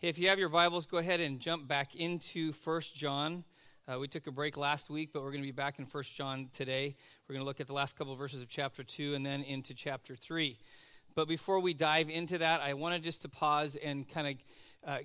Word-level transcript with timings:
Hey, 0.00 0.06
if 0.06 0.16
you 0.16 0.28
have 0.28 0.38
your 0.38 0.48
Bibles, 0.48 0.86
go 0.86 0.98
ahead 0.98 1.18
and 1.18 1.40
jump 1.40 1.66
back 1.66 1.96
into 1.96 2.52
First 2.52 2.94
John. 2.94 3.42
Uh, 3.88 3.98
we 3.98 4.06
took 4.06 4.28
a 4.28 4.30
break 4.30 4.56
last 4.56 4.88
week, 4.88 5.10
but 5.12 5.24
we're 5.24 5.32
going 5.32 5.42
to 5.42 5.48
be 5.48 5.50
back 5.50 5.80
in 5.80 5.86
First 5.86 6.14
John 6.14 6.48
today. 6.52 6.94
We're 7.26 7.32
going 7.32 7.42
to 7.42 7.44
look 7.44 7.58
at 7.60 7.66
the 7.66 7.72
last 7.72 7.98
couple 7.98 8.12
of 8.12 8.18
verses 8.20 8.40
of 8.40 8.48
chapter 8.48 8.84
2 8.84 9.16
and 9.16 9.26
then 9.26 9.42
into 9.42 9.74
chapter 9.74 10.14
3. 10.14 10.56
But 11.16 11.26
before 11.26 11.58
we 11.58 11.74
dive 11.74 12.10
into 12.10 12.38
that, 12.38 12.60
I 12.60 12.74
wanted 12.74 13.02
just 13.02 13.22
to 13.22 13.28
pause 13.28 13.74
and 13.74 14.08
kind 14.08 14.28
of 14.28 14.88
uh, 14.88 14.98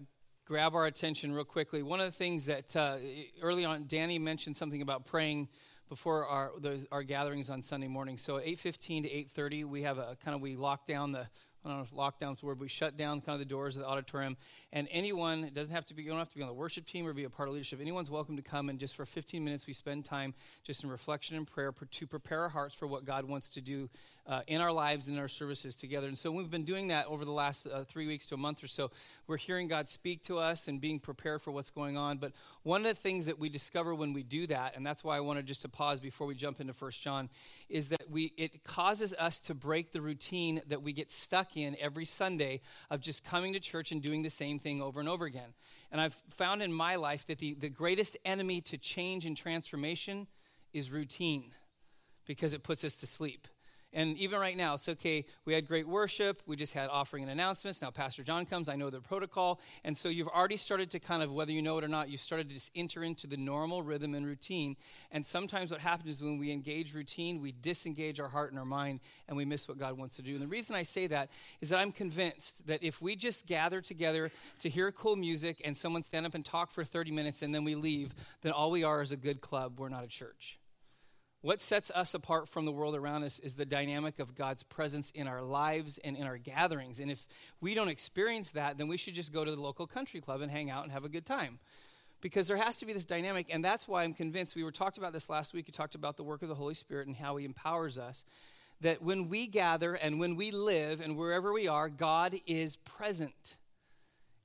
grab 0.46 0.76
our 0.76 0.86
attention 0.86 1.32
real 1.32 1.44
quickly. 1.44 1.82
One 1.82 2.00
of 2.00 2.06
the 2.06 2.16
things 2.16 2.46
that 2.46 2.76
uh, 2.76 2.98
early 3.42 3.66
on, 3.66 3.86
Danny 3.88 4.20
mentioned 4.20 4.56
something 4.56 4.84
about 4.84 5.08
praying 5.08 5.50
before 5.90 6.28
our, 6.28 6.52
the, 6.60 6.86
our 6.92 7.02
gatherings 7.02 7.50
on 7.50 7.64
Sunday 7.64 7.88
morning. 7.88 8.20
So 8.20 8.36
8.15 8.36 9.04
to 9.34 9.42
8.30, 9.42 9.66
we 9.66 9.82
have 9.82 9.98
a 9.98 10.16
kind 10.24 10.36
of, 10.36 10.42
we 10.42 10.56
lock 10.56 10.86
down 10.86 11.14
the 11.14 11.26
I 11.66 11.70
don't 11.70 11.78
know 11.78 11.84
if 11.84 11.92
lockdown's 11.92 12.42
the 12.42 12.46
word, 12.46 12.60
we 12.60 12.68
shut 12.68 12.98
down 12.98 13.22
kind 13.22 13.34
of 13.34 13.40
the 13.40 13.46
doors 13.46 13.78
of 13.78 13.84
the 13.84 13.88
auditorium. 13.88 14.36
And 14.74 14.88
anyone, 14.92 15.46
it 15.46 15.54
doesn't 15.54 15.74
have 15.74 15.86
to 15.86 15.94
be, 15.94 16.04
you 16.04 16.10
don't 16.10 16.20
have 16.20 16.30
to 16.30 16.36
be 16.36 16.42
on 16.42 16.50
the 16.50 16.54
worship 16.54 16.86
team 16.86 17.08
or 17.08 17.14
be 17.14 17.24
a 17.24 17.30
part 17.30 17.48
of 17.48 17.54
leadership. 17.54 17.80
Anyone's 17.80 18.12
welcome 18.12 18.36
to 18.36 18.42
come 18.42 18.70
and 18.70 18.78
just 18.78 18.96
for 18.96 19.06
15 19.06 19.44
minutes 19.44 19.66
we 19.66 19.74
spend 19.74 20.04
time 20.04 20.34
just 20.64 20.84
in 20.84 20.90
reflection 20.90 21.38
and 21.38 21.48
prayer 21.48 21.74
to 21.92 22.08
prepare 22.08 22.42
our 22.42 22.50
hearts 22.50 22.76
for 22.76 22.86
what 22.86 23.06
God 23.06 23.24
wants 23.26 23.50
to 23.50 23.62
do 23.62 23.90
uh, 24.26 24.42
in 24.48 24.62
our 24.62 24.72
lives 24.72 25.08
and 25.08 25.18
in 25.18 25.22
our 25.22 25.28
services 25.28 25.76
together. 25.76 26.08
And 26.08 26.18
so 26.18 26.32
we've 26.32 26.50
been 26.50 26.64
doing 26.64 26.88
that 26.88 27.08
over 27.08 27.26
the 27.26 27.32
last 27.32 27.68
uh, 27.68 27.84
three 27.84 28.08
weeks 28.08 28.26
to 28.28 28.36
a 28.36 28.38
month 28.38 28.64
or 28.64 28.68
so. 28.68 28.90
We're 29.28 29.38
hearing 29.38 29.68
God 29.68 29.90
speak 29.90 30.24
to 30.26 30.40
us 30.40 30.68
and 30.68 30.80
being 30.80 31.00
prepared 31.00 31.42
for 31.42 31.52
what's 31.52 31.70
going 31.70 31.98
on. 31.98 32.18
But 32.18 32.32
one 32.64 32.86
of 32.86 32.96
the 32.96 33.02
things 33.02 33.26
that 33.26 33.38
we 33.38 33.50
discover 33.50 33.94
when 33.94 34.14
we 34.14 34.24
do 34.24 34.48
that, 34.48 34.76
and 34.76 34.86
that's 34.86 35.04
why 35.04 35.18
I 35.18 35.20
wanted 35.20 35.46
just 35.46 35.62
to 35.64 35.70
pause 35.70 36.00
before 36.00 36.26
we 36.26 36.36
jump 36.36 36.62
into 36.62 36.74
First 36.74 37.02
John, 37.02 37.30
is 37.68 37.90
that 37.90 38.10
we 38.10 38.34
it 38.38 38.64
causes 38.64 39.14
us 39.20 39.40
to 39.42 39.54
break 39.54 39.92
the 39.92 40.02
routine 40.02 40.62
that 40.68 40.82
we 40.82 40.94
get 40.94 41.12
stuck 41.12 41.58
in 41.58 41.76
every 41.80 42.06
Sunday 42.06 42.62
of 42.90 43.02
just 43.02 43.26
coming 43.26 43.54
to 43.54 43.60
church 43.60 43.92
and 43.92 44.02
doing 44.02 44.22
the 44.22 44.30
same 44.30 44.58
thing 44.58 44.82
over 44.82 45.00
and 45.00 45.10
over 45.10 45.26
again. 45.26 45.54
And 45.92 46.00
I've 46.00 46.16
found 46.30 46.62
in 46.62 46.72
my 46.72 46.96
life 46.96 47.28
that 47.28 47.40
the, 47.40 47.56
the 47.56 47.70
greatest 47.70 48.16
enemy 48.24 48.62
to 48.62 48.78
change 48.78 49.26
and 49.26 49.36
transformation 49.36 50.28
is 50.74 50.90
routine 50.90 51.52
because 52.26 52.54
it 52.54 52.64
puts 52.64 52.84
us 52.84 52.96
to 52.98 53.08
sleep. 53.08 53.48
And 53.94 54.18
even 54.18 54.40
right 54.40 54.58
now, 54.58 54.74
it's 54.74 54.90
okay. 54.90 55.26
We 55.46 55.54
had 55.54 55.68
great 55.68 55.88
worship. 55.88 56.42
We 56.48 56.56
just 56.56 56.74
had 56.74 56.90
offering 56.90 57.24
and 57.24 57.32
announcements. 57.32 57.82
Now, 57.82 57.92
Pastor 57.92 58.24
John 58.24 58.46
comes. 58.46 58.68
I 58.68 58.76
know 58.76 58.90
the 58.90 59.00
protocol. 59.00 59.60
And 59.84 59.96
so 59.96 60.10
you've 60.10 60.28
already 60.28 60.58
started 60.58 60.90
to 60.92 61.00
kind 61.00 61.22
of, 61.22 61.32
whether 61.32 61.52
you 61.52 61.62
know 61.62 61.78
it 61.78 61.84
or 61.84 61.88
not, 61.88 62.10
you've 62.10 62.22
started 62.22 62.50
to 62.50 62.56
just 62.56 62.72
enter 62.76 63.04
into 63.04 63.28
the 63.28 63.38
normal 63.38 63.84
rhythm 63.84 64.16
and 64.16 64.26
routine. 64.26 64.76
And 65.12 65.24
sometimes 65.24 65.70
what 65.70 65.80
happens 65.80 66.16
is 66.16 66.24
when 66.24 66.40
we 66.40 66.52
engage 66.52 66.94
routine, 66.94 67.40
we 67.40 67.52
disengage 67.52 68.20
our 68.20 68.30
heart 68.30 68.50
and 68.50 68.60
our 68.60 68.66
mind 68.66 69.00
and 69.28 69.38
we 69.38 69.46
miss 69.46 69.68
what 69.68 69.78
God 69.78 69.98
wants 69.98 70.16
to 70.16 70.24
do. 70.24 70.34
And 70.34 70.42
the 70.42 70.48
reason 70.48 70.76
I 70.76 70.84
say 70.84 71.06
that 71.08 71.30
is 71.62 71.70
that 71.70 71.78
I'm 71.78 71.92
convinced 71.92 72.66
that 72.68 72.84
if 72.84 73.02
we 73.02 73.16
just 73.16 73.46
gather 73.46 73.80
together 73.80 74.32
to 74.60 74.70
hear 74.70 74.92
cool 74.92 75.16
music 75.16 75.62
and 75.64 75.78
someone 75.78 76.04
stand 76.04 76.26
up 76.26 76.34
and 76.34 76.44
talk 76.44 76.72
for 76.72 76.84
30 76.84 77.12
minutes 77.12 77.44
and 77.44 77.54
then 77.54 77.64
we 77.64 77.76
leave, 77.76 78.14
then 78.42 78.52
all 78.52 78.72
we 78.72 78.84
are 78.84 79.02
is 79.02 79.12
a 79.12 79.18
good 79.18 79.42
club. 79.42 79.80
We're 79.80 79.90
not 79.90 80.04
a 80.04 80.08
church. 80.08 80.58
What 81.44 81.62
sets 81.62 81.92
us 81.92 82.14
apart 82.14 82.48
from 82.48 82.64
the 82.64 82.72
world 82.72 82.96
around 82.96 83.26
us 83.26 83.38
is 83.40 83.56
the 83.56 83.66
dynamic 83.66 84.20
of 84.20 84.34
God's 84.34 84.64
presence 84.64 85.12
in 85.12 85.28
our 85.28 85.42
lives 85.42 86.00
and 86.02 86.16
in 86.16 86.26
our 86.26 86.38
gatherings. 86.38 87.02
And 87.02 87.12
if 87.12 87.28
we 87.60 87.74
don't 87.74 87.90
experience 87.90 88.52
that, 88.52 88.78
then 88.78 88.88
we 88.88 88.96
should 88.96 89.14
just 89.14 89.34
go 89.34 89.44
to 89.44 89.52
the 89.52 89.60
local 89.60 89.86
country 89.86 90.22
club 90.22 90.40
and 90.40 90.50
hang 90.50 90.70
out 90.70 90.84
and 90.84 90.92
have 90.94 91.04
a 91.04 91.10
good 91.10 91.26
time. 91.26 91.60
Because 92.22 92.48
there 92.48 92.56
has 92.56 92.78
to 92.78 92.86
be 92.86 92.94
this 92.94 93.04
dynamic, 93.04 93.48
and 93.54 93.64
that's 93.64 93.90
why 93.90 94.04
I'm 94.04 94.14
convinced. 94.14 94.56
We 94.56 94.64
were 94.64 94.72
talked 94.72 94.98
about 94.98 95.12
this 95.12 95.28
last 95.30 95.54
week. 95.54 95.68
You 95.68 95.74
talked 95.74 95.96
about 95.96 96.16
the 96.16 96.24
work 96.24 96.44
of 96.44 96.48
the 96.48 96.56
Holy 96.56 96.76
Spirit 96.76 97.08
and 97.08 97.16
how 97.18 97.36
He 97.36 97.44
empowers 97.44 97.98
us. 97.98 98.24
That 98.80 99.02
when 99.02 99.28
we 99.28 99.46
gather 99.46 99.96
and 99.96 100.22
when 100.22 100.38
we 100.38 100.50
live 100.52 101.02
and 101.02 101.18
wherever 101.18 101.52
we 101.52 101.68
are, 101.68 101.90
God 101.90 102.40
is 102.48 102.78
present. 102.78 103.58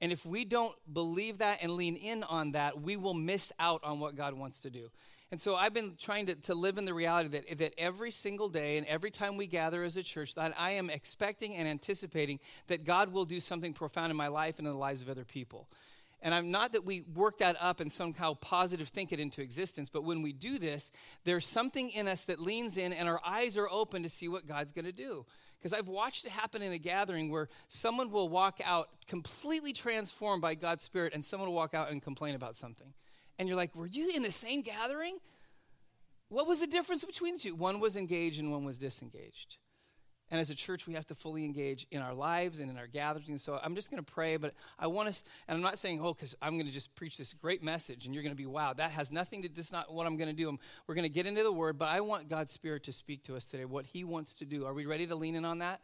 And 0.01 0.11
if 0.11 0.27
we 0.27 0.45
don't 0.45 0.75
believe 0.93 1.39
that 1.39 1.59
and 1.63 1.75
lean 1.75 1.95
in 1.95 2.25
on 2.25 2.53
that, 2.53 2.83
we 2.83 2.97
will 2.97 3.15
miss 3.15 3.53
out 3.61 3.85
on 3.85 4.01
what 4.01 4.17
God 4.17 4.35
wants 4.35 4.59
to 4.63 4.71
do. 4.71 4.91
And 5.31 5.41
so 5.41 5.55
I've 5.55 5.75
been 5.75 5.95
trying 5.99 6.27
to, 6.27 6.35
to 6.37 6.55
live 6.55 6.79
in 6.79 6.87
the 6.87 6.95
reality 6.95 7.29
that, 7.29 7.59
that 7.59 7.75
every 7.77 8.11
single 8.11 8.49
day 8.49 8.79
and 8.79 8.87
every 8.87 9.11
time 9.11 9.37
we 9.37 9.47
gather 9.47 9.85
as 9.85 9.97
a 9.97 10.03
church, 10.03 10.35
that 10.37 10.55
I 10.59 10.73
am 10.73 10.89
expecting 10.89 11.55
and 11.55 11.69
anticipating 11.69 12.41
that 12.69 12.85
God 12.85 13.13
will 13.13 13.27
do 13.27 13.39
something 13.39 13.75
profound 13.75 14.11
in 14.11 14.17
my 14.17 14.29
life 14.29 14.59
and 14.59 14.67
in 14.67 14.73
the 14.73 14.79
lives 14.79 15.03
of 15.03 15.11
other 15.11 15.25
people. 15.25 15.69
And 16.21 16.35
I'm 16.35 16.51
not 16.51 16.73
that 16.73 16.85
we 16.85 17.03
work 17.03 17.39
that 17.39 17.57
up 17.61 17.79
and 17.79 17.93
somehow 17.93 18.35
positive 18.35 18.89
think 18.89 19.13
it 19.13 19.21
into 19.21 19.43
existence, 19.43 19.89
but 19.89 20.03
when 20.03 20.23
we 20.23 20.33
do 20.33 20.59
this, 20.59 20.91
there's 21.25 21.47
something 21.47 21.91
in 21.91 22.09
us 22.09 22.25
that 22.25 22.41
leans 22.41 22.77
in 22.77 22.93
and 22.93 23.09
our 23.09 23.21
eyes 23.25 23.57
are 23.57 23.69
open 23.69 24.03
to 24.03 24.09
see 24.09 24.29
what 24.29 24.47
God's 24.47 24.73
going 24.73 24.87
to 24.87 24.93
do. 24.93 25.27
Because 25.59 25.73
I've 25.73 25.89
watched 25.89 26.25
it 26.25 26.31
happen 26.31 26.63
in 26.63 26.73
a 26.73 26.79
gathering 26.79 27.31
where 27.31 27.49
someone 27.69 28.11
will 28.11 28.29
walk 28.29 28.61
out 28.65 28.89
completely 29.07 29.73
transformed 29.73 30.41
by 30.41 30.55
God's 30.55 30.85
Spirit 30.85 31.15
and 31.15 31.25
someone 31.25 31.49
will 31.51 31.57
walk 31.57 31.75
out 31.75 31.91
and 31.91 32.03
complain 32.03 32.35
about 32.35 32.57
something 32.57 32.95
and 33.39 33.49
you're 33.49 33.57
like, 33.57 33.75
were 33.75 33.87
you 33.87 34.11
in 34.11 34.23
the 34.23 34.33
same 34.33 34.63
gathering? 34.63 35.19
What 36.29 36.47
was 36.47 36.61
the 36.61 36.67
difference 36.67 37.05
between 37.05 37.35
the 37.35 37.41
two? 37.41 37.55
One 37.55 37.81
was 37.81 37.97
engaged 37.97 38.41
and 38.41 38.51
one 38.51 38.65
was 38.65 38.79
disengaged. 38.79 39.57
And 40.31 40.39
as 40.39 40.51
a 40.51 40.55
church, 40.55 40.87
we 40.87 40.93
have 40.93 41.07
to 41.07 41.15
fully 41.15 41.43
engage 41.45 41.87
in 41.91 42.03
our 42.03 42.13
lives 42.13 42.59
and 42.59 42.71
in 42.71 42.77
our 42.77 42.87
gatherings. 42.87 43.43
So 43.43 43.59
I'm 43.63 43.75
just 43.75 43.91
going 43.91 44.05
to 44.05 44.13
pray, 44.13 44.37
but 44.37 44.53
I 44.79 44.87
want 44.87 45.09
us, 45.09 45.25
and 45.47 45.57
I'm 45.57 45.63
not 45.63 45.79
saying, 45.79 46.01
oh, 46.03 46.13
because 46.13 46.37
I'm 46.43 46.55
going 46.55 46.67
to 46.67 46.73
just 46.73 46.95
preach 46.95 47.17
this 47.17 47.33
great 47.33 47.63
message 47.63 48.05
and 48.05 48.15
you're 48.15 48.23
going 48.23 48.35
to 48.35 48.37
be, 48.37 48.45
wow, 48.45 48.75
that 48.75 48.91
has 48.91 49.11
nothing 49.11 49.41
to, 49.43 49.49
this 49.49 49.67
is 49.67 49.73
not 49.73 49.93
what 49.93 50.07
I'm 50.07 50.19
going 50.19 50.29
to 50.29 50.37
do. 50.37 50.59
We're 50.87 50.95
going 50.95 51.05
to 51.05 51.09
get 51.09 51.25
into 51.25 51.43
the 51.43 51.53
word, 51.53 51.79
but 51.79 51.89
I 51.89 52.01
want 52.01 52.29
God's 52.29 52.53
Spirit 52.53 52.85
to 52.85 52.93
speak 52.93 53.23
to 53.25 53.37
us 53.37 53.47
today, 53.47 53.65
what 53.65 53.87
He 53.87 54.05
wants 54.05 54.35
to 54.35 54.45
do. 54.45 54.67
Are 54.67 54.75
we 54.75 54.85
ready 54.85 55.07
to 55.07 55.15
lean 55.15 55.35
in 55.35 55.47
on 55.47 55.61
that? 55.61 55.81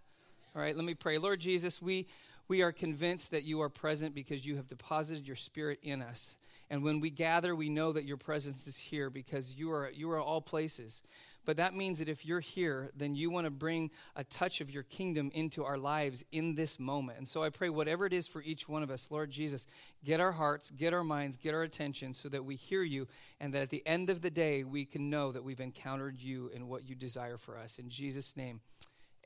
All 0.55 0.61
right, 0.61 0.77
let 0.77 0.85
me 0.85 0.95
pray. 0.95 1.17
Lord 1.17 1.41
Jesus, 1.41 1.81
we, 1.81 2.07
we 2.47 2.61
are 2.61 2.71
convinced 2.71 3.31
that 3.31 3.45
you 3.45 3.63
are 3.63 3.71
present 3.71 4.15
because 4.15 4.45
you 4.45 4.57
have 4.57 4.69
deposited 4.69 5.27
your 5.27 5.37
Spirit 5.37 5.79
in 5.83 6.03
us. 6.03 6.37
And 6.71 6.83
when 6.83 7.01
we 7.01 7.11
gather, 7.11 7.55
we 7.55 7.69
know 7.69 7.93
that 7.93 8.05
your 8.05 8.17
presence 8.17 8.67
is 8.67 8.79
here 8.79 9.11
because 9.11 9.55
you 9.55 9.71
are, 9.71 9.91
you 9.91 10.11
are 10.11 10.21
all 10.21 10.41
places. 10.41 11.03
But 11.45 11.59
that 11.59 11.75
means 11.75 11.99
that 11.99 12.09
if 12.09 12.25
you're 12.25 12.41
here, 12.41 12.91
then 12.97 13.15
you 13.15 13.31
want 13.31 13.45
to 13.45 13.51
bring 13.51 13.91
a 14.17 14.25
touch 14.25 14.61
of 14.61 14.71
your 14.71 14.83
kingdom 14.85 15.31
into 15.35 15.65
our 15.65 15.77
lives 15.77 16.25
in 16.33 16.55
this 16.55 16.79
moment. 16.79 17.19
And 17.19 17.29
so 17.29 17.43
I 17.43 17.51
pray, 17.51 17.69
whatever 17.69 18.07
it 18.07 18.13
is 18.13 18.27
for 18.27 18.43
each 18.43 18.69
one 18.69 18.83
of 18.83 18.91
us, 18.91 19.11
Lord 19.11 19.31
Jesus, 19.31 19.67
get 20.05 20.21
our 20.21 20.33
hearts, 20.33 20.71
get 20.71 20.95
our 20.95 21.05
minds, 21.05 21.37
get 21.37 21.55
our 21.55 21.63
attention 21.63 22.15
so 22.15 22.29
that 22.31 22.45
we 22.45 22.57
hear 22.57 22.83
you 22.83 23.07
and 23.41 23.53
that 23.53 23.63
at 23.63 23.71
the 23.71 23.87
end 23.87 24.09
of 24.09 24.23
the 24.23 24.31
day, 24.31 24.65
we 24.65 24.85
can 24.85 25.11
know 25.11 25.33
that 25.33 25.45
we've 25.45 25.61
encountered 25.61 26.19
you 26.19 26.51
and 26.55 26.69
what 26.69 26.89
you 26.89 26.95
desire 26.95 27.37
for 27.37 27.59
us. 27.59 27.79
In 27.79 27.91
Jesus' 27.91 28.37
name, 28.37 28.61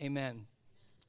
amen. 0.03 0.47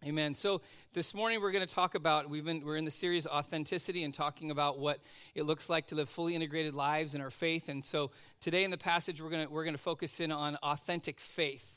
Amen. 0.05 0.33
So 0.33 0.61
this 0.93 1.13
morning 1.13 1.41
we're 1.41 1.51
going 1.51 1.67
to 1.67 1.73
talk 1.73 1.93
about 1.93 2.29
we've 2.29 2.45
been 2.45 2.63
we're 2.63 2.77
in 2.77 2.85
the 2.85 2.91
series 2.91 3.27
authenticity 3.27 4.05
and 4.05 4.13
talking 4.13 4.49
about 4.49 4.79
what 4.79 5.01
it 5.35 5.43
looks 5.43 5.67
like 5.67 5.87
to 5.87 5.95
live 5.95 6.07
fully 6.07 6.35
integrated 6.35 6.73
lives 6.73 7.15
in 7.15 7.21
our 7.21 7.29
faith. 7.29 7.67
And 7.67 7.83
so 7.83 8.11
today 8.39 8.63
in 8.63 8.71
the 8.71 8.77
passage 8.77 9.21
we're 9.21 9.29
going 9.29 9.45
to 9.45 9.51
we're 9.51 9.65
going 9.65 9.75
to 9.75 9.77
focus 9.77 10.21
in 10.21 10.31
on 10.31 10.55
authentic 10.63 11.19
faith. 11.19 11.75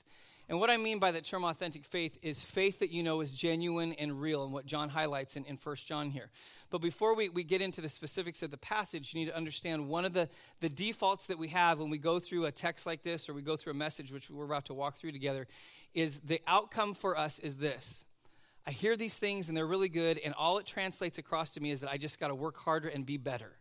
And 0.49 0.60
what 0.60 0.71
I 0.71 0.77
mean 0.77 1.00
by 1.00 1.10
that 1.10 1.25
term 1.25 1.44
authentic 1.44 1.84
faith 1.84 2.16
is 2.22 2.41
faith 2.41 2.78
that 2.78 2.91
you 2.91 3.03
know 3.03 3.22
is 3.22 3.33
genuine 3.33 3.93
and 3.94 4.21
real, 4.21 4.44
and 4.44 4.53
what 4.53 4.66
John 4.66 4.89
highlights 4.89 5.34
in, 5.34 5.44
in 5.47 5.59
1 5.60 5.77
John 5.84 6.09
here. 6.09 6.31
But 6.71 6.81
before 6.81 7.16
we, 7.16 7.28
we 7.28 7.43
get 7.43 7.60
into 7.60 7.81
the 7.81 7.89
specifics 7.89 8.43
of 8.44 8.53
the 8.53 8.56
passage, 8.56 9.12
you 9.12 9.21
need 9.21 9.31
to 9.31 9.37
understand 9.37 9.89
one 9.89 10.04
of 10.04 10.12
the, 10.12 10.28
the 10.60 10.69
defaults 10.69 11.27
that 11.27 11.39
we 11.39 11.49
have 11.49 11.81
when 11.81 11.91
we 11.91 11.99
go 11.99 12.19
through 12.19 12.47
a 12.47 12.53
text 12.53 12.87
like 12.87 13.03
this 13.03 13.28
or 13.28 13.34
we 13.34 13.43
go 13.43 13.56
through 13.56 13.72
a 13.72 13.77
message, 13.77 14.12
which 14.12 14.31
we're 14.31 14.44
about 14.44 14.66
to 14.66 14.75
walk 14.75 14.97
through 14.97 15.12
together, 15.12 15.47
is 15.94 16.21
the 16.21 16.41
outcome 16.47 16.94
for 16.94 17.16
us 17.19 17.39
is 17.39 17.56
this 17.56 18.04
I 18.67 18.71
hear 18.71 18.97
these 18.97 19.15
things 19.15 19.49
and 19.49 19.56
they're 19.56 19.67
really 19.67 19.89
good, 19.89 20.19
and 20.19 20.34
all 20.34 20.59
it 20.59 20.67
translates 20.67 21.19
across 21.19 21.50
to 21.53 21.61
me 21.61 21.71
is 21.71 21.81
that 21.81 21.91
I 21.91 21.99
just 21.99 22.21
got 22.21 22.28
to 22.28 22.34
work 22.34 22.56
harder 22.56 22.89
and 22.89 23.05
be 23.05 23.17
better. 23.17 23.59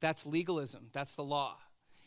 That's 0.00 0.26
legalism, 0.26 0.88
that's 0.92 1.14
the 1.14 1.24
law. 1.24 1.56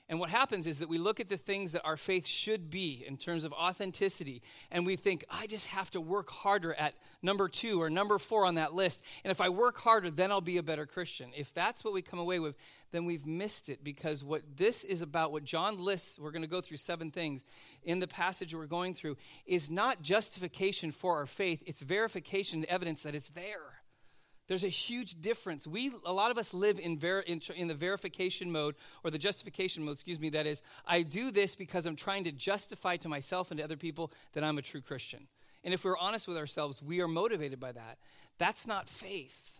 And 0.09 0.19
what 0.19 0.31
happens 0.31 0.65
is 0.65 0.79
that 0.79 0.89
we 0.89 0.97
look 0.97 1.19
at 1.19 1.29
the 1.29 1.37
things 1.37 1.73
that 1.73 1.85
our 1.85 1.95
faith 1.95 2.25
should 2.25 2.71
be 2.71 3.05
in 3.07 3.15
terms 3.15 3.43
of 3.43 3.53
authenticity, 3.53 4.41
and 4.71 4.83
we 4.83 4.95
think, 4.95 5.23
I 5.29 5.45
just 5.45 5.67
have 5.67 5.91
to 5.91 6.01
work 6.01 6.31
harder 6.31 6.73
at 6.73 6.95
number 7.21 7.47
two 7.47 7.79
or 7.79 7.91
number 7.91 8.17
four 8.17 8.45
on 8.45 8.55
that 8.55 8.73
list. 8.73 9.03
And 9.23 9.29
if 9.29 9.39
I 9.39 9.49
work 9.49 9.77
harder, 9.77 10.09
then 10.09 10.31
I'll 10.31 10.41
be 10.41 10.57
a 10.57 10.63
better 10.63 10.87
Christian. 10.87 11.29
If 11.37 11.53
that's 11.53 11.83
what 11.83 11.93
we 11.93 12.01
come 12.01 12.17
away 12.17 12.39
with, 12.39 12.55
then 12.91 13.05
we've 13.05 13.27
missed 13.27 13.69
it 13.69 13.83
because 13.83 14.23
what 14.23 14.41
this 14.57 14.83
is 14.83 15.03
about, 15.03 15.31
what 15.31 15.43
John 15.43 15.77
lists, 15.77 16.17
we're 16.17 16.31
going 16.31 16.41
to 16.41 16.47
go 16.47 16.59
through 16.59 16.77
seven 16.77 17.11
things 17.11 17.45
in 17.83 17.99
the 17.99 18.07
passage 18.07 18.55
we're 18.55 18.65
going 18.65 18.95
through, 18.95 19.15
is 19.45 19.69
not 19.69 20.01
justification 20.01 20.91
for 20.91 21.17
our 21.17 21.27
faith, 21.27 21.61
it's 21.67 21.81
verification, 21.81 22.65
evidence 22.67 23.03
that 23.03 23.13
it's 23.13 23.29
there. 23.29 23.78
There's 24.49 24.63
a 24.63 24.67
huge 24.67 25.21
difference. 25.21 25.67
We, 25.67 25.93
a 26.03 26.11
lot 26.11 26.31
of 26.31 26.39
us 26.39 26.55
live 26.55 26.79
in, 26.79 26.97
ver, 26.97 27.19
in, 27.19 27.39
in, 27.55 27.67
the 27.67 27.75
verification 27.75 28.51
mode 28.51 28.73
or 29.03 29.11
the 29.11 29.19
justification 29.19 29.85
mode, 29.85 29.93
excuse 29.93 30.19
me, 30.19 30.31
that 30.31 30.47
is, 30.47 30.63
I 30.87 31.03
do 31.03 31.29
this 31.29 31.53
because 31.53 31.85
I'm 31.85 31.95
trying 31.95 32.23
to 32.23 32.31
justify 32.31 32.97
to 32.97 33.07
myself 33.07 33.51
and 33.51 33.59
to 33.59 33.63
other 33.63 33.77
people 33.77 34.11
that 34.33 34.43
I'm 34.43 34.57
a 34.57 34.63
true 34.63 34.81
Christian. 34.81 35.27
And 35.63 35.71
if 35.71 35.85
we're 35.85 35.99
honest 35.99 36.27
with 36.27 36.35
ourselves, 36.35 36.81
we 36.81 36.99
are 36.99 37.07
motivated 37.07 37.59
by 37.59 37.73
that. 37.73 37.99
That's 38.39 38.65
not 38.65 38.89
faith. 38.89 39.51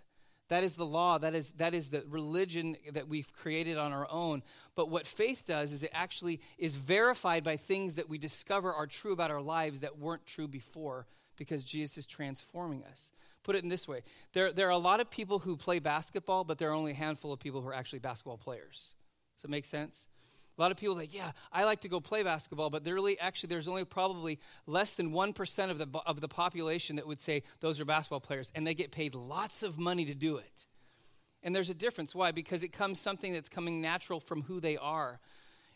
That 0.47 0.63
is 0.63 0.73
the 0.73 0.87
law. 0.87 1.19
That 1.19 1.35
is, 1.35 1.51
that 1.57 1.75
is 1.75 1.89
the 1.89 2.03
religion 2.09 2.75
that 2.91 3.07
we've 3.07 3.31
created 3.31 3.77
on 3.77 3.93
our 3.93 4.07
own. 4.09 4.41
But 4.73 4.89
what 4.89 5.05
faith 5.05 5.43
does 5.45 5.71
is 5.71 5.83
it 5.83 5.91
actually 5.93 6.41
is 6.57 6.73
verified 6.73 7.43
by 7.43 7.57
things 7.57 7.93
that 7.93 8.09
we 8.09 8.17
discover 8.17 8.73
are 8.73 8.87
true 8.87 9.13
about 9.13 9.29
our 9.29 9.41
lives 9.41 9.81
that 9.81 9.99
weren't 9.99 10.25
true 10.25 10.47
before 10.47 11.05
because 11.37 11.63
Jesus 11.63 11.99
is 11.99 12.05
transforming 12.07 12.83
us. 12.85 13.11
Put 13.43 13.55
it 13.55 13.63
in 13.63 13.69
this 13.69 13.87
way 13.87 14.01
there, 14.33 14.51
there 14.51 14.67
are 14.67 14.71
a 14.71 14.77
lot 14.77 14.99
of 14.99 15.09
people 15.09 15.39
who 15.39 15.55
play 15.55 15.79
basketball, 15.79 16.43
but 16.43 16.57
there 16.57 16.69
are 16.69 16.73
only 16.73 16.91
a 16.91 16.95
handful 16.95 17.31
of 17.31 17.39
people 17.39 17.61
who 17.61 17.67
are 17.67 17.73
actually 17.73 17.99
basketball 17.99 18.37
players. 18.37 18.95
Does 19.35 19.43
that 19.43 19.49
make 19.49 19.65
sense? 19.65 20.07
A 20.57 20.61
lot 20.61 20.71
of 20.71 20.77
people 20.77 20.95
like, 20.95 21.13
yeah, 21.13 21.31
I 21.53 21.63
like 21.63 21.79
to 21.81 21.87
go 21.87 22.01
play 22.01 22.21
basketball, 22.21 22.69
but 22.69 22.83
there 22.83 22.93
really, 22.93 23.17
actually, 23.17 23.47
there's 23.47 23.69
only 23.69 23.85
probably 23.85 24.39
less 24.67 24.95
than 24.95 25.11
1% 25.11 25.69
of 25.71 25.77
the, 25.77 25.87
of 26.05 26.19
the 26.19 26.27
population 26.27 26.97
that 26.97 27.07
would 27.07 27.21
say 27.21 27.43
those 27.61 27.79
are 27.79 27.85
basketball 27.85 28.19
players, 28.19 28.51
and 28.53 28.67
they 28.67 28.73
get 28.73 28.91
paid 28.91 29.15
lots 29.15 29.63
of 29.63 29.79
money 29.79 30.03
to 30.03 30.13
do 30.13 30.35
it. 30.35 30.65
And 31.43 31.55
there's 31.55 31.69
a 31.69 31.73
difference. 31.73 32.13
Why? 32.13 32.33
Because 32.33 32.61
it 32.61 32.73
comes 32.73 32.99
something 32.99 33.31
that's 33.31 33.47
coming 33.47 33.79
natural 33.79 34.19
from 34.19 34.41
who 34.41 34.59
they 34.59 34.75
are. 34.75 35.21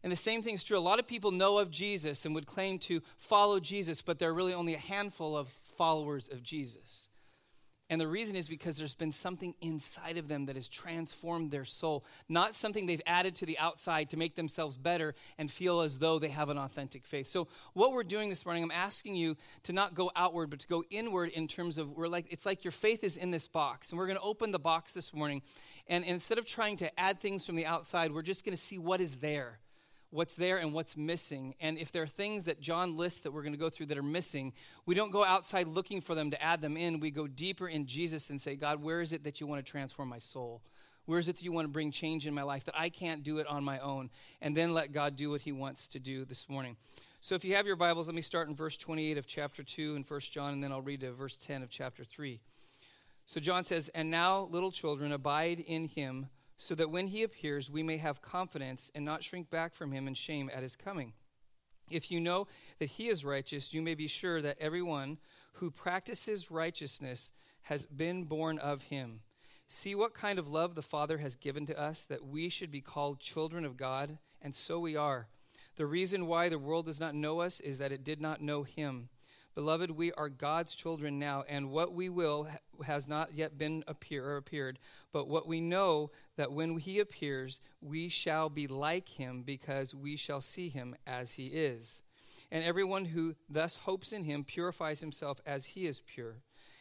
And 0.04 0.12
the 0.12 0.18
same 0.18 0.44
thing 0.44 0.56
is 0.56 0.65
true. 0.65 0.77
A 0.77 0.80
lot 0.80 1.00
of 1.00 1.07
people 1.07 1.31
know 1.31 1.60
of 1.60 1.71
Jesus 1.71 2.25
and 2.25 2.36
would 2.36 2.45
claim 2.45 2.77
to 2.80 3.01
follow 3.18 3.62
Jesus, 3.62 4.01
but 4.01 4.19
there 4.19 4.31
are 4.31 4.33
really 4.33 4.54
only 4.54 4.74
a 4.74 4.80
handful 4.80 5.38
of 5.38 5.48
followers 5.77 6.27
of 6.27 6.44
Jesus. 6.44 7.07
And 7.89 8.00
the 8.00 8.07
reason 8.07 8.35
is 8.35 8.47
because 8.47 8.77
there's 8.77 8.95
been 8.95 9.12
something 9.12 9.53
inside 9.59 10.18
of 10.18 10.27
them 10.27 10.45
that 10.45 10.56
has 10.56 10.68
transformed 10.68 11.51
their 11.51 11.65
soul, 11.65 12.06
not 12.30 12.56
something 12.56 12.85
they've 12.85 13.01
added 13.06 13.35
to 13.35 13.45
the 13.45 13.59
outside 13.59 14.09
to 14.12 14.18
make 14.18 14.35
themselves 14.35 14.77
better 14.77 15.13
and 15.38 15.51
feel 15.51 15.81
as 15.81 16.00
though 16.00 16.18
they 16.18 16.30
have 16.30 16.50
an 16.50 16.57
authentic 16.57 17.06
faith. 17.06 17.27
So, 17.27 17.47
what 17.74 17.91
we're 17.91 18.03
doing 18.03 18.30
this 18.30 18.45
morning, 18.45 18.63
I'm 18.63 18.71
asking 18.71 19.15
you 19.15 19.35
to 19.63 19.74
not 19.74 19.95
go 19.95 20.12
outward, 20.15 20.50
but 20.50 20.59
to 20.62 20.68
go 20.68 20.83
inward 20.89 21.30
in 21.31 21.47
terms 21.47 21.77
of 21.77 21.91
we're 21.91 22.07
like 22.07 22.27
it's 22.31 22.45
like 22.45 22.63
your 22.63 22.71
faith 22.71 23.03
is 23.03 23.18
in 23.18 23.31
this 23.31 23.47
box. 23.47 23.91
And 23.91 24.00
we're 24.00 24.07
going 24.07 24.18
to 24.18 24.24
open 24.24 24.51
the 24.51 24.59
box 24.59 24.94
this 24.94 25.13
morning. 25.13 25.41
And 25.88 26.06
instead 26.06 26.38
of 26.38 26.45
trying 26.45 26.77
to 26.77 27.00
add 27.00 27.19
things 27.19 27.45
from 27.45 27.56
the 27.56 27.65
outside, 27.65 28.13
we're 28.13 28.21
just 28.21 28.45
going 28.45 28.56
to 28.56 28.62
see 28.62 28.77
what 28.77 29.01
is 29.01 29.18
there 29.18 29.59
what's 30.13 30.36
there 30.36 30.57
and 30.57 30.74
what's 30.74 30.95
missing. 30.95 31.56
And 31.60 31.77
if 31.77 31.92
there 31.92 32.04
are 32.04 32.07
things 32.07 32.45
that 32.45 32.62
John 32.62 32.95
lists 32.95 33.21
that 33.21 33.31
we're 33.31 33.42
going 33.42 33.54
to 33.54 33.60
go 33.60 33.69
through 33.69 33.88
that 33.88 33.98
are 33.98 34.04
missing, 34.04 34.54
we 34.86 34.94
don't 34.94 35.12
go 35.12 35.25
outside 35.25 35.68
looking 35.68 36.01
for 36.01 36.13
them 36.13 36.30
to 36.31 36.42
add 36.42 36.62
them 36.62 36.77
in. 36.77 37.00
We 37.00 37.10
go 37.10 37.25
deeper 37.25 37.68
in 37.68 37.88
Jesus 37.88 38.30
and 38.30 38.39
say, 38.39 38.56
God, 38.56 38.81
where 38.81 39.01
is 39.01 39.12
it 39.12 39.24
that 39.24 39.42
you 39.42 39.48
want 39.48 39.65
to 39.65 39.69
transform 39.69 40.10
my 40.10 40.19
soul? 40.19 40.62
Where 41.06 41.19
is 41.19 41.27
it 41.30 41.38
that 41.38 41.44
you 41.44 41.51
want 41.51 41.65
to 41.65 41.71
bring 41.71 41.92
change 41.92 42.27
in 42.27 42.33
my 42.33 42.44
life 42.44 42.63
that 42.65 42.77
I 42.77 42.89
can't 42.89 43.24
do 43.24 43.39
it 43.39 43.48
on 43.48 43.63
my 43.63 43.80
own? 43.80 44.12
And 44.39 44.56
then 44.56 44.74
let 44.74 44.94
God 44.94 45.15
do 45.15 45.31
what 45.31 45.42
he 45.42 45.51
wants 45.51 45.88
to 45.89 46.00
do 46.00 46.25
this 46.25 46.48
morning. 46.48 46.77
So 47.19 47.33
if 47.36 47.44
you 47.44 47.56
have 47.56 47.65
your 47.65 47.75
Bibles, 47.75 48.07
let 48.07 48.15
me 48.15 48.21
start 48.21 48.48
in 48.48 48.56
verse 48.56 48.77
28 48.77 49.18
of 49.18 49.25
chapter 49.25 49.63
2 49.63 49.95
in 49.95 50.04
1 50.04 50.19
John, 50.19 50.54
and 50.54 50.63
then 50.63 50.71
I'll 50.71 50.81
read 50.81 51.01
to 51.01 51.12
verse 51.12 51.38
10 51.38 51.63
of 51.63 51.69
chapter 51.69 52.04
3. 52.04 52.39
So 53.25 53.39
John 53.39 53.65
says, 53.65 53.89
And 53.95 54.12
now, 54.12 54.48
little 54.51 54.71
children, 54.71 55.12
abide 55.12 55.60
in 55.60 55.88
him 55.88 56.27
so 56.57 56.75
that 56.75 56.91
when 56.91 57.07
he 57.07 57.23
appears, 57.23 57.69
we 57.69 57.83
may 57.83 57.97
have 57.97 58.21
confidence 58.21 58.91
and 58.95 59.03
not 59.03 59.23
shrink 59.23 59.50
back 59.50 59.75
from 59.75 59.91
him 59.91 60.07
in 60.07 60.13
shame 60.13 60.50
at 60.53 60.63
his 60.63 60.75
coming. 60.75 61.13
If 61.89 62.09
you 62.11 62.19
know 62.19 62.47
that 62.79 62.89
he 62.89 63.09
is 63.09 63.25
righteous, 63.25 63.73
you 63.73 63.81
may 63.81 63.95
be 63.95 64.07
sure 64.07 64.41
that 64.41 64.57
everyone 64.59 65.19
who 65.53 65.69
practices 65.69 66.50
righteousness 66.50 67.31
has 67.63 67.85
been 67.85 68.23
born 68.23 68.57
of 68.59 68.83
him. 68.83 69.21
See 69.67 69.95
what 69.95 70.13
kind 70.13 70.39
of 70.39 70.50
love 70.50 70.75
the 70.75 70.81
Father 70.81 71.17
has 71.17 71.35
given 71.35 71.65
to 71.67 71.79
us 71.79 72.05
that 72.05 72.25
we 72.25 72.50
should 72.50 72.71
be 72.71 72.81
called 72.81 73.19
children 73.19 73.65
of 73.65 73.77
God, 73.77 74.17
and 74.41 74.53
so 74.53 74.79
we 74.79 74.95
are. 74.95 75.27
The 75.75 75.85
reason 75.85 76.27
why 76.27 76.50
the 76.50 76.59
world 76.59 76.85
does 76.85 77.00
not 77.00 77.15
know 77.15 77.41
us 77.41 77.59
is 77.59 77.79
that 77.79 77.91
it 77.91 78.03
did 78.03 78.21
not 78.21 78.41
know 78.41 78.63
him. 78.63 79.09
Beloved, 79.55 79.91
we 79.91 80.11
are 80.13 80.29
God's 80.29 80.73
children 80.73 81.19
now, 81.19 81.44
and 81.47 81.69
what 81.69 81.94
we 81.94 82.09
will 82.09 82.47
has 82.83 83.07
not 83.07 83.35
yet 83.35 83.55
been 83.55 83.83
appear 83.88 84.25
or 84.25 84.38
appeared, 84.38 84.79
but 85.11 85.27
what 85.27 85.47
we 85.47 85.61
know 85.61 86.09
that 86.38 86.51
when 86.51 86.79
he 86.79 87.00
appears, 87.00 87.61
we 87.79 88.09
shall 88.09 88.50
be 88.50 88.65
like 88.65 89.07
him 89.07 89.44
because 89.44 89.94
we 89.94 90.15
shall 90.15 90.41
see 90.41 90.69
him 90.69 90.95
as 91.05 91.33
he 91.33 91.47
is. 91.47 92.01
And 92.51 92.63
everyone 92.63 93.05
who 93.05 93.35
thus 93.47 93.75
hopes 93.75 94.11
in 94.11 94.23
him 94.23 94.44
purifies 94.44 95.01
himself 95.01 95.39
as 95.45 95.65
he 95.65 95.85
is 95.85 96.01
pure. 96.01 96.38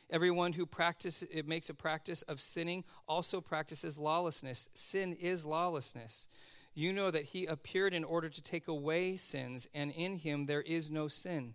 Everyone 0.09 0.55
who 0.55 0.65
practice 0.65 1.23
it 1.31 1.47
makes 1.47 1.69
a 1.69 1.75
practice 1.75 2.23
of 2.23 2.41
sinning 2.41 2.85
also 3.07 3.41
practices 3.41 3.99
lawlessness. 3.99 4.69
Sin 4.73 5.13
is 5.15 5.45
lawlessness. 5.45 6.27
You 6.75 6.93
know 6.93 7.11
that 7.11 7.25
he 7.25 7.45
appeared 7.45 7.93
in 7.93 8.05
order 8.05 8.31
to 8.31 8.43
take 8.43 8.67
away 8.67 9.19
sins, 9.19 9.69
and 9.75 9.91
in 9.91 10.17
him 10.17 10.47
there 10.47 10.63
is 10.63 10.91
no 10.91 11.09
sin. 11.09 11.55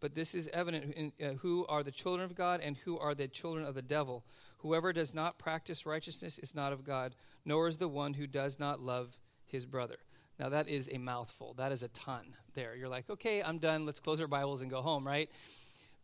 But 0.00 0.14
this 0.14 0.34
is 0.34 0.48
evident 0.52 0.94
in, 0.94 1.12
uh, 1.24 1.32
who 1.34 1.66
are 1.68 1.82
the 1.82 1.90
children 1.90 2.24
of 2.24 2.36
God 2.36 2.60
and 2.60 2.76
who 2.76 2.98
are 2.98 3.14
the 3.14 3.28
children 3.28 3.66
of 3.66 3.74
the 3.74 3.82
devil. 3.82 4.24
Whoever 4.58 4.92
does 4.92 5.14
not 5.14 5.38
practice 5.38 5.86
righteousness 5.86 6.38
is 6.38 6.54
not 6.54 6.72
of 6.72 6.84
God, 6.84 7.14
nor 7.44 7.68
is 7.68 7.76
the 7.76 7.88
one 7.88 8.14
who 8.14 8.26
does 8.26 8.58
not 8.58 8.80
love 8.80 9.16
his 9.44 9.64
brother. 9.64 9.98
Now, 10.38 10.48
that 10.50 10.68
is 10.68 10.88
a 10.92 10.98
mouthful. 10.98 11.54
That 11.54 11.72
is 11.72 11.82
a 11.82 11.88
ton 11.88 12.36
there. 12.54 12.76
You're 12.76 12.88
like, 12.88 13.10
okay, 13.10 13.42
I'm 13.42 13.58
done. 13.58 13.86
Let's 13.86 13.98
close 13.98 14.20
our 14.20 14.28
Bibles 14.28 14.60
and 14.60 14.70
go 14.70 14.82
home, 14.82 15.06
right? 15.06 15.28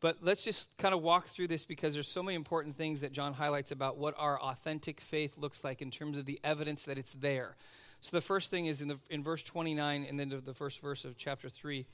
But 0.00 0.18
let's 0.22 0.42
just 0.42 0.76
kind 0.76 0.92
of 0.92 1.02
walk 1.02 1.28
through 1.28 1.48
this 1.48 1.64
because 1.64 1.94
there's 1.94 2.08
so 2.08 2.22
many 2.22 2.34
important 2.34 2.76
things 2.76 3.00
that 3.00 3.12
John 3.12 3.32
highlights 3.32 3.70
about 3.70 3.96
what 3.96 4.14
our 4.18 4.40
authentic 4.40 5.00
faith 5.00 5.38
looks 5.38 5.62
like 5.62 5.80
in 5.80 5.90
terms 5.90 6.18
of 6.18 6.26
the 6.26 6.40
evidence 6.42 6.82
that 6.84 6.98
it's 6.98 7.12
there. 7.12 7.56
So 8.00 8.16
the 8.16 8.20
first 8.20 8.50
thing 8.50 8.66
is 8.66 8.82
in, 8.82 8.88
the, 8.88 8.98
in 9.08 9.22
verse 9.22 9.42
29 9.42 10.04
and 10.06 10.20
then 10.20 10.42
the 10.44 10.52
first 10.52 10.80
verse 10.82 11.04
of 11.04 11.16
chapter 11.16 11.48
3 11.48 11.86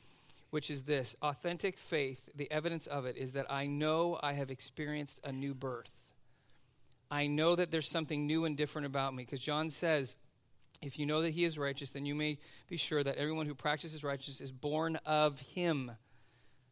which 0.51 0.71
is 0.71 0.83
this 0.83 1.17
authentic 1.23 1.79
faith, 1.79 2.29
the 2.35 2.51
evidence 2.51 2.87
of 2.87 3.07
it 3.07 3.17
is 3.17 3.33
that 3.33 3.51
I 3.51 3.67
know 3.67 4.19
I 4.23 4.33
have 4.35 4.51
experienced 4.51 5.21
a 5.25 5.33
new 5.33 5.55
birth. 5.55 5.91
I 7.11 7.27
know 7.27 7.57
that 7.57 7.71
there's 7.71 7.89
something 7.89 8.27
new 8.27 8.45
and 8.45 8.57
different 8.57 8.87
about 8.87 9.15
me 9.15 9.25
because 9.25 9.41
John 9.41 9.71
says, 9.71 10.17
if 10.83 10.99
you 10.99 11.07
know 11.07 11.23
that 11.23 11.31
he 11.31 11.45
is 11.45 11.59
righteous, 11.59 11.91
then 11.91 12.07
you 12.07 12.15
may 12.15 12.39
be 12.69 12.77
sure 12.77 13.03
that 13.03 13.17
everyone 13.17 13.47
who 13.47 13.55
practices 13.55 14.03
righteousness 14.03 14.41
is 14.41 14.53
born 14.53 14.97
of 15.05 15.39
him. 15.41 15.93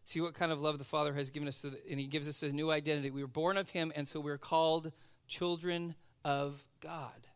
See 0.05 0.21
what 0.21 0.35
kind 0.35 0.51
of 0.51 0.61
love 0.61 0.79
the 0.79 0.85
Father 0.85 1.13
has 1.15 1.31
given 1.31 1.49
us, 1.49 1.57
so 1.57 1.71
that, 1.71 1.85
and 1.91 2.01
he 2.01 2.07
gives 2.07 2.29
us 2.29 2.43
a 2.43 2.49
new 2.49 2.71
identity. 2.71 3.11
We 3.11 3.23
were 3.23 3.29
born 3.29 3.59
of 3.59 3.69
him, 3.69 3.93
and 3.95 4.09
so 4.09 4.21
we're 4.21 4.39
called 4.39 4.93
children 5.27 5.95
of 6.25 6.65
God. 6.81 7.28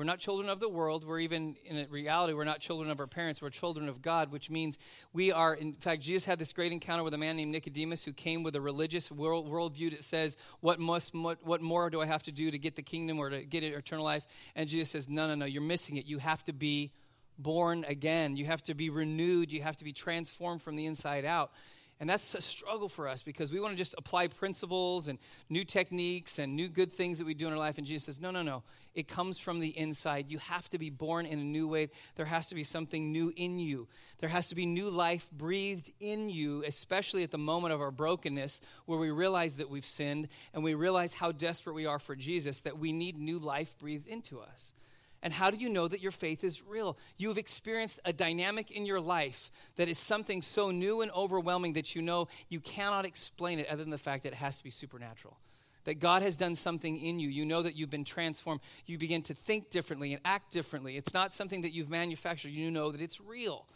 We're 0.00 0.04
not 0.04 0.18
children 0.18 0.48
of 0.48 0.60
the 0.60 0.68
world. 0.70 1.04
We're 1.04 1.20
even, 1.20 1.56
in 1.62 1.86
reality, 1.90 2.32
we're 2.32 2.44
not 2.44 2.60
children 2.60 2.90
of 2.90 3.00
our 3.00 3.06
parents. 3.06 3.42
We're 3.42 3.50
children 3.50 3.86
of 3.86 4.00
God, 4.00 4.32
which 4.32 4.48
means 4.48 4.78
we 5.12 5.30
are, 5.30 5.52
in 5.52 5.74
fact, 5.74 6.00
Jesus 6.00 6.24
had 6.24 6.38
this 6.38 6.54
great 6.54 6.72
encounter 6.72 7.04
with 7.04 7.12
a 7.12 7.18
man 7.18 7.36
named 7.36 7.52
Nicodemus 7.52 8.02
who 8.02 8.14
came 8.14 8.42
with 8.42 8.56
a 8.56 8.62
religious 8.62 9.12
world, 9.12 9.46
worldview 9.46 9.90
that 9.90 10.02
says, 10.02 10.38
what, 10.60 10.80
must, 10.80 11.14
what, 11.14 11.44
what 11.44 11.60
more 11.60 11.90
do 11.90 12.00
I 12.00 12.06
have 12.06 12.22
to 12.22 12.32
do 12.32 12.50
to 12.50 12.58
get 12.58 12.76
the 12.76 12.82
kingdom 12.82 13.18
or 13.18 13.28
to 13.28 13.44
get 13.44 13.62
eternal 13.62 14.02
life? 14.02 14.26
And 14.56 14.70
Jesus 14.70 14.88
says, 14.88 15.06
no, 15.06 15.28
no, 15.28 15.34
no, 15.34 15.44
you're 15.44 15.60
missing 15.60 15.98
it. 15.98 16.06
You 16.06 16.16
have 16.16 16.42
to 16.44 16.54
be 16.54 16.92
born 17.38 17.84
again. 17.86 18.38
You 18.38 18.46
have 18.46 18.62
to 18.64 18.74
be 18.74 18.88
renewed. 18.88 19.52
You 19.52 19.60
have 19.60 19.76
to 19.76 19.84
be 19.84 19.92
transformed 19.92 20.62
from 20.62 20.76
the 20.76 20.86
inside 20.86 21.26
out. 21.26 21.52
And 22.00 22.08
that's 22.08 22.34
a 22.34 22.40
struggle 22.40 22.88
for 22.88 23.06
us 23.06 23.22
because 23.22 23.52
we 23.52 23.60
want 23.60 23.74
to 23.74 23.76
just 23.76 23.94
apply 23.98 24.28
principles 24.28 25.06
and 25.06 25.18
new 25.50 25.64
techniques 25.64 26.38
and 26.38 26.56
new 26.56 26.66
good 26.66 26.90
things 26.90 27.18
that 27.18 27.26
we 27.26 27.34
do 27.34 27.46
in 27.46 27.52
our 27.52 27.58
life. 27.58 27.76
And 27.76 27.86
Jesus 27.86 28.06
says, 28.06 28.20
no, 28.20 28.30
no, 28.30 28.42
no. 28.42 28.62
It 28.94 29.06
comes 29.06 29.38
from 29.38 29.60
the 29.60 29.68
inside. 29.78 30.30
You 30.30 30.38
have 30.38 30.70
to 30.70 30.78
be 30.78 30.88
born 30.88 31.26
in 31.26 31.38
a 31.38 31.44
new 31.44 31.68
way. 31.68 31.90
There 32.16 32.24
has 32.24 32.48
to 32.48 32.54
be 32.54 32.64
something 32.64 33.12
new 33.12 33.34
in 33.36 33.58
you. 33.58 33.86
There 34.18 34.30
has 34.30 34.48
to 34.48 34.54
be 34.54 34.64
new 34.64 34.88
life 34.88 35.28
breathed 35.30 35.92
in 36.00 36.30
you, 36.30 36.64
especially 36.66 37.22
at 37.22 37.32
the 37.32 37.38
moment 37.38 37.74
of 37.74 37.82
our 37.82 37.90
brokenness 37.90 38.62
where 38.86 38.98
we 38.98 39.10
realize 39.10 39.54
that 39.54 39.68
we've 39.68 39.84
sinned 39.84 40.28
and 40.54 40.64
we 40.64 40.72
realize 40.72 41.12
how 41.12 41.32
desperate 41.32 41.74
we 41.74 41.84
are 41.84 41.98
for 41.98 42.16
Jesus, 42.16 42.60
that 42.60 42.78
we 42.78 42.92
need 42.92 43.18
new 43.18 43.38
life 43.38 43.74
breathed 43.78 44.08
into 44.08 44.40
us. 44.40 44.72
And 45.22 45.32
how 45.32 45.50
do 45.50 45.58
you 45.58 45.68
know 45.68 45.86
that 45.86 46.00
your 46.00 46.12
faith 46.12 46.44
is 46.44 46.62
real? 46.62 46.96
You 47.18 47.28
have 47.28 47.36
experienced 47.36 48.00
a 48.04 48.12
dynamic 48.12 48.70
in 48.70 48.86
your 48.86 49.00
life 49.00 49.50
that 49.76 49.88
is 49.88 49.98
something 49.98 50.40
so 50.40 50.70
new 50.70 51.02
and 51.02 51.10
overwhelming 51.10 51.74
that 51.74 51.94
you 51.94 52.00
know 52.00 52.28
you 52.48 52.60
cannot 52.60 53.04
explain 53.04 53.58
it 53.58 53.68
other 53.68 53.82
than 53.82 53.90
the 53.90 53.98
fact 53.98 54.22
that 54.22 54.32
it 54.32 54.36
has 54.36 54.56
to 54.58 54.64
be 54.64 54.70
supernatural. 54.70 55.36
That 55.84 55.98
God 55.98 56.22
has 56.22 56.36
done 56.36 56.54
something 56.54 56.98
in 56.98 57.18
you. 57.18 57.28
You 57.28 57.44
know 57.44 57.62
that 57.62 57.74
you've 57.74 57.90
been 57.90 58.04
transformed. 58.04 58.60
You 58.86 58.96
begin 58.96 59.22
to 59.22 59.34
think 59.34 59.70
differently 59.70 60.12
and 60.12 60.22
act 60.24 60.52
differently. 60.52 60.96
It's 60.96 61.14
not 61.14 61.34
something 61.34 61.62
that 61.62 61.72
you've 61.72 61.90
manufactured. 61.90 62.52
You 62.52 62.70
know 62.70 62.90
that 62.90 63.00
it's 63.00 63.20
real. 63.20 63.66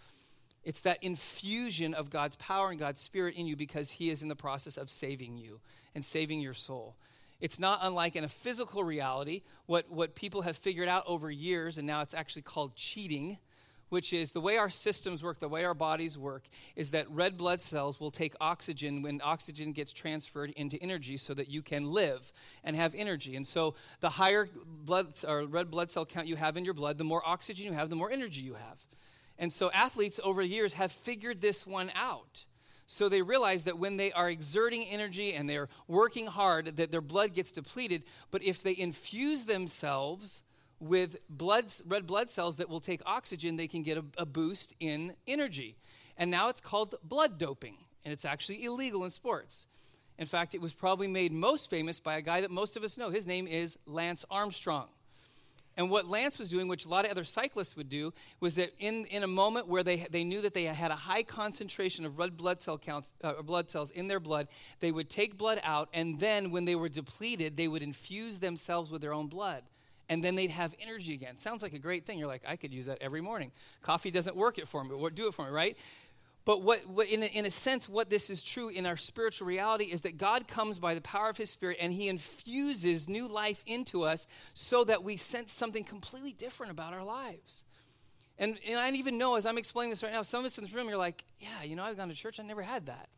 It's 0.65 0.81
that 0.81 1.03
infusion 1.03 1.93
of 1.93 2.09
God's 2.11 2.37
power 2.37 2.71
and 2.71 2.79
God's 2.79 3.01
spirit 3.01 3.35
in 3.35 3.47
you 3.47 3.55
because 3.55 3.91
He 3.91 4.09
is 4.09 4.23
in 4.23 4.29
the 4.29 4.37
process 4.37 4.79
of 4.79 4.91
saving 4.91 5.37
you 5.37 5.61
and 5.95 6.05
saving 6.05 6.41
your 6.41 6.55
soul. 6.55 6.97
It's 7.41 7.59
not 7.59 7.81
unlike 7.83 8.17
in 8.17 8.25
a 8.25 8.29
physical 8.29 8.85
reality, 8.85 9.43
what, 9.67 9.91
what 9.91 10.15
people 10.15 10.43
have 10.43 10.57
figured 10.57 10.89
out 10.89 11.05
over 11.07 11.31
years, 11.31 11.79
and 11.79 11.87
now 11.87 12.01
it's 12.01 12.15
actually 12.15 12.43
called 12.43 12.75
cheating. 12.77 13.39
which 13.95 14.13
is 14.13 14.33
the 14.33 14.41
way 14.41 14.57
our 14.57 14.71
systems 14.71 15.23
work, 15.23 15.39
the 15.39 15.49
way 15.49 15.65
our 15.65 15.73
bodies 15.73 16.19
work, 16.19 16.43
is 16.75 16.91
that 16.91 17.09
red 17.11 17.37
blood 17.37 17.63
cells 17.63 18.01
will 18.01 18.11
take 18.11 18.35
oxygen 18.41 19.03
when 19.03 19.21
oxygen 19.23 19.73
gets 19.73 19.93
transferred 19.93 20.51
into 20.51 20.77
energy 20.83 21.17
so 21.17 21.33
that 21.35 21.49
you 21.49 21.63
can 21.63 21.85
live 21.85 22.33
and 22.65 22.75
have 22.75 22.93
energy. 22.97 23.37
And 23.37 23.47
so 23.47 23.75
the 24.01 24.11
higher 24.11 24.49
blood 24.67 25.15
or 25.27 25.45
red 25.45 25.71
blood 25.71 25.93
cell 25.93 26.05
count 26.05 26.27
you 26.27 26.35
have 26.37 26.57
in 26.57 26.65
your 26.65 26.75
blood, 26.75 26.99
the 26.99 27.05
more 27.05 27.23
oxygen 27.25 27.67
you 27.67 27.73
have, 27.73 27.89
the 27.89 27.97
more 27.97 28.11
energy 28.11 28.41
you 28.41 28.55
have. 28.55 28.85
And 29.39 29.53
so 29.53 29.71
athletes 29.71 30.19
over 30.25 30.43
the 30.43 30.49
years 30.49 30.75
have 30.75 30.91
figured 30.91 31.41
this 31.41 31.67
one 31.67 31.93
out. 31.95 32.47
So 32.87 33.09
they 33.09 33.23
realize 33.23 33.63
that 33.65 33.79
when 33.79 33.97
they 33.97 34.13
are 34.13 34.29
exerting 34.29 34.85
energy 34.85 35.33
and 35.33 35.49
they're 35.49 35.69
working 35.89 36.27
hard, 36.27 36.77
that 36.77 36.91
their 36.91 37.01
blood 37.01 37.35
gets 37.35 37.51
depleted. 37.51 38.05
But 38.31 38.43
if 38.43 38.63
they 38.63 38.77
infuse 38.77 39.45
themselves 39.45 40.43
with 40.81 41.17
blood, 41.31 41.73
red 41.87 42.07
blood 42.07 42.31
cells 42.31 42.57
that 42.57 42.69
will 42.69 42.81
take 42.81 43.01
oxygen, 43.07 43.57
they 43.57 43.69
can 43.69 43.83
get 43.83 43.97
a, 43.97 44.05
a 44.19 44.27
boost 44.27 44.75
in 44.81 45.15
energy. 45.27 45.77
And 46.17 46.31
now 46.31 46.49
it's 46.49 46.61
called 46.61 46.95
blood 47.03 47.39
doping, 47.39 47.77
and 48.05 48.13
it's 48.13 48.25
actually 48.25 48.65
illegal 48.65 49.05
in 49.05 49.11
sports. 49.11 49.67
In 50.19 50.27
fact, 50.27 50.55
it 50.55 50.61
was 50.61 50.73
probably 50.73 51.09
made 51.09 51.33
most 51.33 51.71
famous 51.71 51.99
by 51.99 52.17
a 52.17 52.23
guy 52.23 52.41
that 52.43 52.51
most 52.51 52.77
of 52.77 52.85
us 52.85 52.97
know. 52.99 53.11
His 53.11 53.27
name 53.27 53.47
is 53.47 53.79
Lance 53.87 54.25
Armstrong. 54.31 54.89
And 55.77 55.91
what 55.91 56.09
Lance 56.09 56.39
was 56.39 56.49
doing, 56.49 56.69
which 56.69 56.85
a 56.85 56.89
lot 56.89 57.05
of 57.05 57.11
other 57.11 57.25
cyclists 57.25 57.77
would 57.77 57.89
do, 57.89 58.13
was 58.41 58.55
that 58.55 58.71
in, 58.79 59.07
in 59.07 59.23
a 59.23 59.29
moment 59.29 59.67
where 59.67 59.83
they, 59.83 60.07
they 60.11 60.25
knew 60.25 60.41
that 60.43 60.55
they 60.55 60.65
had 60.65 60.91
a 60.91 60.97
high 60.97 61.23
concentration 61.23 62.05
of 62.05 62.19
red 62.19 62.37
blood, 62.37 62.63
cell 62.63 62.79
counts, 62.79 63.13
uh, 63.23 63.43
blood 63.43 63.71
cells 63.71 63.91
in 63.91 64.07
their 64.07 64.21
blood, 64.21 64.49
they 64.81 64.93
would 64.93 65.11
take 65.11 65.37
blood 65.37 65.61
out, 65.65 65.89
and 65.93 66.21
then 66.21 66.51
when 66.51 66.65
they 66.65 66.77
were 66.77 66.89
depleted, 66.89 67.57
they 67.57 67.69
would 67.69 67.83
infuse 67.83 68.39
themselves 68.39 68.91
with 68.91 69.03
their 69.03 69.13
own 69.13 69.27
blood 69.27 69.65
and 70.09 70.23
then 70.23 70.35
they'd 70.35 70.51
have 70.51 70.75
energy 70.81 71.15
again. 71.15 71.39
Sounds 71.39 71.63
like 71.63 71.73
a 71.73 71.79
great 71.79 72.05
thing. 72.05 72.19
You're 72.19 72.29
like, 72.29 72.43
I 72.47 72.57
could 72.57 72.73
use 72.73 72.87
that 72.87 72.99
every 73.01 73.21
morning. 73.21 73.53
Coffee 73.83 74.11
doesn't 74.11 74.37
work 74.37 74.59
it 74.59 74.69
for 74.69 74.85
me, 74.85 74.91
but 75.01 75.15
do 75.15 75.29
it 75.29 75.35
for 75.35 75.47
me, 75.47 75.51
right? 75.51 75.77
But 76.45 76.63
what, 76.63 76.87
what 76.87 77.09
in, 77.09 77.23
a, 77.23 77.27
in 77.27 77.47
a 77.47 77.51
sense, 77.51 77.89
what 77.89 78.11
this 78.11 78.29
is 78.29 78.43
true 78.43 78.69
in 78.69 78.85
our 78.85 78.99
spiritual 78.99 79.47
reality 79.47 79.85
is 79.85 80.03
that 80.03 80.19
God 80.19 80.47
comes 80.47 80.79
by 80.79 80.95
the 80.95 81.01
power 81.01 81.31
of 81.31 81.39
His 81.39 81.49
Spirit 81.49 81.79
and 81.81 81.93
He 81.93 82.09
infuses 82.09 83.09
new 83.09 83.27
life 83.27 83.63
into 83.67 84.03
us 84.03 84.27
so 84.53 84.85
that 84.85 85.03
we 85.03 85.17
sense 85.17 85.53
something 85.53 85.85
completely 85.85 86.33
different 86.33 86.73
about 86.73 86.93
our 86.93 87.05
lives. 87.05 87.65
And, 88.39 88.59
and 88.67 88.79
I 88.79 88.91
even 88.91 89.17
know 89.17 89.37
as 89.37 89.47
I'm 89.47 89.59
explaining 89.59 89.91
this 89.91 90.03
right 90.03 90.13
now, 90.13 90.23
some 90.23 90.41
of 90.41 90.47
us 90.47 90.59
in 90.59 90.65
this 90.65 90.75
room, 90.75 90.89
you're 90.89 90.99
like, 90.99 91.25
yeah, 91.39 91.63
you 91.63 91.77
know, 91.77 91.85
I've 91.85 91.97
gone 91.97 92.09
to 92.09 92.15
church, 92.15 92.39
I 92.39 92.43
never 92.43 92.63
had 92.63 92.87
that. 92.87 93.09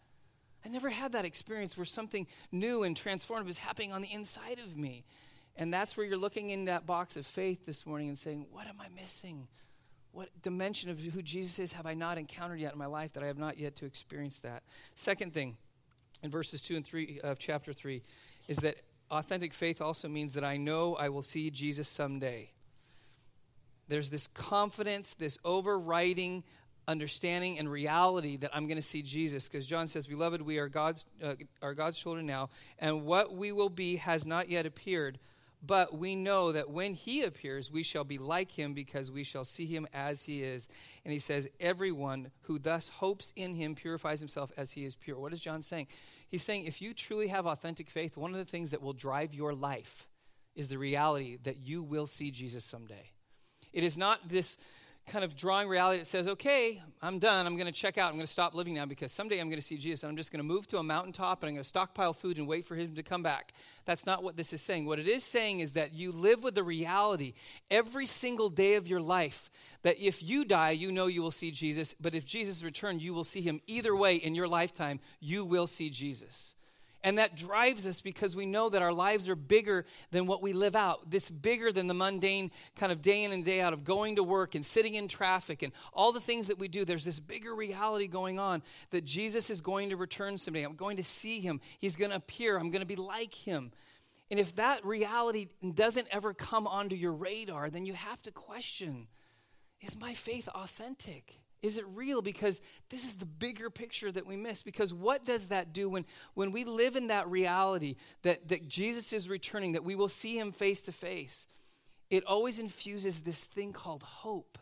I 0.65 0.69
never 0.69 0.91
had 0.91 1.13
that 1.13 1.25
experience 1.25 1.77
where 1.77 1.85
something 1.85 2.27
new 2.53 2.83
and 2.83 3.01
transformative 3.01 3.49
is 3.49 3.59
happening 3.59 3.93
on 3.93 4.03
the 4.03 4.13
inside 4.13 4.59
of 4.59 4.77
me. 4.77 5.05
And 5.57 5.73
that's 5.73 5.97
where 5.97 6.05
you're 6.05 6.19
looking 6.19 6.51
in 6.51 6.67
that 6.67 6.87
box 6.87 7.17
of 7.17 7.27
faith 7.27 7.65
this 7.65 7.87
morning 7.87 8.09
and 8.09 8.19
saying, 8.19 8.47
What 8.51 8.67
am 8.67 8.77
I 8.81 8.89
missing? 9.01 9.49
What 10.17 10.31
dimension 10.41 10.89
of 10.89 10.99
who 10.99 11.21
Jesus 11.21 11.59
is 11.59 11.73
have 11.73 11.85
I 11.85 11.93
not 11.93 12.17
encountered 12.17 12.59
yet 12.59 12.73
in 12.73 12.79
my 12.79 12.87
life 12.87 13.13
that 13.13 13.23
I 13.23 13.27
have 13.27 13.37
not 13.37 13.59
yet 13.59 13.77
to 13.77 13.85
experience 13.85 14.39
that? 14.39 14.63
Second 14.95 15.35
thing, 15.35 15.59
in 16.23 16.31
verses 16.31 16.63
2 16.63 16.77
and 16.77 16.87
3 16.87 17.21
of 17.23 17.39
chapter 17.39 17.75
3, 17.75 18.03
is 18.49 18.57
that 18.57 18.77
authentic 19.11 19.53
faith 19.53 19.83
also 19.83 20.09
means 20.09 20.33
that 20.33 20.43
I 20.43 20.57
know 20.57 20.95
I 20.95 21.11
will 21.11 21.21
see 21.21 21.51
Jesus 21.51 21.87
someday. 21.87 22.49
There's 23.89 24.09
this 24.09 24.27
confidence, 24.29 25.13
this 25.13 25.37
overriding 25.45 26.45
understanding 26.89 27.59
and 27.59 27.71
reality 27.71 28.39
that 28.39 28.57
I'm 28.57 28.67
going 28.67 28.77
to 28.77 28.83
see 28.83 29.03
Jesus. 29.03 29.51
Because 29.51 29.67
John 29.67 29.87
says, 29.87 30.07
Beloved, 30.07 30.41
we 30.41 30.57
are 30.57 30.71
God's, 30.71 31.05
uh, 31.23 31.35
are 31.61 31.75
God's 31.75 31.99
children 31.99 32.25
now, 32.25 32.49
and 32.79 33.05
what 33.05 33.37
we 33.37 33.53
will 33.53 33.69
be 33.69 33.97
has 33.97 34.25
not 34.25 34.49
yet 34.49 34.65
appeared 34.65 35.19
but 35.67 35.99
we 35.99 36.15
know 36.15 36.53
that 36.53 36.71
when 36.71 36.95
he 36.95 37.23
appears, 37.23 37.71
we 37.71 37.83
shall 37.83 38.05
be 38.05 38.19
like 38.19 38.51
him 38.51 38.75
because 38.75 39.11
we 39.11 39.25
shall 39.25 39.45
see 39.45 39.67
him 39.67 39.87
as 39.93 40.23
he 40.23 40.43
is. 40.43 40.69
And 41.05 41.13
he 41.13 41.19
says, 41.19 41.49
Everyone 41.59 42.31
who 42.43 42.59
thus 42.59 42.89
hopes 42.89 43.33
in 43.37 43.55
him 43.55 43.75
purifies 43.75 44.21
himself 44.21 44.53
as 44.57 44.73
he 44.73 44.85
is 44.85 44.95
pure. 44.95 45.19
What 45.19 45.33
is 45.33 45.41
John 45.41 45.63
saying? 45.63 45.89
He's 46.29 46.43
saying, 46.43 46.65
if 46.65 46.83
you 46.83 46.93
truly 46.93 47.29
have 47.29 47.47
authentic 47.47 47.89
faith, 47.89 48.17
one 48.17 48.33
of 48.33 48.39
the 48.39 48.51
things 48.51 48.71
that 48.71 48.83
will 48.83 48.93
drive 48.93 49.33
your 49.33 49.55
life 49.55 50.09
is 50.55 50.69
the 50.69 50.79
reality 50.79 51.39
that 51.45 51.59
you 51.59 51.83
will 51.83 52.07
see 52.07 52.31
Jesus 52.31 52.65
someday. 52.65 53.11
It 53.73 53.85
is 53.85 53.97
not 53.97 54.29
this 54.29 54.57
kind 55.07 55.25
of 55.25 55.37
drawing 55.37 55.69
reality 55.69 55.99
that 55.99 56.07
says, 56.07 56.27
okay, 56.27 56.83
I'm 57.01 57.21
done. 57.21 57.47
I'm 57.47 57.55
going 57.55 57.67
to 57.67 57.73
check 57.73 57.97
out. 57.97 58.09
I'm 58.09 58.15
going 58.17 58.27
to 58.27 58.33
stop 58.33 58.55
living 58.55 58.75
now 58.75 58.87
because 58.87 59.13
someday 59.13 59.39
I'm 59.39 59.49
going 59.49 59.61
to 59.61 59.67
see 59.67 59.77
Jesus 59.77 60.03
and 60.03 60.11
I'm 60.11 60.17
just 60.17 60.33
going 60.33 60.39
to 60.39 60.45
move 60.45 60.67
to 60.69 60.79
a 60.79 60.83
mountaintop 60.83 61.43
and 61.43 61.49
I'm 61.49 61.55
going 61.55 61.63
to 61.63 61.69
stockpile 61.69 62.13
food 62.13 62.39
and 62.39 62.49
wait 62.49 62.67
for 62.67 62.75
him 62.75 62.95
to 62.97 63.03
come 63.05 63.23
back. 63.23 63.53
That's 63.85 64.05
not 64.05 64.25
what 64.25 64.37
this 64.37 64.53
is 64.53 64.61
saying. 64.61 64.85
What 64.85 64.99
it 64.99 65.07
is 65.07 65.23
saying 65.23 65.61
is 65.61 65.73
that 65.73 65.95
you 65.95 66.11
live 66.11 66.43
with 66.43 66.57
the 66.57 66.65
reality 66.65 67.35
every 67.71 68.07
single 68.07 68.51
day 68.51 68.75
of 68.75 68.89
your 68.89 69.01
life 69.01 69.49
that 69.83 70.05
if 70.05 70.21
you 70.25 70.45
die, 70.45 70.73
you 70.73 70.91
know 70.91 71.07
you 71.07 71.23
will 71.23 71.31
see 71.31 71.53
Jesus, 71.53 71.95
but 72.01 72.13
if 72.13 72.25
Jesus 72.25 72.65
returns, 72.65 73.01
you 73.01 73.15
will 73.15 73.23
see 73.23 73.41
him. 73.41 73.61
Either 73.69 73.95
way, 73.95 74.17
in 74.17 74.35
your 74.35 74.49
lifetime, 74.49 74.99
you 75.21 75.45
will 75.45 75.69
see 75.69 75.89
Jesus. 75.89 76.56
And 77.07 77.19
that 77.19 77.37
drives 77.37 77.87
us 77.87 78.01
because 78.01 78.35
we 78.35 78.47
know 78.47 78.69
that 78.69 78.83
our 78.83 78.93
lives 78.93 79.29
are 79.29 79.37
bigger 79.37 79.87
than 80.11 80.27
what 80.27 80.43
we 80.43 80.53
live 80.53 80.75
out. 80.75 81.09
This 81.09 81.31
bigger 81.31 81.71
than 81.71 81.87
the 81.87 81.95
mundane 81.95 82.51
kind 82.75 82.91
of 82.91 83.01
day 83.01 83.23
in 83.23 83.31
and 83.31 83.45
day 83.45 83.61
out 83.61 83.73
of 83.73 83.85
going 83.85 84.17
to 84.17 84.25
work 84.25 84.57
and 84.57 84.67
sitting 84.67 84.97
in 84.97 85.07
traffic 85.07 85.63
and 85.63 85.73
all 85.93 86.11
the 86.11 86.21
things 86.21 86.49
that 86.49 86.59
we 86.59 86.67
do. 86.67 86.85
There's 86.85 87.05
this 87.05 87.21
bigger 87.21 87.55
reality 87.55 88.09
going 88.09 88.41
on 88.41 88.61
that 88.91 89.05
Jesus 89.05 89.51
is 89.51 89.61
going 89.61 89.91
to 89.91 89.97
return 89.97 90.37
someday. 90.37 90.65
I'm 90.65 90.75
going 90.75 90.97
to 90.97 91.05
see 91.05 91.39
him. 91.39 91.61
He's 91.79 91.95
going 91.95 92.11
to 92.11 92.17
appear. 92.17 92.59
I'm 92.59 92.73
going 92.73 92.81
to 92.81 92.87
be 92.87 92.97
like 92.97 93.35
him. 93.35 93.71
And 94.29 94.41
if 94.41 94.57
that 94.57 94.85
reality 94.85 95.47
doesn't 95.75 96.09
ever 96.11 96.35
come 96.35 96.67
onto 96.67 96.97
your 96.97 97.13
radar, 97.13 97.71
then 97.71 97.87
you 97.87 97.93
have 97.93 98.21
to 98.23 98.33
question 98.33 99.07
is 99.81 99.97
my 99.97 100.15
faith 100.15 100.49
authentic? 100.49 101.39
Is 101.63 101.79
it 101.79 101.85
real? 101.95 102.23
Because 102.23 102.61
this 102.91 103.05
is 103.05 103.15
the 103.15 103.27
bigger 103.27 103.71
picture 103.71 104.13
that 104.13 104.27
we 104.27 104.37
miss. 104.37 104.63
Because 104.63 104.93
what 104.93 105.25
does 105.25 105.47
that 105.47 105.73
do 105.73 105.89
when, 105.89 106.05
when 106.35 106.53
we 106.53 106.65
live 106.65 106.97
in 106.97 107.09
that 107.09 107.29
reality 107.29 107.97
that, 108.23 108.49
that 108.49 108.69
Jesus 108.69 109.13
is 109.13 109.29
returning, 109.29 109.73
that 109.73 109.85
we 109.85 109.95
will 109.95 110.09
see 110.09 110.39
him 110.39 110.53
face 110.53 110.83
to 110.83 110.93
face? 110.93 111.47
It 112.11 112.25
always 112.25 112.59
infuses 112.59 113.21
this 113.21 113.45
thing 113.45 113.73
called 113.73 114.03
hope. 114.03 114.59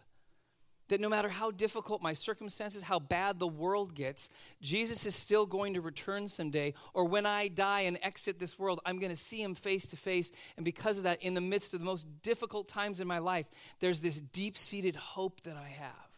That 0.89 1.01
no 1.01 1.09
matter 1.09 1.31
how 1.31 1.51
difficult 1.51 2.03
my 2.03 2.13
circumstances, 2.13 2.83
how 2.83 2.99
bad 2.99 3.39
the 3.39 3.47
world 3.47 3.95
gets, 3.95 4.29
Jesus 4.61 5.07
is 5.07 5.15
still 5.15 5.47
going 5.47 5.75
to 5.75 5.81
return 5.81 6.29
someday. 6.29 6.75
Or 6.93 7.07
when 7.07 7.25
I 7.25 7.49
die 7.49 7.83
and 7.83 7.99
exit 8.03 8.39
this 8.39 8.59
world, 8.59 8.81
I'm 8.85 8.99
going 8.99 9.11
to 9.13 9.17
see 9.17 9.43
him 9.43 9.55
face 9.55 9.87
to 9.89 9.97
face. 9.97 10.31
And 10.57 10.65
because 10.65 10.99
of 10.99 11.05
that, 11.05 11.23
in 11.23 11.35
the 11.35 11.41
midst 11.41 11.73
of 11.73 11.81
the 11.81 11.87
most 11.87 12.07
difficult 12.23 12.69
times 12.69 13.01
in 13.01 13.09
my 13.09 13.19
life, 13.19 13.47
there's 13.81 14.01
this 14.01 14.21
deep 14.21 14.59
seated 14.59 14.95
hope 14.95 15.41
that 15.43 15.57
I 15.57 15.69
have 15.69 16.14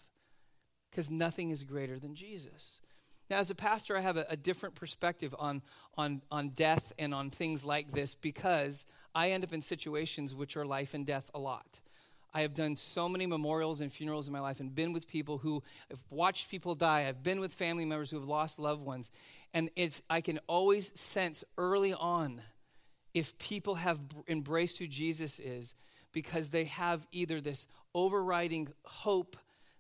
because 0.96 1.10
nothing 1.10 1.50
is 1.50 1.62
greater 1.62 1.98
than 1.98 2.14
Jesus. 2.14 2.80
Now, 3.28 3.36
as 3.36 3.50
a 3.50 3.54
pastor, 3.54 3.98
I 3.98 4.00
have 4.00 4.16
a, 4.16 4.24
a, 4.30 4.36
different 4.36 4.76
perspective 4.76 5.34
on, 5.38 5.60
on, 5.98 6.22
on 6.30 6.50
death 6.50 6.90
and 6.98 7.12
on 7.12 7.28
things 7.28 7.66
like 7.66 7.92
this 7.92 8.14
because 8.14 8.86
I 9.14 9.32
end 9.32 9.44
up 9.44 9.52
in 9.52 9.60
situations 9.60 10.34
which 10.34 10.56
are 10.56 10.64
life 10.64 10.94
and 10.94 11.04
death 11.04 11.30
a 11.34 11.38
lot. 11.38 11.80
I 12.32 12.40
have 12.40 12.54
done 12.54 12.76
so 12.76 13.10
many 13.10 13.26
memorials 13.26 13.82
and 13.82 13.92
funerals 13.92 14.26
in 14.26 14.32
my 14.32 14.40
life 14.40 14.58
and 14.58 14.74
been 14.74 14.94
with 14.94 15.06
people 15.06 15.36
who 15.36 15.62
have 15.90 16.00
watched 16.08 16.50
people 16.50 16.74
die. 16.74 17.06
I've 17.06 17.22
been 17.22 17.40
with 17.40 17.52
family 17.52 17.84
members 17.84 18.10
who 18.10 18.18
have 18.18 18.28
lost 18.28 18.58
loved 18.58 18.80
ones. 18.80 19.12
And 19.52 19.68
it's, 19.76 20.00
I 20.08 20.22
can 20.22 20.40
always 20.46 20.98
sense 20.98 21.44
early 21.58 21.92
on 21.92 22.40
if 23.12 23.36
people 23.36 23.74
have 23.74 24.00
embraced 24.28 24.78
who 24.78 24.86
Jesus 24.86 25.40
is 25.40 25.74
because 26.12 26.48
they 26.48 26.64
have 26.64 27.06
either 27.12 27.42
this 27.42 27.66
overriding 27.94 28.68
hope 28.84 29.36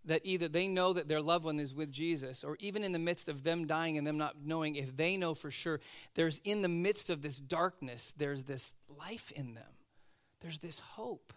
that 0.06 0.22
either 0.24 0.48
they 0.48 0.68
know 0.68 0.92
that 0.92 1.08
their 1.08 1.20
loved 1.20 1.44
one 1.44 1.60
is 1.60 1.74
with 1.74 1.90
Jesus, 1.90 2.44
or 2.44 2.56
even 2.60 2.82
in 2.82 2.92
the 2.92 2.98
midst 2.98 3.28
of 3.28 3.42
them 3.42 3.66
dying 3.66 3.98
and 3.98 4.06
them 4.06 4.18
not 4.18 4.36
knowing, 4.44 4.76
if 4.76 4.96
they 4.96 5.16
know 5.16 5.34
for 5.34 5.50
sure, 5.50 5.80
there's 6.14 6.40
in 6.44 6.62
the 6.62 6.68
midst 6.68 7.10
of 7.10 7.22
this 7.22 7.38
darkness, 7.38 8.12
there's 8.16 8.44
this 8.44 8.72
life 8.88 9.32
in 9.32 9.54
them. 9.54 9.64
There's 10.40 10.58
this 10.58 10.78
hope. 10.78 11.32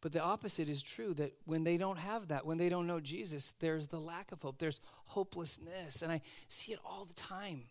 But 0.00 0.12
the 0.12 0.22
opposite 0.22 0.68
is 0.68 0.82
true 0.82 1.12
that 1.14 1.34
when 1.44 1.64
they 1.64 1.76
don't 1.76 1.98
have 1.98 2.28
that, 2.28 2.46
when 2.46 2.56
they 2.56 2.70
don't 2.70 2.86
know 2.86 3.00
Jesus, 3.00 3.54
there's 3.60 3.88
the 3.88 4.00
lack 4.00 4.32
of 4.32 4.40
hope, 4.40 4.58
there's 4.58 4.80
hopelessness. 5.06 6.02
And 6.02 6.10
I 6.10 6.22
see 6.48 6.72
it 6.72 6.78
all 6.84 7.04
the 7.04 7.14
time 7.14 7.64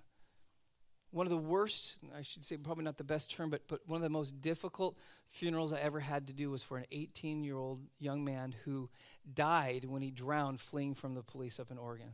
one 1.11 1.25
of 1.25 1.31
the 1.31 1.37
worst, 1.37 1.95
I 2.15 2.21
should 2.21 2.43
say 2.43 2.57
probably 2.57 2.83
not 2.83 2.97
the 2.97 3.03
best 3.03 3.31
term, 3.31 3.49
but, 3.49 3.61
but 3.67 3.81
one 3.87 3.97
of 3.97 4.03
the 4.03 4.09
most 4.09 4.41
difficult 4.41 4.95
funerals 5.25 5.73
I 5.73 5.79
ever 5.79 5.99
had 5.99 6.27
to 6.27 6.33
do 6.33 6.51
was 6.51 6.61
for 6.61 6.77
an 6.77 6.85
18 6.91 7.43
year 7.43 7.57
old 7.57 7.81
young 7.99 8.23
man 8.23 8.53
who 8.63 8.89
died 9.33 9.85
when 9.85 10.01
he 10.01 10.11
drowned 10.11 10.59
fleeing 10.59 10.93
from 10.93 11.15
the 11.15 11.23
police 11.23 11.59
up 11.59 11.71
in 11.71 11.77
Oregon. 11.77 12.13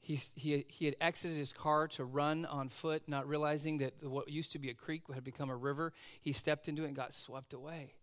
He, 0.00 0.18
he, 0.34 0.64
he 0.68 0.84
had 0.84 0.96
exited 1.00 1.36
his 1.36 1.52
car 1.52 1.88
to 1.88 2.04
run 2.04 2.44
on 2.46 2.68
foot, 2.68 3.02
not 3.08 3.26
realizing 3.28 3.78
that 3.78 3.94
what 4.02 4.28
used 4.28 4.52
to 4.52 4.58
be 4.58 4.70
a 4.70 4.74
creek 4.74 5.02
had 5.12 5.24
become 5.24 5.50
a 5.50 5.56
river. 5.56 5.92
He 6.20 6.32
stepped 6.32 6.68
into 6.68 6.84
it 6.84 6.88
and 6.88 6.96
got 6.96 7.12
swept 7.12 7.52
away. 7.52 7.94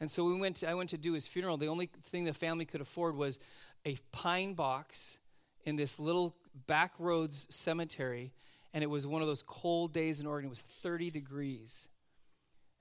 And 0.00 0.10
so 0.10 0.24
we 0.24 0.34
went 0.34 0.56
to, 0.56 0.68
I 0.68 0.74
went 0.74 0.90
to 0.90 0.98
do 0.98 1.12
his 1.12 1.26
funeral. 1.26 1.56
The 1.56 1.68
only 1.68 1.88
thing 2.10 2.24
the 2.24 2.32
family 2.32 2.64
could 2.64 2.80
afford 2.80 3.16
was 3.16 3.38
a 3.86 3.96
pine 4.12 4.54
box 4.54 5.18
in 5.64 5.76
this 5.76 5.98
little 5.98 6.34
back 6.66 6.92
roads 6.98 7.46
cemetery 7.48 8.32
and 8.74 8.82
it 8.82 8.88
was 8.88 9.06
one 9.06 9.22
of 9.22 9.28
those 9.28 9.44
cold 9.46 9.94
days 9.94 10.18
in 10.18 10.26
Oregon. 10.26 10.48
It 10.48 10.50
was 10.50 10.60
30 10.82 11.10
degrees. 11.10 11.88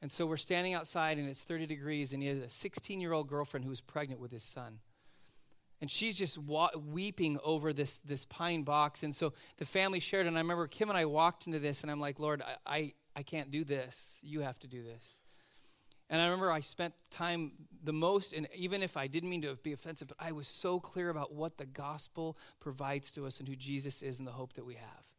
And 0.01 0.11
so 0.11 0.25
we're 0.25 0.37
standing 0.37 0.73
outside 0.73 1.17
and 1.17 1.29
it's 1.29 1.43
30 1.43 1.67
degrees, 1.67 2.11
and 2.11 2.21
he 2.21 2.27
has 2.27 2.39
a 2.39 2.49
16 2.49 2.99
year 2.99 3.13
old 3.13 3.29
girlfriend 3.29 3.65
who's 3.65 3.79
pregnant 3.79 4.19
with 4.19 4.31
his 4.31 4.43
son. 4.43 4.79
And 5.79 5.91
she's 5.91 6.15
just 6.15 6.37
wa- 6.37 6.71
weeping 6.75 7.37
over 7.43 7.73
this, 7.73 7.99
this 8.03 8.25
pine 8.25 8.63
box. 8.63 9.03
And 9.03 9.13
so 9.13 9.33
the 9.57 9.65
family 9.65 9.99
shared, 9.99 10.25
and 10.25 10.35
I 10.35 10.41
remember 10.41 10.65
Kim 10.67 10.89
and 10.89 10.97
I 10.97 11.05
walked 11.05 11.45
into 11.45 11.59
this, 11.59 11.83
and 11.83 11.91
I'm 11.91 11.99
like, 11.99 12.19
Lord, 12.19 12.41
I, 12.41 12.75
I, 12.75 12.93
I 13.15 13.23
can't 13.23 13.51
do 13.51 13.63
this. 13.63 14.17
You 14.23 14.41
have 14.41 14.59
to 14.59 14.67
do 14.67 14.81
this. 14.81 15.19
And 16.09 16.21
I 16.21 16.25
remember 16.25 16.51
I 16.51 16.61
spent 16.61 16.93
time 17.11 17.51
the 17.83 17.93
most, 17.93 18.33
and 18.33 18.47
even 18.55 18.81
if 18.81 18.97
I 18.97 19.07
didn't 19.07 19.29
mean 19.29 19.41
to 19.43 19.55
be 19.55 19.73
offensive, 19.73 20.07
but 20.07 20.17
I 20.19 20.31
was 20.31 20.47
so 20.47 20.79
clear 20.79 21.09
about 21.09 21.33
what 21.33 21.57
the 21.57 21.65
gospel 21.65 22.37
provides 22.59 23.11
to 23.11 23.25
us 23.25 23.39
and 23.39 23.47
who 23.47 23.55
Jesus 23.55 24.01
is 24.01 24.19
and 24.19 24.27
the 24.27 24.31
hope 24.31 24.53
that 24.53 24.65
we 24.65 24.75
have. 24.75 25.12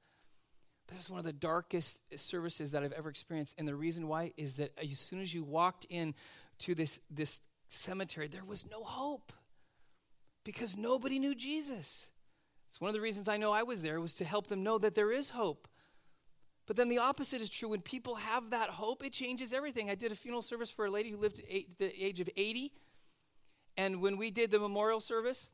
It 0.91 0.97
was 0.97 1.11
one 1.11 1.19
of 1.19 1.25
the 1.25 1.33
darkest 1.33 1.99
services 2.17 2.71
that 2.71 2.83
I've 2.83 2.93
ever 2.93 3.09
experienced. 3.09 3.55
And 3.59 3.67
the 3.67 3.75
reason 3.75 4.07
why 4.07 4.33
is 4.37 4.55
that 4.55 4.73
as 4.79 4.99
soon 4.99 5.21
as 5.21 5.35
you 5.35 5.43
walked 5.43 5.87
in 5.91 6.15
to 6.61 6.75
this, 6.75 7.01
this 7.11 7.41
cemetery, 7.69 8.29
there 8.29 8.45
was 8.45 8.65
no 8.71 8.85
hope 8.85 9.33
because 10.45 10.77
nobody 10.77 11.19
knew 11.19 11.35
Jesus. 11.35 12.07
It's 12.69 12.81
one 12.81 12.89
of 12.89 12.95
the 12.95 13.01
reasons 13.01 13.29
I 13.29 13.37
know 13.37 13.53
I 13.53 13.63
was 13.63 13.83
there 13.83 14.01
was 14.01 14.15
to 14.15 14.25
help 14.25 14.49
them 14.49 14.63
know 14.63 14.79
that 14.79 14.95
there 14.95 15.11
is 15.11 15.31
hope. 15.31 15.69
But 16.67 16.77
then 16.77 16.89
the 16.89 16.99
opposite 16.99 17.43
is 17.43 17.51
true. 17.51 17.69
When 17.69 17.83
people 17.83 18.15
have 18.17 18.51
that 18.51 18.71
hope, 18.71 19.05
it 19.05 19.13
changes 19.13 19.53
everything. 19.53 19.91
I 19.91 19.95
did 19.95 20.13
a 20.13 20.17
funeral 20.17 20.43
service 20.43 20.71
for 20.71 20.87
a 20.87 20.91
lady 20.91 21.11
who 21.11 21.19
lived 21.19 21.41
at 21.41 21.79
the 21.79 22.05
age 22.05 22.21
of 22.21 22.29
80. 22.37 22.73
And 23.77 24.01
when 24.01 24.17
we 24.17 24.31
did 24.31 24.51
the 24.51 24.59
memorial 24.59 25.01
service, 25.01 25.51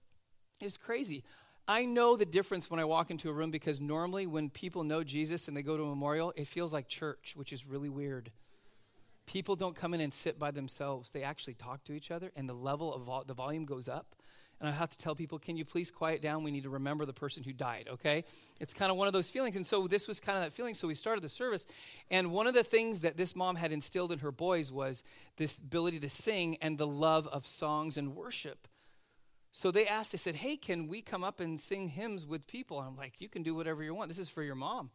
it 0.61 0.65
was 0.65 0.77
crazy. 0.77 1.25
I 1.71 1.85
know 1.85 2.17
the 2.17 2.27
difference 2.27 2.69
when 2.69 2.81
I 2.81 2.85
walk 2.85 3.13
into 3.13 3.31
a 3.31 3.33
room 3.33 3.53
because 3.53 3.81
normally 3.81 4.27
when 4.27 4.51
people 4.51 4.83
know 4.83 5.05
Jesus 5.05 5.47
and 5.47 5.57
they 5.57 5.63
go 5.63 5.77
to 5.77 5.85
a 5.85 5.87
memorial, 5.87 6.33
it 6.35 6.49
feels 6.49 6.73
like 6.73 6.89
church, 6.89 7.35
which 7.37 7.53
is 7.53 7.65
really 7.65 7.89
weird. 7.89 8.33
People 9.25 9.55
don't 9.55 9.77
come 9.77 9.95
in 9.95 10.01
and 10.01 10.13
sit 10.13 10.37
by 10.37 10.51
themselves. 10.51 11.13
They 11.13 11.23
actually 11.23 11.55
talk 11.55 11.85
to 11.85 11.93
each 11.93 12.11
other, 12.11 12.33
and 12.35 12.49
the 12.49 12.55
level 12.55 12.93
of 12.93 13.29
the 13.29 13.35
volume 13.35 13.67
goes 13.67 13.87
up. 13.87 14.17
And 14.59 14.69
I 14.69 14.73
have 14.73 14.91
to 14.91 14.99
tell 14.99 15.15
people, 15.15 15.39
can 15.39 15.57
you 15.57 15.65
please 15.65 15.93
quiet 15.93 16.21
down? 16.21 16.43
We 16.43 16.51
need 16.51 16.65
to 16.65 16.71
remember 16.71 17.07
the 17.07 17.13
person 17.13 17.45
who 17.45 17.53
died, 17.53 17.89
okay? 17.89 18.25
It's 18.59 18.75
kind 18.75 18.91
of 18.91 18.97
one 18.97 19.07
of 19.07 19.13
those 19.13 19.31
feelings. 19.31 19.55
And 19.55 19.65
so 19.65 19.87
this 19.87 20.09
was 20.09 20.19
kind 20.19 20.37
of 20.37 20.43
that 20.43 20.53
feeling. 20.53 20.75
So 20.75 20.89
we 20.89 20.95
started 20.95 21.23
the 21.23 21.29
service. 21.29 21.67
And 22.11 22.33
one 22.33 22.49
of 22.49 22.55
the 22.55 22.65
things 22.65 22.99
that 23.01 23.17
this 23.17 23.37
mom 23.37 23.55
had 23.55 23.71
instilled 23.71 24.11
in 24.11 24.19
her 24.19 24.33
boys 24.33 24.73
was 24.73 25.05
this 25.37 25.57
ability 25.57 26.01
to 26.01 26.09
sing 26.09 26.57
and 26.61 26.79
the 26.79 26.87
love 26.89 27.29
of 27.29 27.47
songs 27.47 27.97
and 27.97 28.17
worship. 28.17 28.67
So 29.53 29.71
they 29.71 29.87
asked, 29.87 30.13
they 30.13 30.19
said, 30.19 30.37
Hey, 30.37 30.57
can 30.57 30.89
we 30.89 31.03
come 31.03 31.25
up 31.25 31.41
and 31.41 31.59
sing 31.59 31.89
hymns 31.89 32.27
with 32.27 32.47
people? 32.47 32.79
I'm 32.79 32.97
like, 32.97 33.21
You 33.21 33.29
can 33.29 33.43
do 33.43 33.55
whatever 33.55 33.83
you 33.83 33.95
want. 33.95 34.09
This 34.09 34.19
is 34.19 34.29
for 34.29 34.43
your 34.43 34.55
mom. 34.55 34.91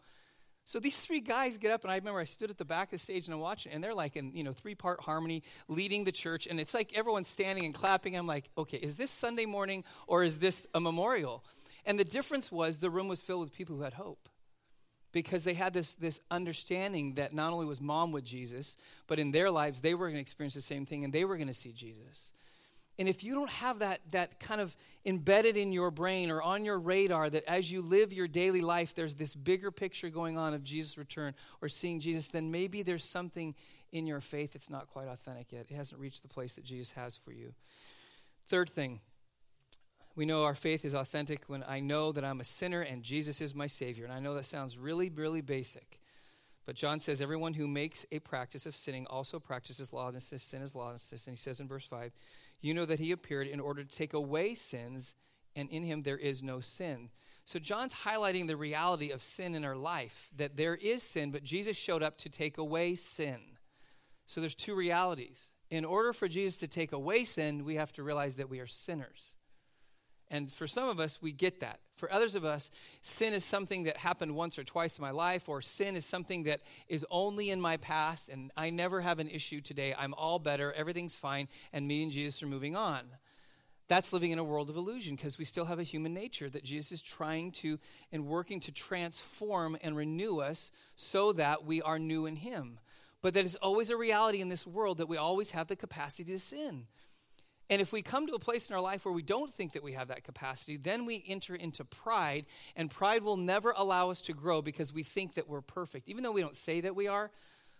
So 0.68 0.80
these 0.80 0.98
three 0.98 1.20
guys 1.20 1.60
get 1.60 1.72
up, 1.72 1.84
and 1.84 1.92
I 1.92 1.96
remember 1.96 2.20
I 2.20 2.24
stood 2.24 2.50
at 2.50 2.58
the 2.58 2.66
back 2.66 2.88
of 2.88 2.92
the 2.94 2.98
stage 2.98 3.26
and 3.26 3.36
I'm 3.36 3.40
watching, 3.40 3.72
and 3.72 3.84
they're 3.84 3.94
like 3.94 4.16
in 4.16 4.36
you 4.36 4.44
know 4.44 4.52
three 4.52 4.74
part 4.74 5.00
harmony, 5.00 5.44
leading 5.68 6.04
the 6.04 6.12
church, 6.12 6.48
and 6.48 6.60
it's 6.60 6.74
like 6.74 6.92
everyone's 6.98 7.28
standing 7.28 7.66
and 7.66 7.74
clapping. 7.74 8.16
I'm 8.16 8.26
like, 8.26 8.50
okay, 8.58 8.78
is 8.78 8.96
this 8.96 9.12
Sunday 9.12 9.46
morning 9.46 9.84
or 10.08 10.24
is 10.24 10.40
this 10.40 10.66
a 10.74 10.80
memorial? 10.80 11.46
And 11.86 12.00
the 12.00 12.04
difference 12.04 12.52
was 12.52 12.80
the 12.80 12.90
room 12.90 13.08
was 13.08 13.22
filled 13.22 13.42
with 13.42 13.54
people 13.54 13.76
who 13.76 13.84
had 13.84 13.94
hope, 13.94 14.28
because 15.12 15.44
they 15.44 15.54
had 15.54 15.72
this 15.72 15.94
this 15.94 16.20
understanding 16.32 17.14
that 17.14 17.32
not 17.32 17.54
only 17.54 17.68
was 17.68 17.80
mom 17.80 18.12
with 18.12 18.26
Jesus, 18.26 18.76
but 19.06 19.20
in 19.20 19.30
their 19.30 19.52
lives 19.52 19.82
they 19.82 19.94
were 19.94 20.08
going 20.08 20.16
to 20.16 20.22
experience 20.22 20.56
the 20.56 20.62
same 20.62 20.88
thing, 20.88 21.04
and 21.04 21.14
they 21.14 21.26
were 21.26 21.38
going 21.38 21.48
to 21.48 21.54
see 21.54 21.74
Jesus. 21.74 22.32
And 22.98 23.10
if 23.10 23.24
you 23.24 23.34
don't 23.34 23.50
have 23.50 23.80
that, 23.80 24.00
that 24.12 24.40
kind 24.40 24.62
of 24.62 24.75
embedded 25.06 25.58
in 25.58 25.74
your 25.74 25.92
brain 25.92 26.32
or 26.32 26.42
on 26.42 26.64
your 26.64 26.80
radar 26.80 27.30
that 27.30 27.44
as 27.46 27.70
you 27.70 27.82
live 27.82 28.14
your 28.14 28.28
daily 28.28 28.62
life, 28.62 28.96
there's 28.96 29.16
this 29.16 29.36
bigger 29.36 29.70
picture 29.70 30.10
going 30.10 30.38
on 30.38 30.54
of 30.54 30.64
Jesus' 30.64 30.98
return 30.98 31.34
or 31.62 31.68
seeing 31.68 32.00
Jesus, 32.00 32.28
then 32.28 32.52
maybe 32.52 32.84
there's 32.84 33.04
something 33.04 33.54
in 33.92 34.08
your 34.08 34.22
faith 34.22 34.54
that's 34.54 34.70
not 34.70 34.88
quite 34.88 35.08
authentic 35.08 35.52
yet. 35.52 35.66
It 35.70 35.75
hasn't 35.75 36.00
reached 36.00 36.22
the 36.22 36.30
place 36.30 36.56
that 36.56 36.64
Jesus 36.64 36.92
has 36.92 37.18
for 37.18 37.32
you. 37.32 37.54
Third 38.48 38.70
thing, 38.70 39.02
we 40.16 40.25
know 40.25 40.44
our 40.44 40.56
faith 40.56 40.86
is 40.86 40.94
authentic 40.94 41.44
when 41.48 41.64
I 41.68 41.82
know 41.82 42.14
that 42.14 42.24
I'm 42.24 42.40
a 42.40 42.46
sinner 42.46 42.82
and 42.82 43.04
Jesus 43.04 43.42
is 43.42 43.54
my 43.54 43.68
Savior. 43.68 44.06
And 44.06 44.14
I 44.14 44.20
know 44.20 44.34
that 44.36 44.46
sounds 44.46 44.78
really, 44.78 45.10
really 45.10 45.42
basic. 45.42 46.00
But 46.66 46.75
John 46.75 47.00
says, 47.00 47.22
everyone 47.22 47.54
who 47.54 47.68
makes 47.68 48.06
a 48.12 48.20
practice 48.20 48.66
of 48.66 48.75
sinning 48.75 49.06
also 49.08 49.40
practices 49.40 49.94
lawlessness. 49.94 50.42
Sin 50.42 50.62
is 50.62 50.74
lawlessness. 50.74 51.28
And 51.28 51.38
he 51.38 51.42
says 51.42 51.60
in 51.60 51.68
verse 51.68 51.86
5, 51.86 52.12
you 52.66 52.74
know 52.74 52.86
that 52.86 53.00
he 53.00 53.12
appeared 53.12 53.48
in 53.48 53.60
order 53.60 53.84
to 53.84 53.98
take 53.98 54.14
away 54.14 54.54
sins, 54.54 55.14
and 55.56 55.70
in 55.70 55.84
him 55.84 56.01
there 56.01 56.18
is 56.18 56.42
no 56.42 56.60
sin. 56.60 57.10
So 57.46 57.60
John's 57.60 57.94
highlighting 57.94 58.48
the 58.48 58.58
reality 58.58 59.12
of 59.12 59.22
sin 59.22 59.54
in 59.54 59.64
our 59.64 59.75
life, 59.75 60.32
that 60.36 60.58
there 60.58 60.75
is 60.75 61.04
sin, 61.04 61.30
but 61.30 61.44
Jesus 61.44 61.78
showed 61.78 62.01
up 62.01 62.18
to 62.18 62.30
take 62.30 62.58
away 62.58 62.96
sin. 62.96 63.40
So 64.25 64.42
there's 64.42 64.56
two 64.56 64.74
realities. 64.74 65.51
In 65.70 65.86
order 65.86 66.12
for 66.12 66.28
Jesus 66.28 66.58
to 66.58 66.68
take 66.68 66.92
away 66.92 67.24
sin, 67.24 67.66
we 67.66 67.75
have 67.75 67.94
to 67.94 68.04
realize 68.04 68.36
that 68.36 68.50
we 68.50 68.60
are 68.60 68.68
sinners. 68.68 69.36
And 70.29 70.51
for 70.51 70.68
some 70.68 70.90
of 70.90 71.00
us, 71.00 71.20
we 71.22 71.31
get 71.31 71.59
that. 71.59 71.79
For 71.98 72.11
others 72.11 72.35
of 72.35 72.44
us, 72.44 72.72
sin 73.01 73.33
is 73.33 73.46
something 73.46 73.83
that 73.83 73.98
happened 73.98 74.35
once 74.35 74.59
or 74.59 74.64
twice 74.64 74.98
in 74.98 75.01
my 75.01 75.11
life, 75.11 75.48
or 75.48 75.61
sin 75.61 75.96
is 75.96 76.05
something 76.05 76.44
that 76.44 76.61
is 76.90 77.05
only 77.09 77.51
in 77.51 77.61
my 77.61 77.77
past, 77.77 78.27
and 78.27 78.51
I 78.57 78.70
never 78.70 79.01
have 79.01 79.20
an 79.20 79.29
issue 79.29 79.61
today. 79.61 79.96
I'm 79.98 80.14
all 80.14 80.40
better, 80.40 80.74
everything's 80.74 81.16
fine, 81.16 81.48
and 81.72 81.88
me 81.88 82.03
and 82.03 82.11
Jesus 82.11 82.44
are 82.44 82.48
moving 82.48 82.75
on. 82.75 83.03
That's 83.88 84.11
living 84.11 84.31
in 84.31 84.40
a 84.40 84.44
world 84.44 84.70
of 84.70 84.77
illusion 84.77 85.16
because 85.16 85.38
we 85.38 85.46
still 85.46 85.66
have 85.66 85.79
a 85.79 85.83
human 85.83 86.14
nature 86.14 86.50
that 86.50 86.64
Jesus 86.64 86.92
is 86.92 87.01
trying 87.01 87.51
to 87.53 87.79
and 88.11 88.25
working 88.25 88.59
to 88.61 88.72
transform 88.72 89.77
and 89.81 89.96
renew 89.96 90.40
us 90.40 90.72
so 90.96 91.31
that 91.33 91.66
we 91.66 91.81
are 91.81 92.00
new 92.00 92.25
in 92.25 92.38
Him. 92.38 92.79
But 93.22 93.35
that 93.35 93.46
is 93.46 93.55
always 93.57 93.90
a 93.90 93.98
reality 93.98 94.42
in 94.42 94.50
this 94.50 94.68
world 94.68 94.98
that 94.98 95.07
we 95.07 95.18
always 95.18 95.51
have 95.51 95.68
the 95.68 95.75
capacity 95.75 96.31
to 96.33 96.40
sin. 96.40 96.88
And 97.70 97.82
if 97.82 97.92
we 97.92 98.01
come 98.01 98.28
to 98.28 98.34
a 98.34 98.40
place 98.40 98.70
in 98.70 98.75
our 98.75 98.82
life 98.82 99.06
where 99.06 99.14
we 99.14 99.24
don't 99.24 99.54
think 99.56 99.74
that 99.74 99.84
we 99.84 99.94
have 99.94 100.10
that 100.10 100.24
capacity, 100.24 100.78
then 100.78 101.06
we 101.06 101.24
enter 101.28 101.56
into 101.56 101.84
pride, 101.84 102.46
and 102.75 102.92
pride 102.92 103.24
will 103.24 103.38
never 103.38 103.74
allow 103.75 104.12
us 104.12 104.22
to 104.24 104.34
grow 104.34 104.62
because 104.62 104.94
we 104.94 105.04
think 105.04 105.34
that 105.36 105.50
we're 105.50 105.62
perfect, 105.62 106.08
even 106.08 106.24
though 106.24 106.32
we 106.32 106.42
don't 106.42 106.56
say 106.56 106.82
that 106.82 106.96
we 106.96 107.08
are. 107.08 107.32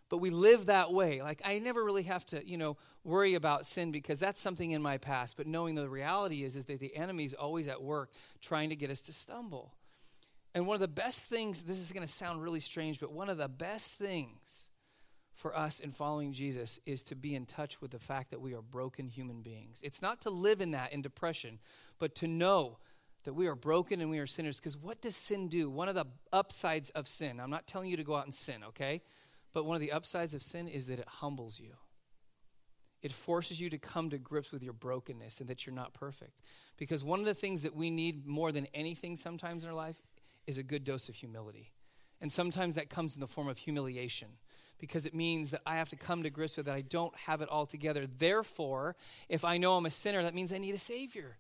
But 0.08 0.18
we 0.18 0.30
live 0.30 0.68
that 0.68 0.94
way. 0.94 1.24
Like, 1.24 1.42
I 1.44 1.58
never 1.58 1.84
really 1.84 2.04
have 2.04 2.26
to, 2.28 2.48
you 2.48 2.58
know, 2.58 2.78
worry 3.04 3.34
about 3.34 3.66
sin 3.66 3.92
because 3.92 4.20
that's 4.20 4.40
something 4.40 4.72
in 4.72 4.82
my 4.82 5.00
past. 5.00 5.36
But 5.36 5.48
knowing 5.48 5.74
the 5.74 5.90
reality 5.90 6.44
is, 6.44 6.56
is 6.56 6.66
that 6.66 6.80
the 6.80 6.96
enemy 6.96 7.26
is 7.26 7.34
always 7.34 7.68
at 7.68 7.82
work 7.82 8.12
trying 8.40 8.70
to 8.70 8.76
get 8.76 8.92
us 8.92 9.02
to 9.02 9.14
stumble. 9.14 9.74
And 10.54 10.68
one 10.68 10.76
of 10.76 10.82
the 10.82 10.88
best 10.88 11.26
things, 11.26 11.64
this 11.64 11.80
is 11.80 11.92
going 11.92 12.06
to 12.06 12.12
sound 12.12 12.42
really 12.42 12.60
strange, 12.60 13.00
but 13.00 13.12
one 13.12 13.30
of 13.30 13.38
the 13.38 13.48
best 13.48 13.96
things 13.96 14.70
for 15.36 15.56
us 15.56 15.80
in 15.80 15.92
following 15.92 16.32
Jesus 16.32 16.80
is 16.86 17.04
to 17.04 17.16
be 17.16 17.36
in 17.36 17.46
touch 17.46 17.82
with 17.82 17.92
the 17.92 18.00
fact 18.00 18.32
that 18.32 18.42
we 18.42 18.54
are 18.54 18.62
broken 18.62 19.08
human 19.08 19.42
beings. 19.42 19.82
It's 19.84 20.02
not 20.02 20.22
to 20.22 20.30
live 20.30 20.62
in 20.62 20.72
that, 20.72 20.94
in 20.94 21.02
depression, 21.02 21.60
but 22.00 22.16
to 22.16 22.28
know 22.28 22.78
that 23.26 23.34
we 23.34 23.48
are 23.48 23.56
broken 23.56 24.02
and 24.02 24.10
we 24.10 24.20
are 24.20 24.28
sinners. 24.28 24.60
Because 24.60 24.78
what 24.78 25.02
does 25.02 25.16
sin 25.16 25.50
do? 25.50 25.70
One 25.70 25.90
of 25.90 25.96
the 25.96 26.06
upsides 26.32 26.90
of 26.92 27.08
sin, 27.08 27.40
I'm 27.40 27.50
not 27.50 27.68
telling 27.68 27.90
you 27.90 27.98
to 27.98 28.04
go 28.04 28.16
out 28.16 28.24
and 28.24 28.34
sin, 28.34 28.64
okay? 28.70 29.02
But 29.54 29.66
one 29.66 29.76
of 29.76 29.82
the 29.82 29.92
upsides 29.92 30.34
of 30.34 30.42
sin 30.42 30.68
is 30.68 30.86
that 30.88 31.00
it 31.00 31.08
humbles 31.08 31.60
you. 31.60 31.74
It 33.02 33.12
forces 33.12 33.60
you 33.60 33.70
to 33.70 33.78
come 33.78 34.10
to 34.10 34.18
grips 34.18 34.52
with 34.52 34.64
your 34.64 34.74
brokenness 34.74 35.40
and 35.40 35.50
that 35.50 35.66
you're 35.66 35.76
not 35.76 35.94
perfect. 35.94 36.40
Because 36.78 37.04
one 37.04 37.20
of 37.20 37.26
the 37.26 37.34
things 37.34 37.62
that 37.64 37.76
we 37.76 37.92
need 37.92 38.26
more 38.26 38.52
than 38.52 38.68
anything 38.74 39.16
sometimes 39.16 39.64
in 39.64 39.70
our 39.70 39.76
life 39.76 40.02
is 40.48 40.58
a 40.58 40.64
good 40.64 40.84
dose 40.84 41.10
of 41.10 41.16
humility. 41.16 41.72
And 42.22 42.32
sometimes 42.32 42.76
that 42.76 42.90
comes 42.90 43.16
in 43.16 43.20
the 43.20 43.28
form 43.28 43.48
of 43.48 43.58
humiliation 43.58 44.30
because 44.78 45.06
it 45.06 45.14
means 45.14 45.52
that 45.52 45.62
I 45.66 45.76
have 45.76 45.90
to 45.90 45.96
come 45.96 46.24
to 46.24 46.30
grips 46.30 46.58
with 46.58 46.66
that 46.66 46.76
I 46.76 46.82
don't 46.82 47.16
have 47.16 47.42
it 47.42 47.50
all 47.50 47.66
together. 47.66 48.08
Therefore, 48.08 48.96
if 49.30 49.46
I 49.46 49.58
know 49.58 49.78
I'm 49.78 49.86
a 49.86 49.92
sinner, 49.92 50.24
that 50.24 50.36
means 50.36 50.52
I 50.52 50.58
need 50.58 50.76
a 50.76 50.80
Savior. 50.80 51.38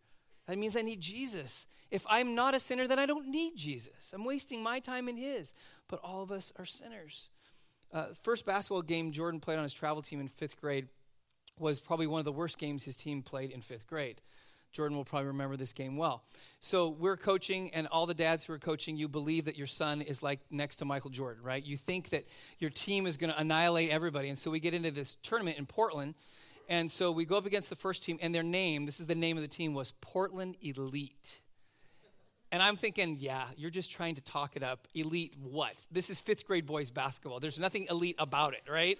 That 0.47 0.57
means 0.57 0.75
I 0.75 0.81
need 0.81 1.01
Jesus. 1.01 1.65
If 1.91 2.05
I'm 2.09 2.35
not 2.35 2.53
a 2.53 2.59
sinner, 2.59 2.87
then 2.87 2.99
I 2.99 3.05
don't 3.05 3.29
need 3.29 3.55
Jesus. 3.55 4.11
I'm 4.13 4.25
wasting 4.25 4.61
my 4.61 4.79
time 4.79 5.09
in 5.09 5.17
His. 5.17 5.53
But 5.87 5.99
all 6.03 6.21
of 6.21 6.31
us 6.31 6.53
are 6.57 6.65
sinners. 6.65 7.29
Uh, 7.91 8.07
first 8.23 8.45
basketball 8.45 8.81
game 8.81 9.11
Jordan 9.11 9.39
played 9.39 9.57
on 9.57 9.63
his 9.63 9.73
travel 9.73 10.01
team 10.01 10.19
in 10.19 10.27
fifth 10.27 10.59
grade 10.59 10.87
was 11.57 11.79
probably 11.79 12.07
one 12.07 12.19
of 12.19 12.25
the 12.25 12.31
worst 12.31 12.57
games 12.57 12.83
his 12.83 12.97
team 12.97 13.21
played 13.21 13.51
in 13.51 13.61
fifth 13.61 13.87
grade. 13.87 14.19
Jordan 14.75 14.97
will 14.97 15.05
probably 15.05 15.27
remember 15.27 15.55
this 15.55 15.71
game 15.71 15.95
well. 15.95 16.23
So 16.59 16.89
we're 16.89 17.15
coaching, 17.15 17.73
and 17.73 17.87
all 17.87 18.05
the 18.05 18.13
dads 18.13 18.43
who 18.43 18.51
are 18.51 18.59
coaching, 18.59 18.97
you 18.97 19.07
believe 19.07 19.45
that 19.45 19.57
your 19.57 19.67
son 19.67 20.01
is 20.01 20.21
like 20.21 20.41
next 20.51 20.75
to 20.77 20.85
Michael 20.85 21.09
Jordan, 21.09 21.41
right? 21.41 21.63
You 21.63 21.77
think 21.77 22.09
that 22.09 22.25
your 22.59 22.69
team 22.69 23.07
is 23.07 23.15
going 23.15 23.31
to 23.31 23.39
annihilate 23.39 23.89
everybody. 23.89 24.27
And 24.27 24.37
so 24.37 24.51
we 24.51 24.59
get 24.59 24.73
into 24.73 24.91
this 24.91 25.15
tournament 25.23 25.57
in 25.57 25.65
Portland. 25.65 26.13
And 26.67 26.91
so 26.91 27.11
we 27.11 27.23
go 27.23 27.37
up 27.37 27.45
against 27.45 27.69
the 27.69 27.75
first 27.77 28.03
team, 28.03 28.19
and 28.21 28.35
their 28.35 28.43
name, 28.43 28.85
this 28.85 28.99
is 28.99 29.05
the 29.05 29.15
name 29.15 29.37
of 29.37 29.43
the 29.43 29.47
team, 29.47 29.73
was 29.73 29.93
Portland 30.01 30.57
Elite. 30.61 31.39
And 32.51 32.61
I'm 32.61 32.75
thinking, 32.75 33.17
yeah, 33.19 33.45
you're 33.55 33.71
just 33.71 33.89
trying 33.91 34.15
to 34.15 34.21
talk 34.21 34.57
it 34.57 34.63
up. 34.63 34.87
Elite 34.93 35.33
what? 35.41 35.87
This 35.89 36.09
is 36.09 36.19
fifth 36.19 36.45
grade 36.45 36.65
boys 36.65 36.89
basketball. 36.89 37.39
There's 37.39 37.59
nothing 37.59 37.87
elite 37.89 38.15
about 38.19 38.53
it, 38.53 38.63
right? 38.69 38.99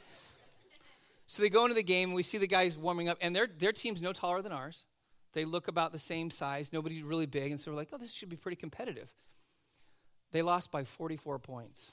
So 1.28 1.42
they 1.42 1.50
go 1.50 1.64
into 1.64 1.76
the 1.76 1.84
game, 1.84 2.10
and 2.10 2.16
we 2.16 2.24
see 2.24 2.38
the 2.38 2.48
guys 2.48 2.78
warming 2.78 3.10
up, 3.10 3.18
and 3.20 3.36
their, 3.36 3.48
their 3.48 3.72
team's 3.72 4.02
no 4.02 4.14
taller 4.14 4.42
than 4.42 4.52
ours. 4.52 4.86
They 5.36 5.44
look 5.44 5.68
about 5.68 5.92
the 5.92 6.00
same 6.00 6.32
size, 6.32 6.72
nobody 6.72 7.04
really 7.04 7.26
big, 7.26 7.52
and 7.52 7.60
so 7.60 7.70
we're 7.70 7.78
like, 7.78 7.90
oh, 7.92 7.98
this 7.98 8.14
should 8.14 8.30
be 8.30 8.38
pretty 8.38 8.56
competitive. 8.56 9.14
They 10.32 10.42
lost 10.42 10.72
by 10.72 10.86
44 10.86 11.40
points. 11.40 11.92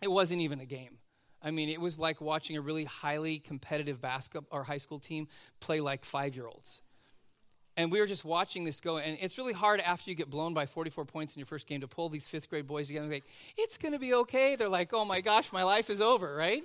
It 0.00 0.10
wasn't 0.10 0.40
even 0.40 0.60
a 0.60 0.64
game. 0.64 0.98
I 1.42 1.50
mean, 1.50 1.68
it 1.68 1.80
was 1.80 1.98
like 1.98 2.20
watching 2.20 2.56
a 2.56 2.60
really 2.60 2.84
highly 2.84 3.40
competitive 3.40 4.00
basketball 4.00 4.56
or 4.56 4.62
high 4.62 4.78
school 4.78 5.00
team 5.00 5.26
play 5.58 5.80
like 5.80 6.04
five 6.04 6.36
year 6.36 6.46
olds. 6.46 6.80
And 7.76 7.90
we 7.90 7.98
were 7.98 8.06
just 8.06 8.24
watching 8.24 8.62
this 8.62 8.80
go, 8.80 8.98
and 8.98 9.18
it's 9.20 9.36
really 9.36 9.52
hard 9.52 9.80
after 9.80 10.08
you 10.08 10.14
get 10.14 10.30
blown 10.30 10.54
by 10.54 10.66
44 10.66 11.04
points 11.04 11.34
in 11.34 11.40
your 11.40 11.46
first 11.46 11.66
game 11.66 11.80
to 11.80 11.88
pull 11.88 12.08
these 12.08 12.28
fifth 12.28 12.48
grade 12.48 12.68
boys 12.68 12.86
together 12.86 13.08
like, 13.08 13.24
it's 13.56 13.76
going 13.78 13.92
to 13.92 13.98
be 13.98 14.14
okay. 14.14 14.54
They're 14.54 14.68
like, 14.68 14.92
oh 14.92 15.04
my 15.04 15.20
gosh, 15.20 15.52
my 15.52 15.64
life 15.64 15.90
is 15.90 16.00
over, 16.00 16.36
right? 16.36 16.64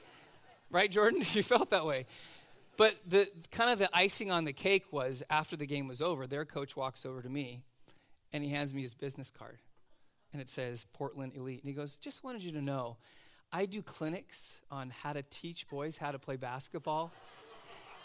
Right, 0.69 0.91
Jordan? 0.91 1.25
you 1.31 1.41
felt 1.41 1.71
that 1.71 1.85
way. 1.85 2.05
But 2.77 2.95
the 3.07 3.27
kind 3.51 3.71
of 3.71 3.79
the 3.79 3.89
icing 3.91 4.31
on 4.31 4.45
the 4.45 4.53
cake 4.53 4.85
was 4.91 5.23
after 5.29 5.57
the 5.57 5.65
game 5.65 5.87
was 5.87 6.01
over, 6.01 6.27
their 6.27 6.45
coach 6.45 6.75
walks 6.75 7.05
over 7.05 7.21
to 7.21 7.29
me 7.29 7.63
and 8.31 8.43
he 8.43 8.51
hands 8.51 8.73
me 8.73 8.83
his 8.83 8.93
business 8.93 9.31
card. 9.31 9.57
And 10.31 10.41
it 10.41 10.49
says 10.49 10.85
Portland 10.93 11.33
Elite. 11.35 11.61
And 11.61 11.67
he 11.67 11.73
goes, 11.73 11.97
Just 11.97 12.23
wanted 12.23 12.43
you 12.43 12.51
to 12.51 12.61
know, 12.61 12.97
I 13.51 13.65
do 13.65 13.81
clinics 13.81 14.59
on 14.69 14.91
how 14.91 15.13
to 15.13 15.23
teach 15.23 15.67
boys 15.69 15.97
how 15.97 16.11
to 16.11 16.19
play 16.19 16.35
basketball. 16.35 17.11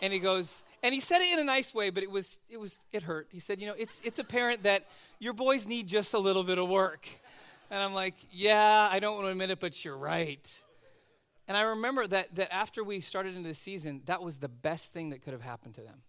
And 0.01 0.13
he 0.13 0.19
goes, 0.19 0.65
and 0.83 0.93
he 0.93 1.01
said 1.01 1.21
it 1.21 1.33
in 1.33 1.39
a 1.39 1.45
nice 1.45 1.73
way, 1.73 1.91
but 1.91 2.03
it 2.03 2.11
was, 2.11 2.39
it 2.49 2.57
was, 2.57 2.81
it 2.93 3.05
hurt. 3.05 3.29
He 3.31 3.39
said, 3.39 3.61
you 3.61 3.69
know, 3.69 3.75
it's, 3.79 4.01
it's 4.03 4.19
apparent 4.19 4.65
that 4.65 4.87
your 5.21 5.33
boys 5.33 5.67
need 5.69 5.87
just 5.87 6.15
a 6.15 6.19
little 6.19 6.43
bit 6.43 6.59
of 6.59 6.69
work. 6.69 7.09
And 7.71 7.81
I'm 7.81 7.95
like, 7.95 8.15
yeah, 8.33 8.89
I 8.91 8.99
don't 8.99 9.15
want 9.15 9.27
to 9.27 9.31
admit 9.31 9.51
it, 9.51 9.61
but 9.61 9.85
you're 9.85 9.97
right. 9.97 10.62
And 11.49 11.57
I 11.57 11.63
remember 11.63 12.07
that, 12.07 12.35
that 12.37 12.53
after 12.53 12.85
we 12.85 13.01
started 13.01 13.37
into 13.37 13.49
the 13.49 13.55
season, 13.55 14.03
that 14.07 14.23
was 14.23 14.39
the 14.39 14.49
best 14.49 14.93
thing 14.93 15.11
that 15.11 15.23
could 15.23 15.33
have 15.33 15.43
happened 15.43 15.75
to 15.75 15.83
them. 15.83 16.03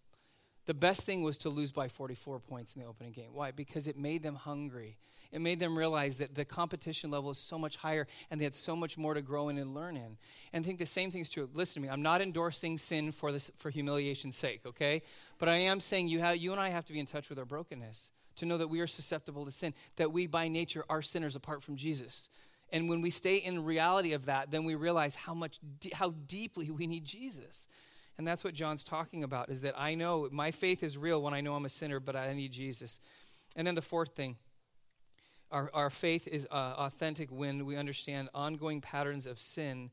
The 0.65 0.74
best 0.74 1.02
thing 1.02 1.24
was 1.24 1.38
to 1.39 1.50
lose 1.50 1.72
by 1.72 1.89
44 1.89 2.39
points 2.39 2.74
in 2.74 2.82
the 2.82 2.88
opening 2.88 3.12
game. 3.12 3.34
Why? 3.34 3.52
Because 3.52 3.88
it 3.88 3.98
made 3.98 4.24
them 4.24 4.36
hungry. 4.36 4.98
It 5.32 5.41
made 5.41 5.60
them 5.60 5.78
realize 5.78 6.17
that 6.17 6.36
the 6.36 6.46
competition 6.46 7.12
level 7.12 7.32
is 7.32 7.38
so 7.38 7.58
much 7.58 7.76
higher 7.76 8.08
and 8.30 8.39
they 8.39 8.46
had 8.46 8.56
so 8.56 8.76
much 8.76 8.98
more 8.98 9.13
to 9.13 9.22
grow 9.22 9.50
in 9.50 9.58
and 9.58 9.74
learn 9.74 9.98
in. 9.98 10.17
And 10.54 10.63
I 10.63 10.65
think 10.65 10.80
the 10.80 10.86
same 10.86 11.12
thing 11.12 11.22
is 11.22 11.30
true. 11.30 11.50
Listen 11.54 11.82
to 11.82 11.88
me. 11.88 11.91
I'm 11.91 12.04
not 12.04 12.22
endorsing 12.22 12.78
sin 12.78 13.12
for, 13.12 13.32
this, 13.32 13.52
for 13.58 13.72
humiliation's 13.72 14.38
sake, 14.38 14.62
okay? 14.65 15.02
But 15.38 15.50
I 15.50 15.56
am 15.56 15.80
saying 15.80 16.08
you, 16.08 16.19
have, 16.19 16.38
you 16.38 16.52
and 16.52 16.62
I 16.62 16.69
have 16.69 16.86
to 16.86 16.93
be 16.93 17.00
in 17.00 17.08
touch 17.08 17.30
with 17.30 17.39
our 17.39 17.46
brokenness 17.46 18.12
to 18.36 18.46
know 18.46 18.58
that 18.58 18.69
we 18.69 18.80
are 18.80 18.88
susceptible 18.88 19.43
to 19.46 19.52
sin, 19.52 19.74
that 19.98 20.13
we 20.13 20.28
by 20.28 20.48
nature 20.48 20.86
are 20.89 21.02
sinners 21.02 21.36
apart 21.36 21.63
from 21.63 21.76
Jesus. 21.76 22.30
And 22.74 22.90
when 22.90 23.02
we 23.02 23.12
stay 23.12 23.38
in 23.38 23.64
reality 23.64 24.14
of 24.14 24.26
that, 24.26 24.50
then 24.52 24.66
we 24.66 24.74
realize 24.74 25.14
how 25.14 25.36
much, 25.36 25.60
how 25.94 26.10
deeply 26.28 26.72
we 26.72 26.88
need 26.88 27.06
Jesus. 27.06 27.68
And 28.18 28.28
that's 28.28 28.44
what 28.44 28.56
John's 28.56 28.84
talking 28.84 29.24
about 29.24 29.50
is 29.50 29.62
that 29.62 29.80
I 29.80 29.94
know 29.94 30.28
my 30.32 30.50
faith 30.52 30.84
is 30.84 30.98
real 30.98 31.22
when 31.22 31.36
I 31.36 31.42
know 31.42 31.54
I'm 31.54 31.66
a 31.66 31.70
sinner, 31.70 32.00
but 32.00 32.16
I 32.16 32.34
need 32.34 32.52
Jesus. 32.52 33.00
And 33.56 33.66
then 33.66 33.76
the 33.76 33.82
fourth 33.82 34.16
thing 34.16 34.38
our, 35.52 35.70
our 35.72 35.92
faith 35.92 36.28
is 36.28 36.48
uh, 36.50 36.74
authentic 36.78 37.32
when 37.32 37.68
we 37.68 37.76
understand 37.76 38.28
ongoing 38.34 38.82
patterns 38.82 39.28
of 39.28 39.40
sin 39.40 39.92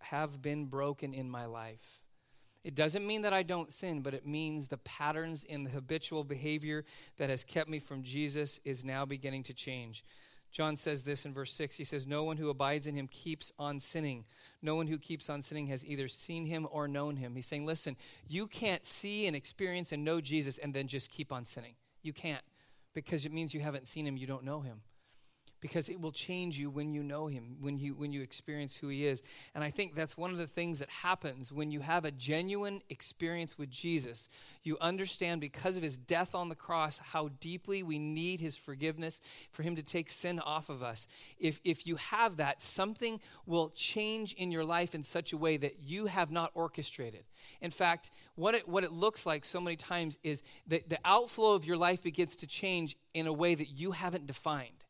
have 0.00 0.42
been 0.42 0.66
broken 0.66 1.14
in 1.14 1.30
my 1.30 1.46
life. 1.46 2.02
It 2.62 2.74
doesn't 2.74 3.06
mean 3.06 3.22
that 3.22 3.32
I 3.32 3.42
don't 3.42 3.72
sin, 3.72 4.02
but 4.02 4.12
it 4.12 4.26
means 4.26 4.66
the 4.66 4.76
patterns 4.78 5.44
in 5.44 5.64
the 5.64 5.70
habitual 5.70 6.24
behavior 6.24 6.84
that 7.16 7.30
has 7.30 7.42
kept 7.42 7.70
me 7.70 7.78
from 7.78 8.02
Jesus 8.02 8.60
is 8.66 8.84
now 8.84 9.06
beginning 9.06 9.44
to 9.44 9.54
change. 9.54 10.04
John 10.50 10.76
says 10.76 11.02
this 11.02 11.24
in 11.24 11.32
verse 11.32 11.52
6. 11.52 11.76
He 11.76 11.84
says, 11.84 12.06
No 12.06 12.24
one 12.24 12.36
who 12.36 12.50
abides 12.50 12.86
in 12.86 12.94
him 12.94 13.08
keeps 13.08 13.52
on 13.58 13.80
sinning. 13.80 14.24
No 14.62 14.74
one 14.74 14.86
who 14.86 14.98
keeps 14.98 15.28
on 15.28 15.42
sinning 15.42 15.66
has 15.68 15.84
either 15.84 16.08
seen 16.08 16.46
him 16.46 16.66
or 16.70 16.88
known 16.88 17.16
him. 17.16 17.34
He's 17.34 17.46
saying, 17.46 17.66
Listen, 17.66 17.96
you 18.28 18.46
can't 18.46 18.86
see 18.86 19.26
and 19.26 19.36
experience 19.36 19.92
and 19.92 20.04
know 20.04 20.20
Jesus 20.20 20.58
and 20.58 20.74
then 20.74 20.88
just 20.88 21.10
keep 21.10 21.32
on 21.32 21.44
sinning. 21.44 21.74
You 22.02 22.12
can't, 22.12 22.44
because 22.94 23.24
it 23.24 23.32
means 23.32 23.54
you 23.54 23.60
haven't 23.60 23.88
seen 23.88 24.06
him, 24.06 24.16
you 24.16 24.26
don't 24.26 24.44
know 24.44 24.60
him 24.60 24.80
because 25.60 25.88
it 25.88 26.00
will 26.00 26.12
change 26.12 26.58
you 26.58 26.70
when 26.70 26.92
you 26.92 27.02
know 27.02 27.26
him 27.26 27.56
when 27.60 27.78
you 27.78 27.94
when 27.94 28.12
you 28.12 28.22
experience 28.22 28.76
who 28.76 28.88
he 28.88 29.06
is. 29.06 29.22
And 29.54 29.64
i 29.64 29.70
think 29.70 29.94
that's 29.94 30.16
one 30.16 30.30
of 30.30 30.38
the 30.38 30.46
things 30.46 30.78
that 30.78 30.88
happens 30.88 31.52
when 31.52 31.70
you 31.70 31.80
have 31.80 32.04
a 32.04 32.10
genuine 32.10 32.82
experience 32.88 33.58
with 33.58 33.70
jesus. 33.70 34.28
You 34.62 34.76
understand 34.80 35.40
because 35.40 35.76
of 35.76 35.82
his 35.82 35.96
death 35.96 36.34
on 36.34 36.48
the 36.48 36.54
cross 36.54 36.98
how 36.98 37.30
deeply 37.40 37.82
we 37.82 37.98
need 37.98 38.40
his 38.40 38.56
forgiveness 38.56 39.20
for 39.50 39.62
him 39.62 39.76
to 39.76 39.82
take 39.82 40.10
sin 40.10 40.38
off 40.40 40.68
of 40.68 40.82
us. 40.82 41.06
If 41.38 41.60
if 41.64 41.86
you 41.86 41.96
have 41.96 42.36
that 42.36 42.62
something 42.62 43.20
will 43.46 43.70
change 43.70 44.34
in 44.34 44.50
your 44.50 44.64
life 44.64 44.94
in 44.94 45.02
such 45.02 45.32
a 45.32 45.36
way 45.36 45.56
that 45.56 45.76
you 45.84 46.06
have 46.06 46.30
not 46.30 46.50
orchestrated. 46.54 47.24
In 47.60 47.70
fact 47.70 48.10
what 48.34 48.54
it 48.54 48.68
what 48.68 48.84
it 48.84 48.92
looks 48.92 49.26
like 49.26 49.44
so 49.44 49.60
many 49.60 49.76
times 49.76 50.18
is 50.22 50.42
that 50.66 50.88
the 50.88 50.98
outflow 51.04 51.54
of 51.54 51.64
your 51.64 51.76
life 51.76 52.02
begins 52.02 52.36
to 52.36 52.46
change 52.46 52.96
in 53.14 53.26
a 53.26 53.32
way 53.32 53.54
that 53.54 53.68
you 53.68 53.92
haven't 53.92 54.26
defined 54.26 54.84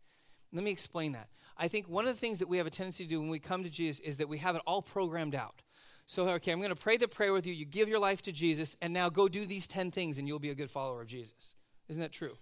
let 0.52 0.64
me 0.64 0.70
explain 0.70 1.12
that. 1.12 1.28
I 1.56 1.68
think 1.68 1.88
one 1.88 2.06
of 2.06 2.14
the 2.14 2.20
things 2.20 2.38
that 2.38 2.48
we 2.48 2.58
have 2.58 2.66
a 2.66 2.70
tendency 2.70 3.04
to 3.04 3.10
do 3.10 3.20
when 3.20 3.28
we 3.28 3.38
come 3.38 3.64
to 3.64 3.70
Jesus 3.70 4.00
is 4.00 4.18
that 4.18 4.28
we 4.28 4.38
have 4.38 4.54
it 4.54 4.62
all 4.66 4.80
programmed 4.80 5.34
out. 5.34 5.62
So, 6.06 6.26
okay, 6.30 6.52
I'm 6.52 6.60
going 6.60 6.70
to 6.70 6.76
pray 6.76 6.96
the 6.96 7.08
prayer 7.08 7.32
with 7.32 7.46
you. 7.46 7.52
You 7.52 7.66
give 7.66 7.88
your 7.88 7.98
life 7.98 8.22
to 8.22 8.32
Jesus, 8.32 8.76
and 8.80 8.94
now 8.94 9.10
go 9.10 9.28
do 9.28 9.44
these 9.44 9.66
10 9.66 9.90
things, 9.90 10.16
and 10.16 10.26
you'll 10.26 10.38
be 10.38 10.50
a 10.50 10.54
good 10.54 10.70
follower 10.70 11.02
of 11.02 11.08
Jesus. 11.08 11.54
Isn't 11.88 12.00
that 12.00 12.12
true? 12.12 12.38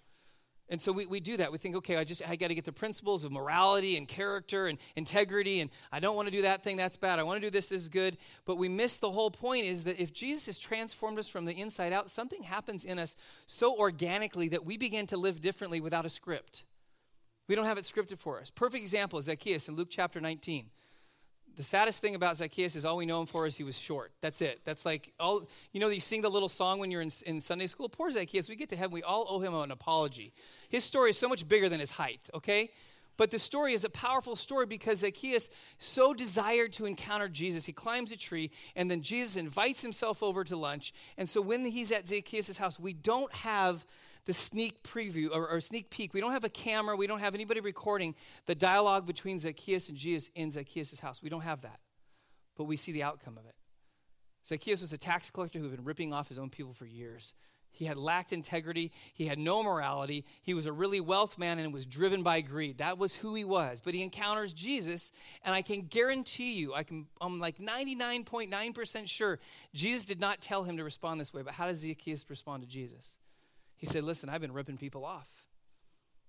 And 0.68 0.80
so 0.80 0.90
we, 0.90 1.06
we 1.06 1.20
do 1.20 1.36
that. 1.36 1.52
We 1.52 1.58
think, 1.58 1.76
okay, 1.76 1.96
I 1.96 2.04
just 2.04 2.28
I 2.28 2.34
got 2.34 2.48
to 2.48 2.54
get 2.54 2.64
the 2.64 2.72
principles 2.72 3.24
of 3.24 3.30
morality 3.30 3.96
and 3.96 4.06
character 4.06 4.66
and 4.66 4.78
integrity, 4.96 5.60
and 5.60 5.70
I 5.92 6.00
don't 6.00 6.16
want 6.16 6.26
to 6.26 6.32
do 6.32 6.42
that 6.42 6.64
thing, 6.64 6.76
that's 6.76 6.96
bad. 6.96 7.18
I 7.18 7.22
want 7.22 7.40
to 7.40 7.46
do 7.46 7.50
this, 7.50 7.68
this 7.68 7.82
is 7.82 7.88
good. 7.88 8.18
But 8.44 8.56
we 8.56 8.68
miss 8.68 8.96
the 8.96 9.10
whole 9.10 9.30
point 9.30 9.64
is 9.64 9.84
that 9.84 10.00
if 10.00 10.12
Jesus 10.12 10.46
has 10.46 10.58
transformed 10.58 11.18
us 11.18 11.28
from 11.28 11.44
the 11.44 11.52
inside 11.52 11.92
out, 11.92 12.10
something 12.10 12.42
happens 12.42 12.84
in 12.84 12.98
us 12.98 13.14
so 13.46 13.76
organically 13.76 14.48
that 14.48 14.64
we 14.64 14.76
begin 14.76 15.06
to 15.08 15.16
live 15.16 15.40
differently 15.40 15.80
without 15.80 16.04
a 16.04 16.10
script. 16.10 16.64
We 17.48 17.54
don't 17.54 17.66
have 17.66 17.78
it 17.78 17.84
scripted 17.84 18.18
for 18.18 18.40
us. 18.40 18.50
Perfect 18.50 18.82
example 18.82 19.18
is 19.18 19.26
Zacchaeus 19.26 19.68
in 19.68 19.76
Luke 19.76 19.88
chapter 19.90 20.20
19. 20.20 20.66
The 21.56 21.62
saddest 21.62 22.00
thing 22.00 22.14
about 22.14 22.36
Zacchaeus 22.36 22.76
is 22.76 22.84
all 22.84 22.98
we 22.98 23.06
know 23.06 23.20
him 23.20 23.26
for 23.26 23.46
is 23.46 23.56
he 23.56 23.64
was 23.64 23.78
short. 23.78 24.12
That's 24.20 24.42
it. 24.42 24.60
That's 24.64 24.84
like 24.84 25.14
all 25.18 25.48
you 25.72 25.80
know. 25.80 25.88
You 25.88 26.00
sing 26.00 26.20
the 26.20 26.28
little 26.28 26.50
song 26.50 26.78
when 26.78 26.90
you're 26.90 27.00
in, 27.00 27.10
in 27.24 27.40
Sunday 27.40 27.66
school. 27.66 27.88
Poor 27.88 28.10
Zacchaeus. 28.10 28.48
We 28.48 28.56
get 28.56 28.68
to 28.70 28.76
heaven. 28.76 28.92
We 28.92 29.02
all 29.02 29.26
owe 29.30 29.40
him 29.40 29.54
an 29.54 29.70
apology. 29.70 30.34
His 30.68 30.84
story 30.84 31.10
is 31.10 31.18
so 31.18 31.28
much 31.28 31.48
bigger 31.48 31.70
than 31.70 31.80
his 31.80 31.92
height. 31.92 32.20
Okay, 32.34 32.68
but 33.16 33.30
the 33.30 33.38
story 33.38 33.72
is 33.72 33.84
a 33.84 33.88
powerful 33.88 34.36
story 34.36 34.66
because 34.66 34.98
Zacchaeus 34.98 35.48
so 35.78 36.12
desired 36.12 36.74
to 36.74 36.84
encounter 36.84 37.28
Jesus. 37.28 37.64
He 37.64 37.72
climbs 37.72 38.12
a 38.12 38.16
tree, 38.16 38.50
and 38.74 38.90
then 38.90 39.00
Jesus 39.00 39.36
invites 39.36 39.80
himself 39.80 40.22
over 40.22 40.44
to 40.44 40.56
lunch. 40.56 40.92
And 41.16 41.28
so 41.28 41.40
when 41.40 41.64
he's 41.64 41.90
at 41.90 42.06
Zacchaeus' 42.06 42.58
house, 42.58 42.78
we 42.78 42.92
don't 42.92 43.32
have 43.32 43.86
the 44.26 44.34
sneak 44.34 44.82
preview 44.82 45.30
or, 45.32 45.48
or, 45.48 45.60
sneak 45.60 45.88
peek. 45.88 46.12
We 46.12 46.20
don't 46.20 46.32
have 46.32 46.44
a 46.44 46.48
camera. 46.48 46.96
We 46.96 47.06
don't 47.06 47.20
have 47.20 47.34
anybody 47.34 47.60
recording 47.60 48.14
the 48.46 48.54
dialogue 48.54 49.06
between 49.06 49.38
Zacchaeus 49.38 49.88
and 49.88 49.96
Jesus 49.96 50.30
in 50.34 50.50
Zacchaeus' 50.50 50.98
house. 50.98 51.22
We 51.22 51.30
don't 51.30 51.42
have 51.42 51.62
that. 51.62 51.78
But 52.56 52.64
we 52.64 52.76
see 52.76 52.92
the 52.92 53.04
outcome 53.04 53.38
of 53.38 53.46
it. 53.46 53.54
Zacchaeus 54.46 54.80
was 54.80 54.92
a 54.92 54.98
tax 54.98 55.30
collector 55.30 55.58
who 55.58 55.64
had 55.64 55.76
been 55.76 55.84
ripping 55.84 56.12
off 56.12 56.28
his 56.28 56.38
own 56.38 56.50
people 56.50 56.72
for 56.72 56.86
years. 56.86 57.34
He 57.70 57.84
had 57.84 57.98
lacked 57.98 58.32
integrity. 58.32 58.90
He 59.12 59.26
had 59.26 59.38
no 59.38 59.62
morality. 59.62 60.24
He 60.42 60.54
was 60.54 60.66
a 60.66 60.72
really 60.72 61.00
wealth 61.00 61.36
man 61.36 61.58
and 61.58 61.74
was 61.74 61.84
driven 61.84 62.22
by 62.22 62.40
greed. 62.40 62.78
That 62.78 62.96
was 62.96 63.14
who 63.14 63.34
he 63.34 63.44
was. 63.44 63.82
But 63.84 63.92
he 63.92 64.02
encounters 64.02 64.52
Jesus, 64.52 65.12
and 65.44 65.54
I 65.54 65.60
can 65.62 65.82
guarantee 65.82 66.54
you, 66.54 66.72
I 66.72 66.84
can, 66.84 67.06
I'm 67.20 67.38
like 67.38 67.58
99.9% 67.58 69.08
sure, 69.08 69.38
Jesus 69.74 70.06
did 70.06 70.20
not 70.20 70.40
tell 70.40 70.64
him 70.64 70.78
to 70.78 70.84
respond 70.84 71.20
this 71.20 71.34
way. 71.34 71.42
But 71.42 71.52
how 71.52 71.66
does 71.66 71.78
Zacchaeus 71.78 72.24
respond 72.30 72.62
to 72.62 72.68
Jesus? 72.68 73.18
He 73.76 73.86
said, 73.86 74.04
Listen, 74.04 74.28
I've 74.28 74.40
been 74.40 74.52
ripping 74.52 74.78
people 74.78 75.04
off. 75.04 75.28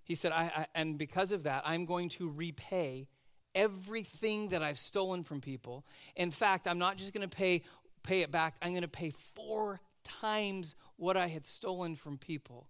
He 0.03 0.15
said, 0.15 0.31
I, 0.31 0.43
I, 0.55 0.67
and 0.73 0.97
because 0.97 1.31
of 1.31 1.43
that, 1.43 1.63
I'm 1.65 1.85
going 1.85 2.09
to 2.09 2.29
repay 2.29 3.07
everything 3.53 4.49
that 4.49 4.61
I've 4.63 4.79
stolen 4.79 5.23
from 5.23 5.41
people. 5.41 5.85
In 6.15 6.31
fact, 6.31 6.67
I'm 6.67 6.77
not 6.77 6.97
just 6.97 7.13
going 7.13 7.27
to 7.27 7.35
pay, 7.35 7.63
pay 8.03 8.21
it 8.21 8.31
back, 8.31 8.55
I'm 8.61 8.71
going 8.71 8.83
to 8.83 8.87
pay 8.87 9.11
four 9.35 9.81
times 10.03 10.75
what 10.95 11.17
I 11.17 11.27
had 11.27 11.45
stolen 11.45 11.95
from 11.95 12.17
people. 12.17 12.69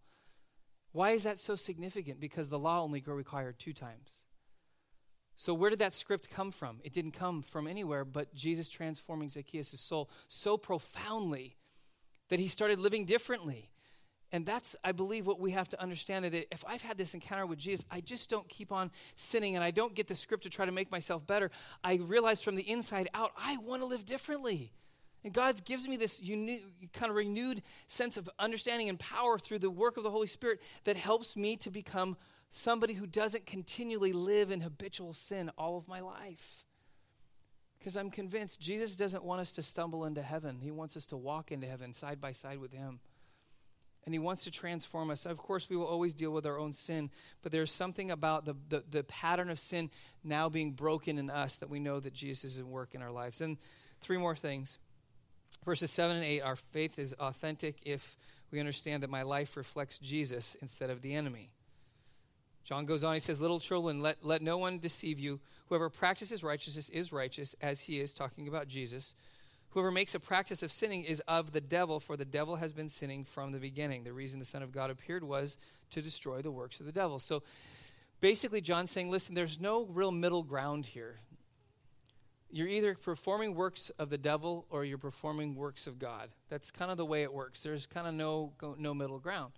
Why 0.93 1.11
is 1.11 1.23
that 1.23 1.37
so 1.37 1.55
significant? 1.55 2.19
Because 2.19 2.47
the 2.47 2.57
law 2.57 2.81
only 2.81 3.03
required 3.05 3.59
two 3.59 3.73
times. 3.73 4.25
So, 5.35 5.53
where 5.53 5.69
did 5.69 5.79
that 5.79 5.93
script 5.93 6.31
come 6.31 6.51
from? 6.51 6.79
It 6.83 6.93
didn't 6.93 7.11
come 7.11 7.43
from 7.43 7.67
anywhere 7.67 8.03
but 8.03 8.33
Jesus 8.33 8.69
transforming 8.69 9.29
Zacchaeus' 9.29 9.79
soul 9.79 10.09
so 10.27 10.57
profoundly 10.57 11.57
that 12.29 12.39
he 12.39 12.47
started 12.47 12.79
living 12.79 13.05
differently. 13.05 13.69
And 14.31 14.45
that's, 14.45 14.75
I 14.83 14.91
believe, 14.91 15.25
what 15.25 15.39
we 15.39 15.51
have 15.51 15.69
to 15.69 15.81
understand 15.81 16.25
that 16.25 16.33
if 16.33 16.63
I've 16.67 16.81
had 16.81 16.97
this 16.97 17.13
encounter 17.13 17.45
with 17.45 17.59
Jesus, 17.59 17.85
I 17.89 18.01
just 18.01 18.29
don't 18.29 18.47
keep 18.49 18.71
on 18.71 18.91
sinning 19.15 19.55
and 19.55 19.63
I 19.63 19.71
don't 19.71 19.95
get 19.95 20.07
the 20.07 20.15
script 20.15 20.43
to 20.43 20.49
try 20.49 20.65
to 20.65 20.71
make 20.71 20.91
myself 20.91 21.25
better. 21.25 21.49
I 21.83 21.95
realize 21.95 22.41
from 22.41 22.55
the 22.55 22.69
inside 22.69 23.09
out, 23.13 23.31
I 23.37 23.57
want 23.57 23.81
to 23.81 23.85
live 23.85 24.05
differently. 24.05 24.73
And 25.23 25.33
God 25.33 25.63
gives 25.63 25.87
me 25.87 25.95
this 25.95 26.21
uni- 26.21 26.63
kind 26.93 27.09
of 27.09 27.15
renewed 27.15 27.63
sense 27.87 28.17
of 28.17 28.29
understanding 28.37 28.89
and 28.89 28.99
power 28.99 29.39
through 29.39 29.59
the 29.59 29.69
work 29.69 29.97
of 29.97 30.03
the 30.03 30.11
Holy 30.11 30.27
Spirit 30.27 30.61
that 30.83 30.95
helps 30.95 31.35
me 31.35 31.55
to 31.57 31.71
become 31.71 32.17
somebody 32.49 32.93
who 32.93 33.07
doesn't 33.07 33.45
continually 33.45 34.13
live 34.13 34.51
in 34.51 34.61
habitual 34.61 35.13
sin 35.13 35.51
all 35.57 35.77
of 35.77 35.87
my 35.87 36.01
life. 36.01 36.65
Because 37.77 37.95
I'm 37.95 38.09
convinced 38.09 38.59
Jesus 38.59 38.95
doesn't 38.95 39.23
want 39.23 39.41
us 39.41 39.51
to 39.53 39.61
stumble 39.61 40.05
into 40.05 40.21
heaven, 40.21 40.59
He 40.61 40.71
wants 40.71 40.97
us 40.97 41.05
to 41.07 41.17
walk 41.17 41.51
into 41.51 41.67
heaven 41.67 41.93
side 41.93 42.19
by 42.19 42.31
side 42.31 42.59
with 42.59 42.73
Him. 42.73 42.99
And 44.07 44.13
He 44.13 44.19
wants 44.19 44.45
to 44.45 44.51
transform 44.51 45.11
us. 45.11 45.25
Of 45.25 45.37
course, 45.37 45.69
we 45.69 45.75
will 45.75 45.85
always 45.85 46.13
deal 46.13 46.31
with 46.31 46.45
our 46.45 46.57
own 46.57 46.71
sin, 46.71 47.09
but 47.43 47.51
there's 47.51 47.73
something 47.73 48.09
about 48.09 48.45
the, 48.45 48.55
the, 48.69 48.83
the 48.89 49.03
pattern 49.03 49.49
of 49.49 49.59
sin 49.59 49.89
now 50.23 50.47
being 50.47 50.71
broken 50.71 51.17
in 51.17 51.29
us 51.29 51.57
that 51.57 51.69
we 51.69 51.81
know 51.81 51.99
that 51.99 52.13
Jesus 52.13 52.53
is 52.53 52.59
at 52.59 52.65
work 52.65 52.95
in 52.95 53.01
our 53.01 53.11
lives. 53.11 53.41
And 53.41 53.57
three 53.99 54.15
more 54.15 54.33
things. 54.33 54.77
Verses 55.65 55.91
7 55.91 56.15
and 56.15 56.25
8 56.25 56.39
Our 56.39 56.55
faith 56.55 56.97
is 56.97 57.11
authentic 57.19 57.79
if 57.83 58.15
we 58.49 58.61
understand 58.61 59.03
that 59.03 59.09
my 59.09 59.23
life 59.23 59.57
reflects 59.57 59.99
Jesus 59.99 60.55
instead 60.61 60.89
of 60.89 61.01
the 61.01 61.13
enemy. 61.13 61.49
John 62.63 62.85
goes 62.85 63.03
on, 63.03 63.13
he 63.13 63.19
says, 63.19 63.41
Little 63.41 63.59
children, 63.59 64.01
let, 64.01 64.23
let 64.23 64.41
no 64.41 64.57
one 64.57 64.79
deceive 64.79 65.19
you. 65.19 65.41
Whoever 65.67 65.89
practices 65.89 66.43
righteousness 66.43 66.87
is 66.87 67.11
righteous, 67.11 67.57
as 67.61 67.81
he 67.81 67.99
is, 67.99 68.13
talking 68.13 68.47
about 68.47 68.69
Jesus. 68.69 69.15
Whoever 69.77 69.91
makes 69.91 70.15
a 70.15 70.19
practice 70.19 70.63
of 70.63 70.71
sinning 70.71 71.03
is 71.03 71.21
of 71.27 71.51
the 71.51 71.61
devil, 71.61 71.99
for 71.99 72.17
the 72.17 72.25
devil 72.25 72.55
has 72.55 72.73
been 72.73 72.89
sinning 72.89 73.23
from 73.23 73.51
the 73.51 73.59
beginning. 73.59 74.05
The 74.05 74.11
reason 74.11 74.39
the 74.39 74.43
Son 74.43 74.63
of 74.63 74.71
God 74.71 74.89
appeared 74.89 75.23
was 75.23 75.55
to 75.91 76.01
destroy 76.01 76.41
the 76.41 76.49
works 76.49 76.79
of 76.79 76.87
the 76.87 76.91
devil. 76.91 77.19
So 77.19 77.43
basically, 78.19 78.59
John's 78.59 78.89
saying, 78.89 79.11
listen, 79.11 79.35
there's 79.35 79.59
no 79.59 79.85
real 79.85 80.09
middle 80.09 80.41
ground 80.41 80.87
here. 80.87 81.19
You're 82.49 82.67
either 82.67 82.95
performing 82.95 83.53
works 83.53 83.91
of 83.99 84.09
the 84.09 84.17
devil 84.17 84.65
or 84.71 84.83
you're 84.83 84.97
performing 84.97 85.53
works 85.53 85.85
of 85.85 85.99
God. 85.99 86.31
That's 86.49 86.71
kind 86.71 86.89
of 86.89 86.97
the 86.97 87.05
way 87.05 87.21
it 87.21 87.31
works. 87.31 87.61
There's 87.61 87.85
kind 87.85 88.07
of 88.07 88.15
no, 88.15 88.53
no 88.79 88.95
middle 88.95 89.19
ground. 89.19 89.53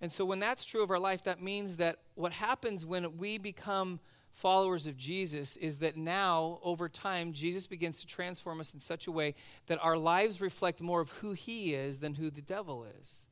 And 0.00 0.10
so, 0.10 0.24
when 0.24 0.40
that's 0.40 0.64
true 0.64 0.82
of 0.82 0.90
our 0.90 0.98
life, 0.98 1.22
that 1.22 1.40
means 1.40 1.76
that 1.76 2.00
what 2.16 2.32
happens 2.32 2.84
when 2.84 3.16
we 3.16 3.38
become 3.38 4.00
followers 4.34 4.86
of 4.86 4.96
Jesus 4.96 5.56
is 5.56 5.78
that 5.78 5.96
now, 5.96 6.58
over 6.62 6.88
time, 6.88 7.32
Jesus 7.32 7.66
begins 7.66 8.00
to 8.00 8.06
transform 8.06 8.60
us 8.60 8.74
in 8.74 8.80
such 8.80 9.06
a 9.06 9.12
way 9.12 9.34
that 9.68 9.78
our 9.82 9.96
lives 9.96 10.40
reflect 10.40 10.80
more 10.80 11.00
of 11.00 11.10
who 11.10 11.32
He 11.32 11.72
is 11.72 11.98
than 11.98 12.14
who 12.14 12.30
the 12.30 12.42
devil 12.42 12.84
is. 13.00 13.28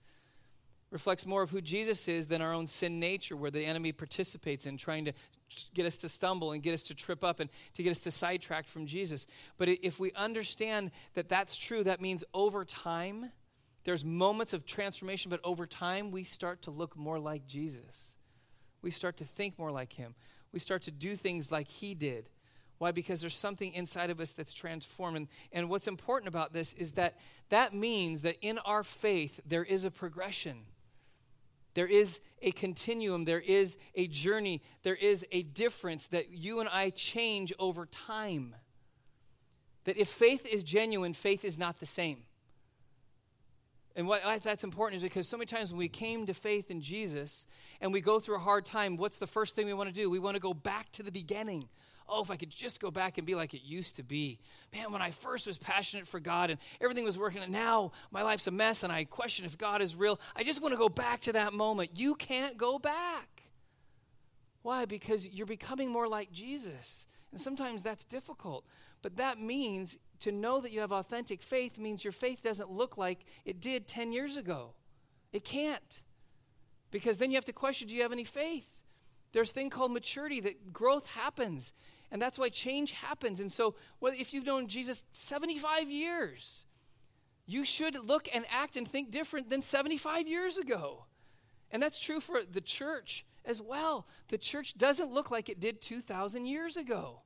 Reflects 0.91 1.27
more 1.27 1.43
of 1.43 1.51
who 1.51 1.61
Jesus 1.61 2.07
is 2.07 2.29
than 2.29 2.41
our 2.41 2.53
own 2.53 2.67
sin 2.67 3.01
nature, 3.01 3.35
where 3.35 3.51
the 3.51 3.65
enemy 3.65 3.93
participates 3.93 4.67
in 4.67 4.77
trying 4.77 5.07
to 5.07 5.13
get 5.75 5.87
us 5.87 5.97
to 5.99 6.09
stumble 6.09 6.53
and 6.53 6.63
get 6.63 6.75
us 6.75 6.85
to 6.85 6.95
trip 6.95 7.25
up 7.25 7.41
and 7.41 7.51
to 7.75 7.83
get 7.83 7.91
us 7.91 8.03
to 8.03 8.11
sidetrack 8.11 8.69
from 8.69 8.87
Jesus. 8.87 9.27
But 9.59 9.69
if 9.69 9.99
we 9.99 10.13
understand 10.13 10.93
that 11.15 11.29
that's 11.29 11.57
true, 11.57 11.83
that 11.85 12.01
means 12.01 12.23
over 12.33 12.65
time, 12.65 13.33
there's 13.85 14.05
moments 14.05 14.53
of 14.53 14.67
transformation, 14.67 15.31
but 15.31 15.41
over 15.43 15.67
time, 15.67 16.13
we 16.13 16.23
start 16.23 16.63
to 16.63 16.71
look 16.71 16.97
more 16.97 17.19
like 17.19 17.47
Jesus. 17.47 18.15
We 18.83 18.91
start 18.91 19.17
to 19.17 19.25
think 19.25 19.59
more 19.59 19.73
like 19.73 19.93
Him 19.95 20.15
we 20.53 20.59
start 20.59 20.83
to 20.83 20.91
do 20.91 21.17
things 21.17 21.51
like 21.51 21.69
he 21.69 21.95
did. 21.95 22.29
Why? 22.79 22.91
Because 22.91 23.21
there's 23.21 23.37
something 23.37 23.73
inside 23.75 24.11
of 24.11 24.21
us 24.21 24.33
that's 24.33 24.53
transformed. 24.53 25.17
And, 25.17 25.29
and 25.53 25.71
what's 25.71 25.87
important 25.87 26.29
about 26.29 26.53
this 26.53 26.73
is 26.73 26.93
that 26.93 27.17
that 27.49 27.73
means 27.75 28.23
that 28.23 28.37
in 28.41 28.59
our 28.59 28.83
faith, 28.83 29.41
there 29.47 29.63
is 29.65 29.85
a 29.85 29.91
progression. 29.91 30.65
There 31.75 31.87
is 31.87 32.21
a 32.43 32.51
continuum. 32.51 33.25
There 33.25 33.41
is 33.41 33.77
a 33.95 34.09
journey. 34.09 34.63
There 34.83 34.97
is 34.97 35.25
a 35.31 35.43
difference 35.43 36.09
that 36.09 36.31
you 36.31 36.61
and 36.61 36.69
I 36.69 36.91
change 36.91 37.53
over 37.59 37.87
time. 37.87 38.57
That 39.85 39.97
if 39.97 40.09
faith 40.09 40.45
is 40.45 40.65
genuine, 40.65 41.15
faith 41.15 41.45
is 41.45 41.59
not 41.59 41.81
the 41.81 41.87
same. 41.87 42.25
And 43.95 44.07
why 44.07 44.39
that's 44.39 44.65
important 44.65 44.99
is 44.99 45.03
because 45.03 45.29
so 45.29 45.37
many 45.37 45.47
times 45.47 45.71
when 45.71 45.79
we 45.79 45.89
came 45.89 46.25
to 46.27 46.35
faith 46.35 46.71
in 46.71 46.81
Jesus 46.81 47.47
and 47.81 47.93
we 47.93 48.01
go 48.01 48.19
through 48.19 48.37
a 48.37 48.41
hard 48.41 48.65
time, 48.65 48.97
what's 48.97 49.17
the 49.17 49.27
first 49.27 49.55
thing 49.55 49.67
we 49.67 49.75
want 49.75 49.89
to 49.89 49.95
do? 49.95 50.09
We 50.09 50.19
want 50.19 50.35
to 50.35 50.41
go 50.41 50.55
back 50.55 50.91
to 50.93 51.03
the 51.03 51.13
beginning. 51.13 51.69
Oh, 52.09 52.23
if 52.23 52.31
I 52.31 52.37
could 52.37 52.51
just 52.51 52.81
go 52.81 52.91
back 52.91 53.19
and 53.19 53.27
be 53.27 53.35
like 53.35 53.55
it 53.55 53.63
used 53.63 53.97
to 53.97 54.03
be. 54.03 54.39
Man, 54.73 54.93
when 54.93 55.03
I 55.03 55.11
first 55.11 55.47
was 55.47 55.59
passionate 55.59 56.07
for 56.07 56.21
God 56.21 56.51
and 56.51 56.59
everything 56.81 57.05
was 57.05 57.19
working, 57.19 57.43
and 57.43 57.53
now 57.53 57.93
my 58.11 58.23
life's 58.23 58.47
a 58.47 58.51
mess 58.51 58.83
and 58.83 58.93
I 58.93 59.05
question 59.05 59.45
if 59.45 59.59
God 59.59 59.83
is 59.83 59.95
real, 59.95 60.19
I 60.35 60.43
just 60.43 60.63
want 60.63 60.73
to 60.73 60.79
go 60.79 60.89
back 60.89 61.21
to 61.23 61.33
that 61.35 61.53
moment. 61.53 61.91
You 61.97 62.15
can't 62.15 62.57
go 62.57 62.79
back. 62.79 63.45
Why? 64.63 64.85
Because 64.85 65.29
you're 65.29 65.47
becoming 65.47 65.91
more 65.91 66.09
like 66.09 66.33
Jesus. 66.33 67.07
And 67.33 67.41
sometimes 67.41 67.83
that's 67.83 68.05
difficult. 68.05 68.65
But 69.01 69.17
that 69.17 69.41
means 69.41 69.99
to 70.21 70.31
know 70.31 70.61
that 70.61 70.71
you 70.71 70.81
have 70.81 70.93
authentic 70.93 71.43
faith 71.43 71.79
means 71.79 72.05
your 72.05 72.13
faith 72.13 72.43
doesn't 72.43 72.71
look 72.71 72.97
like 72.97 73.25
it 73.45 73.61
did 73.61 73.89
10 73.89 74.13
years 74.13 74.37
ago. 74.37 74.75
It 75.33 75.45
can't. 75.45 76.03
Because 76.91 77.17
then 77.17 77.31
you 77.31 77.37
have 77.37 77.45
to 77.47 77.53
question 77.53 77.89
do 77.89 77.95
you 77.95 78.03
have 78.03 78.13
any 78.13 78.25
faith? 78.25 78.69
There's 79.33 79.51
a 79.51 79.55
thing 79.55 79.71
called 79.71 79.93
maturity 79.93 80.41
that 80.41 80.73
growth 80.73 81.07
happens. 81.07 81.73
And 82.11 82.21
that's 82.21 82.39
why 82.39 82.51
change 82.51 82.93
happens. 82.93 83.41
And 83.41 83.51
so, 83.51 83.75
well, 83.99 84.13
if 84.17 84.35
you've 84.35 84.45
known 84.45 84.69
Jesus 84.69 85.03
75 85.15 85.89
years, 85.89 86.67
you 87.47 87.65
should 87.65 87.97
look 88.07 88.29
and 88.33 88.45
act 88.51 88.77
and 88.77 88.87
think 88.87 89.11
different 89.11 89.49
than 89.49 89.63
75 89.63 90.29
years 90.29 90.59
ago. 90.59 91.07
And 91.71 91.83
that's 91.83 91.99
true 91.99 92.21
for 92.21 92.43
the 92.45 92.61
church 92.61 93.25
as 93.45 93.61
well. 93.61 94.07
The 94.29 94.39
church 94.39 94.77
doesn't 94.79 95.13
look 95.13 95.31
like 95.31 95.49
it 95.49 95.61
did 95.61 95.81
2,000 95.81 96.47
years 96.47 96.77
ago. 96.77 97.21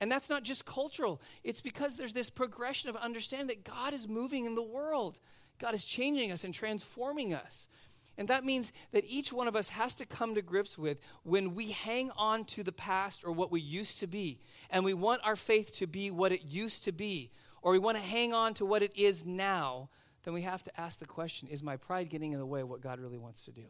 And 0.00 0.10
that's 0.12 0.30
not 0.30 0.44
just 0.44 0.64
cultural, 0.64 1.20
it's 1.42 1.60
because 1.60 1.96
there's 1.96 2.12
this 2.12 2.30
progression 2.30 2.88
of 2.88 2.96
understanding 2.96 3.48
that 3.48 3.64
God 3.64 3.92
is 3.92 4.06
moving 4.06 4.46
in 4.46 4.54
the 4.54 4.62
world. 4.62 5.18
God 5.58 5.74
is 5.74 5.84
changing 5.84 6.30
us 6.30 6.44
and 6.44 6.54
transforming 6.54 7.34
us. 7.34 7.68
And 8.16 8.28
that 8.28 8.44
means 8.44 8.72
that 8.92 9.04
each 9.06 9.32
one 9.32 9.46
of 9.46 9.54
us 9.54 9.70
has 9.70 9.94
to 9.96 10.06
come 10.06 10.34
to 10.34 10.42
grips 10.42 10.76
with 10.76 10.98
when 11.22 11.54
we 11.54 11.70
hang 11.70 12.10
on 12.16 12.44
to 12.46 12.64
the 12.64 12.72
past 12.72 13.24
or 13.24 13.30
what 13.30 13.52
we 13.52 13.60
used 13.60 14.00
to 14.00 14.08
be, 14.08 14.40
and 14.70 14.84
we 14.84 14.94
want 14.94 15.20
our 15.24 15.36
faith 15.36 15.74
to 15.76 15.86
be 15.86 16.10
what 16.10 16.32
it 16.32 16.42
used 16.44 16.82
to 16.84 16.92
be, 16.92 17.30
or 17.62 17.72
we 17.72 17.78
want 17.78 17.96
to 17.96 18.02
hang 18.02 18.34
on 18.34 18.54
to 18.54 18.66
what 18.66 18.82
it 18.82 18.92
is 18.96 19.24
now, 19.24 19.88
then 20.24 20.34
we 20.34 20.42
have 20.42 20.64
to 20.64 20.80
ask 20.80 20.98
the 20.98 21.06
question 21.06 21.48
is 21.48 21.62
my 21.62 21.76
pride 21.76 22.08
getting 22.08 22.32
in 22.32 22.38
the 22.40 22.46
way 22.46 22.60
of 22.60 22.68
what 22.68 22.80
God 22.80 22.98
really 22.98 23.18
wants 23.18 23.44
to 23.44 23.52
do? 23.52 23.64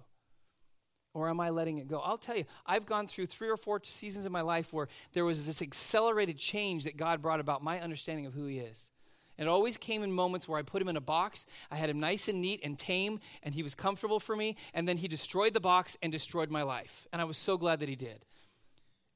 Or 1.15 1.29
am 1.29 1.41
I 1.41 1.51
letting 1.51 1.79
it 1.79 1.89
go? 1.89 2.01
I'll 2.01 2.19
tell 2.19 2.37
you, 2.37 2.45
I've 2.67 2.87
gone 2.87 3.07
through 3.07 3.27
three 3.27 3.49
or 3.49 3.57
four 3.57 3.81
seasons 3.83 4.27
in 4.27 4.33
my 4.33 4.43
life 4.43 4.73
where 4.73 4.89
there 5.15 5.25
was 5.25 5.47
this 5.47 5.63
accelerated 5.63 6.39
change 6.39 6.85
that 6.85 6.97
God 6.97 7.23
brought 7.23 7.41
about 7.41 7.63
my 7.63 7.81
understanding 7.81 8.27
of 8.27 8.35
who 8.35 8.47
He 8.47 8.59
is. 8.59 8.91
And 9.39 9.47
it 9.47 9.51
always 9.51 9.77
came 9.77 10.03
in 10.03 10.11
moments 10.13 10.49
where 10.49 10.59
I 10.59 10.63
put 10.63 10.83
him 10.83 10.89
in 10.89 10.97
a 10.97 11.01
box. 11.01 11.47
I 11.71 11.77
had 11.77 11.89
him 11.89 12.01
nice 12.01 12.27
and 12.27 12.41
neat 12.41 12.61
and 12.65 12.77
tame, 12.77 13.21
and 13.45 13.55
he 13.55 13.63
was 13.63 13.75
comfortable 13.75 14.19
for 14.19 14.35
me. 14.35 14.57
And 14.75 14.89
then 14.89 14.97
he 14.97 15.07
destroyed 15.07 15.55
the 15.55 15.61
box 15.61 15.97
and 16.03 16.11
destroyed 16.11 16.51
my 16.51 16.63
life. 16.63 17.07
And 17.13 17.23
I 17.23 17.25
was 17.25 17.39
so 17.39 17.57
glad 17.57 17.79
that 17.79 17.89
he 17.89 17.95
did. 17.95 18.25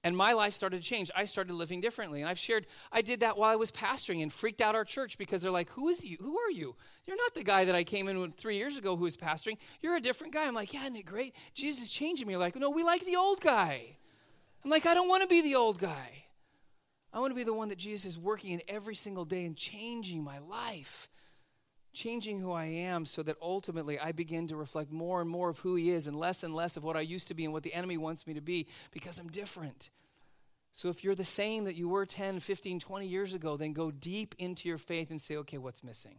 And 0.04 0.16
my 0.16 0.32
life 0.32 0.54
started 0.56 0.82
to 0.82 0.88
change. 0.88 1.12
I 1.14 1.26
started 1.26 1.52
living 1.52 1.80
differently. 1.80 2.20
And 2.20 2.28
I've 2.28 2.38
shared, 2.38 2.66
I 2.90 3.02
did 3.02 3.20
that 3.20 3.38
while 3.38 3.52
I 3.52 3.56
was 3.56 3.70
pastoring 3.70 4.22
and 4.22 4.32
freaked 4.32 4.60
out 4.60 4.74
our 4.74 4.84
church 4.84 5.16
because 5.16 5.42
they're 5.42 5.52
like, 5.52 5.70
Who 5.70 5.88
is 5.88 6.04
you? 6.04 6.16
Who 6.20 6.38
are 6.38 6.50
you? 6.50 6.74
You're 7.06 7.16
not 7.16 7.34
the 7.34 7.44
guy 7.44 7.64
that 7.64 7.74
I 7.74 7.84
came 7.84 8.08
in 8.08 8.20
with 8.20 8.34
three 8.34 8.56
years 8.56 8.76
ago 8.76 8.96
who 8.96 9.04
was 9.04 9.16
pastoring. 9.16 9.58
You're 9.80 9.96
a 9.96 10.00
different 10.00 10.32
guy. 10.32 10.46
I'm 10.46 10.54
like, 10.54 10.72
Yeah, 10.74 10.82
isn't 10.82 10.96
it 10.96 11.06
great? 11.06 11.36
Jesus 11.54 11.84
is 11.84 11.92
changing 11.92 12.26
me. 12.26 12.32
You're 12.32 12.40
like, 12.40 12.56
No, 12.56 12.70
we 12.70 12.82
like 12.82 13.06
the 13.06 13.16
old 13.16 13.40
guy. 13.40 13.96
I'm 14.64 14.70
like, 14.70 14.86
I 14.86 14.94
don't 14.94 15.08
want 15.08 15.22
to 15.22 15.28
be 15.28 15.40
the 15.40 15.56
old 15.56 15.78
guy. 15.78 16.24
I 17.12 17.20
want 17.20 17.30
to 17.30 17.36
be 17.36 17.44
the 17.44 17.52
one 17.52 17.68
that 17.68 17.78
Jesus 17.78 18.06
is 18.12 18.18
working 18.18 18.52
in 18.52 18.62
every 18.68 18.94
single 18.94 19.24
day 19.24 19.44
and 19.44 19.56
changing 19.56 20.24
my 20.24 20.38
life, 20.38 21.10
changing 21.92 22.38
who 22.38 22.52
I 22.52 22.64
am 22.66 23.06
so 23.06 23.22
that 23.22 23.36
ultimately 23.40 23.98
I 23.98 24.12
begin 24.12 24.48
to 24.48 24.56
reflect 24.56 24.90
more 24.90 25.20
and 25.20 25.28
more 25.28 25.48
of 25.48 25.58
who 25.58 25.74
He 25.74 25.90
is 25.90 26.06
and 26.06 26.18
less 26.18 26.42
and 26.42 26.54
less 26.54 26.76
of 26.76 26.84
what 26.84 26.96
I 26.96 27.00
used 27.00 27.28
to 27.28 27.34
be 27.34 27.44
and 27.44 27.52
what 27.52 27.62
the 27.62 27.74
enemy 27.74 27.96
wants 27.96 28.26
me 28.26 28.34
to 28.34 28.40
be 28.40 28.66
because 28.90 29.18
I'm 29.18 29.28
different. 29.28 29.90
So 30.72 30.88
if 30.88 31.04
you're 31.04 31.14
the 31.14 31.24
same 31.24 31.64
that 31.64 31.74
you 31.74 31.88
were 31.88 32.06
10, 32.06 32.40
15, 32.40 32.80
20 32.80 33.06
years 33.06 33.34
ago, 33.34 33.56
then 33.56 33.72
go 33.74 33.90
deep 33.90 34.34
into 34.38 34.68
your 34.68 34.78
faith 34.78 35.10
and 35.10 35.20
say, 35.20 35.36
okay, 35.36 35.58
what's 35.58 35.84
missing? 35.84 36.16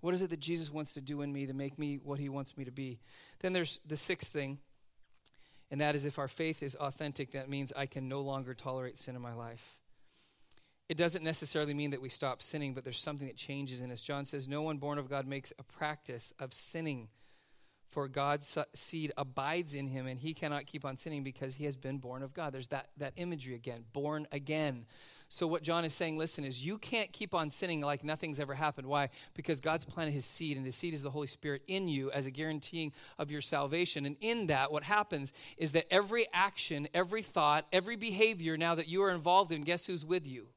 What 0.00 0.14
is 0.14 0.22
it 0.22 0.30
that 0.30 0.40
Jesus 0.40 0.72
wants 0.72 0.92
to 0.94 1.00
do 1.00 1.22
in 1.22 1.32
me 1.32 1.46
to 1.46 1.52
make 1.52 1.78
me 1.78 1.98
what 2.02 2.18
he 2.18 2.28
wants 2.28 2.56
me 2.56 2.64
to 2.64 2.70
be? 2.70 3.00
Then 3.40 3.52
there's 3.52 3.80
the 3.86 3.96
sixth 3.96 4.32
thing, 4.32 4.58
and 5.70 5.80
that 5.80 5.94
is 5.94 6.04
if 6.04 6.18
our 6.18 6.28
faith 6.28 6.62
is 6.62 6.74
authentic, 6.76 7.32
that 7.32 7.48
means 7.48 7.72
I 7.76 7.86
can 7.86 8.08
no 8.08 8.20
longer 8.20 8.54
tolerate 8.54 8.98
sin 8.98 9.16
in 9.16 9.22
my 9.22 9.34
life. 9.34 9.77
It 10.88 10.96
doesn't 10.96 11.22
necessarily 11.22 11.74
mean 11.74 11.90
that 11.90 12.00
we 12.00 12.08
stop 12.08 12.42
sinning, 12.42 12.72
but 12.72 12.82
there's 12.82 13.00
something 13.00 13.26
that 13.26 13.36
changes 13.36 13.80
in 13.80 13.90
us. 13.90 14.00
John 14.00 14.24
says, 14.24 14.48
No 14.48 14.62
one 14.62 14.78
born 14.78 14.98
of 14.98 15.10
God 15.10 15.26
makes 15.26 15.52
a 15.58 15.62
practice 15.62 16.32
of 16.38 16.54
sinning 16.54 17.08
for 17.90 18.08
God's 18.08 18.56
seed 18.74 19.12
abides 19.16 19.74
in 19.74 19.86
him, 19.86 20.06
and 20.06 20.20
he 20.20 20.34
cannot 20.34 20.66
keep 20.66 20.84
on 20.84 20.96
sinning 20.96 21.24
because 21.24 21.54
he 21.54 21.64
has 21.64 21.76
been 21.76 21.98
born 21.98 22.22
of 22.22 22.34
God. 22.34 22.52
There's 22.52 22.68
that, 22.68 22.88
that 22.98 23.12
imagery 23.16 23.54
again, 23.54 23.84
born 23.92 24.26
again. 24.30 24.86
So, 25.30 25.46
what 25.46 25.62
John 25.62 25.84
is 25.84 25.92
saying, 25.92 26.16
listen, 26.16 26.44
is 26.44 26.64
you 26.64 26.78
can't 26.78 27.12
keep 27.12 27.34
on 27.34 27.50
sinning 27.50 27.82
like 27.82 28.02
nothing's 28.02 28.40
ever 28.40 28.54
happened. 28.54 28.86
Why? 28.86 29.10
Because 29.34 29.60
God's 29.60 29.84
planted 29.84 30.12
his 30.12 30.24
seed, 30.24 30.56
and 30.56 30.64
his 30.64 30.74
seed 30.74 30.94
is 30.94 31.02
the 31.02 31.10
Holy 31.10 31.26
Spirit 31.26 31.62
in 31.66 31.86
you 31.86 32.10
as 32.12 32.24
a 32.24 32.30
guaranteeing 32.30 32.92
of 33.18 33.30
your 33.30 33.42
salvation. 33.42 34.06
And 34.06 34.16
in 34.20 34.46
that, 34.46 34.72
what 34.72 34.84
happens 34.84 35.32
is 35.58 35.72
that 35.72 35.92
every 35.92 36.26
action, 36.32 36.88
every 36.94 37.22
thought, 37.22 37.66
every 37.72 37.96
behavior 37.96 38.56
now 38.56 38.74
that 38.74 38.88
you 38.88 39.02
are 39.02 39.10
involved 39.10 39.52
in, 39.52 39.62
guess 39.62 39.84
who's 39.86 40.04
with 40.04 40.26
you? 40.26 40.48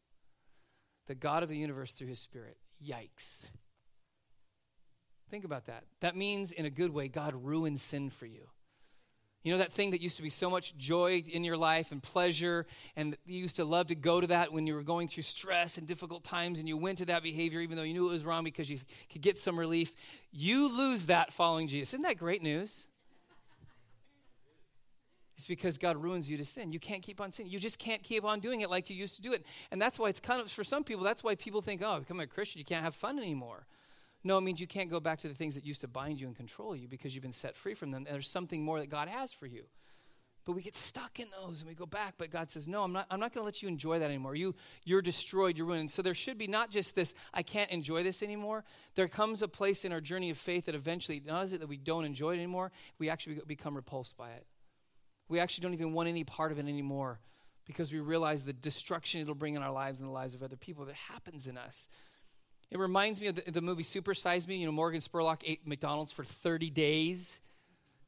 The 1.12 1.16
God 1.16 1.44
of 1.44 1.50
the 1.50 1.58
universe 1.58 1.92
through 1.92 2.08
his 2.08 2.20
Spirit. 2.20 2.56
Yikes. 2.82 3.50
Think 5.30 5.44
about 5.44 5.66
that. 5.66 5.84
That 6.00 6.16
means, 6.16 6.54
in 6.54 6.64
a 6.64 6.70
good 6.70 6.94
way, 6.94 7.10
God 7.10 7.36
ruins 7.36 7.82
sin 7.82 8.10
for 8.10 8.26
you. 8.26 8.48
You 9.44 9.52
know 9.52 9.58
that 9.58 9.74
thing 9.74 9.92
that 9.92 10.00
used 10.00 10.16
to 10.16 10.24
be 10.24 10.30
so 10.30 10.50
much 10.50 10.78
joy 10.78 11.22
in 11.28 11.44
your 11.44 11.58
life 11.58 11.92
and 11.92 12.02
pleasure, 12.02 12.66
and 12.96 13.18
you 13.26 13.40
used 13.40 13.58
to 13.58 13.66
love 13.66 13.88
to 13.88 13.96
go 13.96 14.22
to 14.22 14.28
that 14.28 14.54
when 14.54 14.66
you 14.66 14.74
were 14.74 14.84
going 14.84 15.10
through 15.10 15.24
stress 15.24 15.78
and 15.78 15.86
difficult 15.86 16.24
times, 16.24 16.60
and 16.60 16.70
you 16.70 16.78
went 16.78 17.00
to 17.00 17.06
that 17.08 17.24
behavior 17.24 17.60
even 17.60 17.76
though 17.76 17.84
you 17.84 17.94
knew 17.94 18.08
it 18.08 18.14
was 18.14 18.24
wrong 18.24 18.46
because 18.46 18.70
you 18.70 18.80
could 19.12 19.22
get 19.22 19.38
some 19.38 19.60
relief. 19.60 19.94
You 20.32 20.70
lose 20.70 21.08
that 21.08 21.34
following 21.34 21.68
Jesus. 21.68 21.94
Isn't 21.94 22.04
that 22.04 22.20
great 22.20 22.42
news? 22.42 22.88
It's 25.42 25.48
because 25.48 25.80
God 25.80 25.98
ruins 25.98 26.30
you 26.30 26.38
to 26.38 26.46
sin. 26.46 26.72
You 26.72 26.80
can't 26.80 27.02
keep 27.02 27.20
on 27.20 27.32
sinning. 27.32 27.52
You 27.52 27.58
just 27.58 27.80
can't 27.80 28.04
keep 28.04 28.24
on 28.24 28.42
doing 28.42 28.62
it 28.62 28.70
like 28.70 28.92
you 28.92 28.96
used 28.96 29.16
to 29.16 29.24
do 29.24 29.34
it. 29.34 29.44
And 29.72 29.82
that's 29.82 29.98
why 29.98 30.10
it's 30.10 30.20
kind 30.20 30.40
of, 30.40 30.52
for 30.52 30.64
some 30.64 30.84
people, 30.84 31.04
that's 31.04 31.24
why 31.24 31.34
people 31.34 31.64
think, 31.64 31.82
oh, 31.84 31.98
become 31.98 32.20
a 32.20 32.28
Christian, 32.28 32.60
you 32.60 32.66
can't 32.66 32.84
have 32.84 32.94
fun 32.94 33.18
anymore. 33.18 33.66
No, 34.24 34.38
it 34.38 34.42
means 34.42 34.62
you 34.62 34.68
can't 34.68 34.88
go 34.88 35.00
back 35.00 35.20
to 35.22 35.28
the 35.28 35.34
things 35.34 35.56
that 35.56 35.66
used 35.66 35.82
to 35.82 35.88
bind 35.88 36.22
you 36.22 36.28
and 36.28 36.36
control 36.36 36.76
you 36.76 36.88
because 36.88 37.16
you've 37.16 37.24
been 37.24 37.34
set 37.34 37.56
free 37.56 37.74
from 37.74 37.90
them. 37.90 38.04
There's 38.04 38.30
something 38.30 38.64
more 38.64 38.80
that 38.80 38.92
God 38.92 39.08
has 39.08 39.34
for 39.34 39.48
you. 39.48 39.64
But 40.46 40.52
we 40.52 40.62
get 40.62 40.76
stuck 40.76 41.20
in 41.20 41.26
those 41.32 41.62
and 41.62 41.68
we 41.68 41.74
go 41.74 41.88
back. 41.88 42.16
But 42.20 42.30
God 42.30 42.52
says, 42.52 42.68
No, 42.68 42.84
I'm 42.84 42.94
not, 42.94 43.08
I'm 43.10 43.20
not 43.20 43.34
going 43.34 43.42
to 43.42 43.46
let 43.46 43.64
you 43.64 43.68
enjoy 43.68 43.98
that 43.98 44.06
anymore. 44.06 44.36
You, 44.36 44.54
you're 44.84 45.02
destroyed, 45.02 45.58
you're 45.58 45.66
ruined. 45.66 45.92
So 45.92 46.04
there 46.04 46.14
should 46.14 46.38
be 46.38 46.46
not 46.46 46.70
just 46.70 46.94
this, 46.94 47.16
I 47.34 47.42
can't 47.42 47.72
enjoy 47.72 48.04
this 48.04 48.22
anymore. 48.22 48.64
There 48.94 49.08
comes 49.08 49.42
a 49.42 49.48
place 49.48 49.86
in 49.86 49.92
our 49.92 50.02
journey 50.02 50.30
of 50.30 50.38
faith 50.38 50.66
that 50.66 50.76
eventually, 50.76 51.20
not 51.26 51.46
is 51.46 51.54
it 51.54 51.62
that 51.62 51.68
we 51.68 51.78
don't 51.78 52.06
enjoy 52.06 52.34
it 52.34 52.38
anymore, 52.38 52.72
we 53.00 53.10
actually 53.10 53.40
become 53.48 53.76
repulsed 53.76 54.16
by 54.16 54.30
it. 54.30 54.46
We 55.32 55.40
actually 55.40 55.62
don't 55.62 55.74
even 55.74 55.94
want 55.94 56.10
any 56.10 56.26
part 56.26 56.52
of 56.52 56.60
it 56.60 56.68
anymore 56.68 57.22
because 57.66 57.94
we 57.94 58.00
realize 58.00 58.44
the 58.44 58.52
destruction 58.52 59.22
it'll 59.22 59.34
bring 59.34 59.56
in 59.56 59.64
our 59.64 59.72
lives 59.72 60.02
and 60.02 60.10
the 60.10 60.12
lives 60.12 60.36
of 60.36 60.44
other 60.44 60.58
people 60.58 60.84
that 60.86 60.96
happens 60.96 61.48
in 61.48 61.58
us. 61.58 61.88
It 62.70 62.78
reminds 62.78 63.22
me 63.22 63.28
of 63.28 63.36
the, 63.36 63.50
the 63.50 63.62
movie 63.62 63.84
Super 63.84 64.14
Size 64.14 64.46
Me. 64.46 64.58
You 64.58 64.66
know, 64.66 64.74
Morgan 64.74 65.00
Spurlock 65.00 65.44
ate 65.46 65.66
McDonald's 65.66 66.12
for 66.12 66.26
30 66.26 66.70
days 66.70 67.40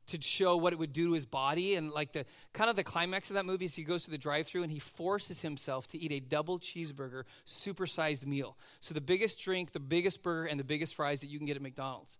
to 0.08 0.22
show 0.22 0.58
what 0.58 0.74
it 0.74 0.80
would 0.80 0.92
do 0.92 1.08
to 1.08 1.14
his 1.14 1.26
body. 1.26 1.76
And 1.76 1.92
like 1.92 2.12
the 2.12 2.26
kind 2.52 2.70
of 2.70 2.76
the 2.76 2.84
climax 2.84 3.30
of 3.30 3.36
that 3.36 3.46
movie 3.46 3.66
is 3.66 3.76
he 3.76 3.84
goes 3.84 4.04
to 4.04 4.12
the 4.12 4.18
drive-through 4.18 4.64
and 4.64 4.72
he 4.72 4.80
forces 4.80 5.40
himself 5.40 5.88
to 5.90 5.98
eat 5.98 6.12
a 6.12 6.20
double 6.20 6.60
cheeseburger, 6.60 7.24
supersized 7.48 8.26
meal. 8.26 8.58
So 8.82 8.94
the 8.94 9.00
biggest 9.00 9.42
drink, 9.42 9.72
the 9.72 9.80
biggest 9.80 10.24
burger, 10.24 10.48
and 10.48 10.60
the 10.60 10.66
biggest 10.66 10.96
fries 10.96 11.22
that 11.22 11.28
you 11.28 11.38
can 11.38 11.48
get 11.48 11.56
at 11.56 11.62
McDonald's 11.62 12.18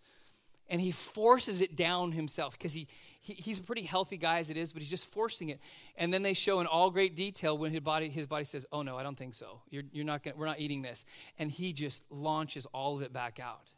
and 0.74 0.82
he 0.82 0.90
forces 0.90 1.62
it 1.62 1.76
down 1.76 2.12
himself 2.12 2.54
because 2.54 2.74
he, 2.74 2.88
he, 3.22 3.34
he's 3.34 3.60
a 3.60 3.62
pretty 3.62 3.84
healthy 3.84 4.18
guy 4.18 4.40
as 4.40 4.50
it 4.50 4.58
is 4.58 4.74
but 4.74 4.82
he's 4.82 4.90
just 4.90 5.06
forcing 5.06 5.50
it 5.50 5.60
and 5.96 6.12
then 6.12 6.24
they 6.24 6.34
show 6.34 6.60
in 6.60 6.66
all 6.66 6.90
great 6.90 7.16
detail 7.16 7.56
when 7.56 7.72
his 7.72 7.80
body 7.80 8.10
his 8.10 8.26
body 8.26 8.44
says 8.44 8.66
oh 8.74 8.82
no 8.82 8.98
i 8.98 9.04
don't 9.04 9.18
think 9.18 9.36
so 9.36 9.62
you're, 9.70 9.84
you're 9.94 10.04
not 10.04 10.24
gonna, 10.24 10.36
we're 10.36 10.48
not 10.48 10.60
eating 10.60 10.82
this 10.82 11.06
and 11.38 11.52
he 11.52 11.72
just 11.72 12.02
launches 12.10 12.66
all 12.74 12.96
of 12.96 13.04
it 13.04 13.14
back 13.14 13.40
out 13.40 13.70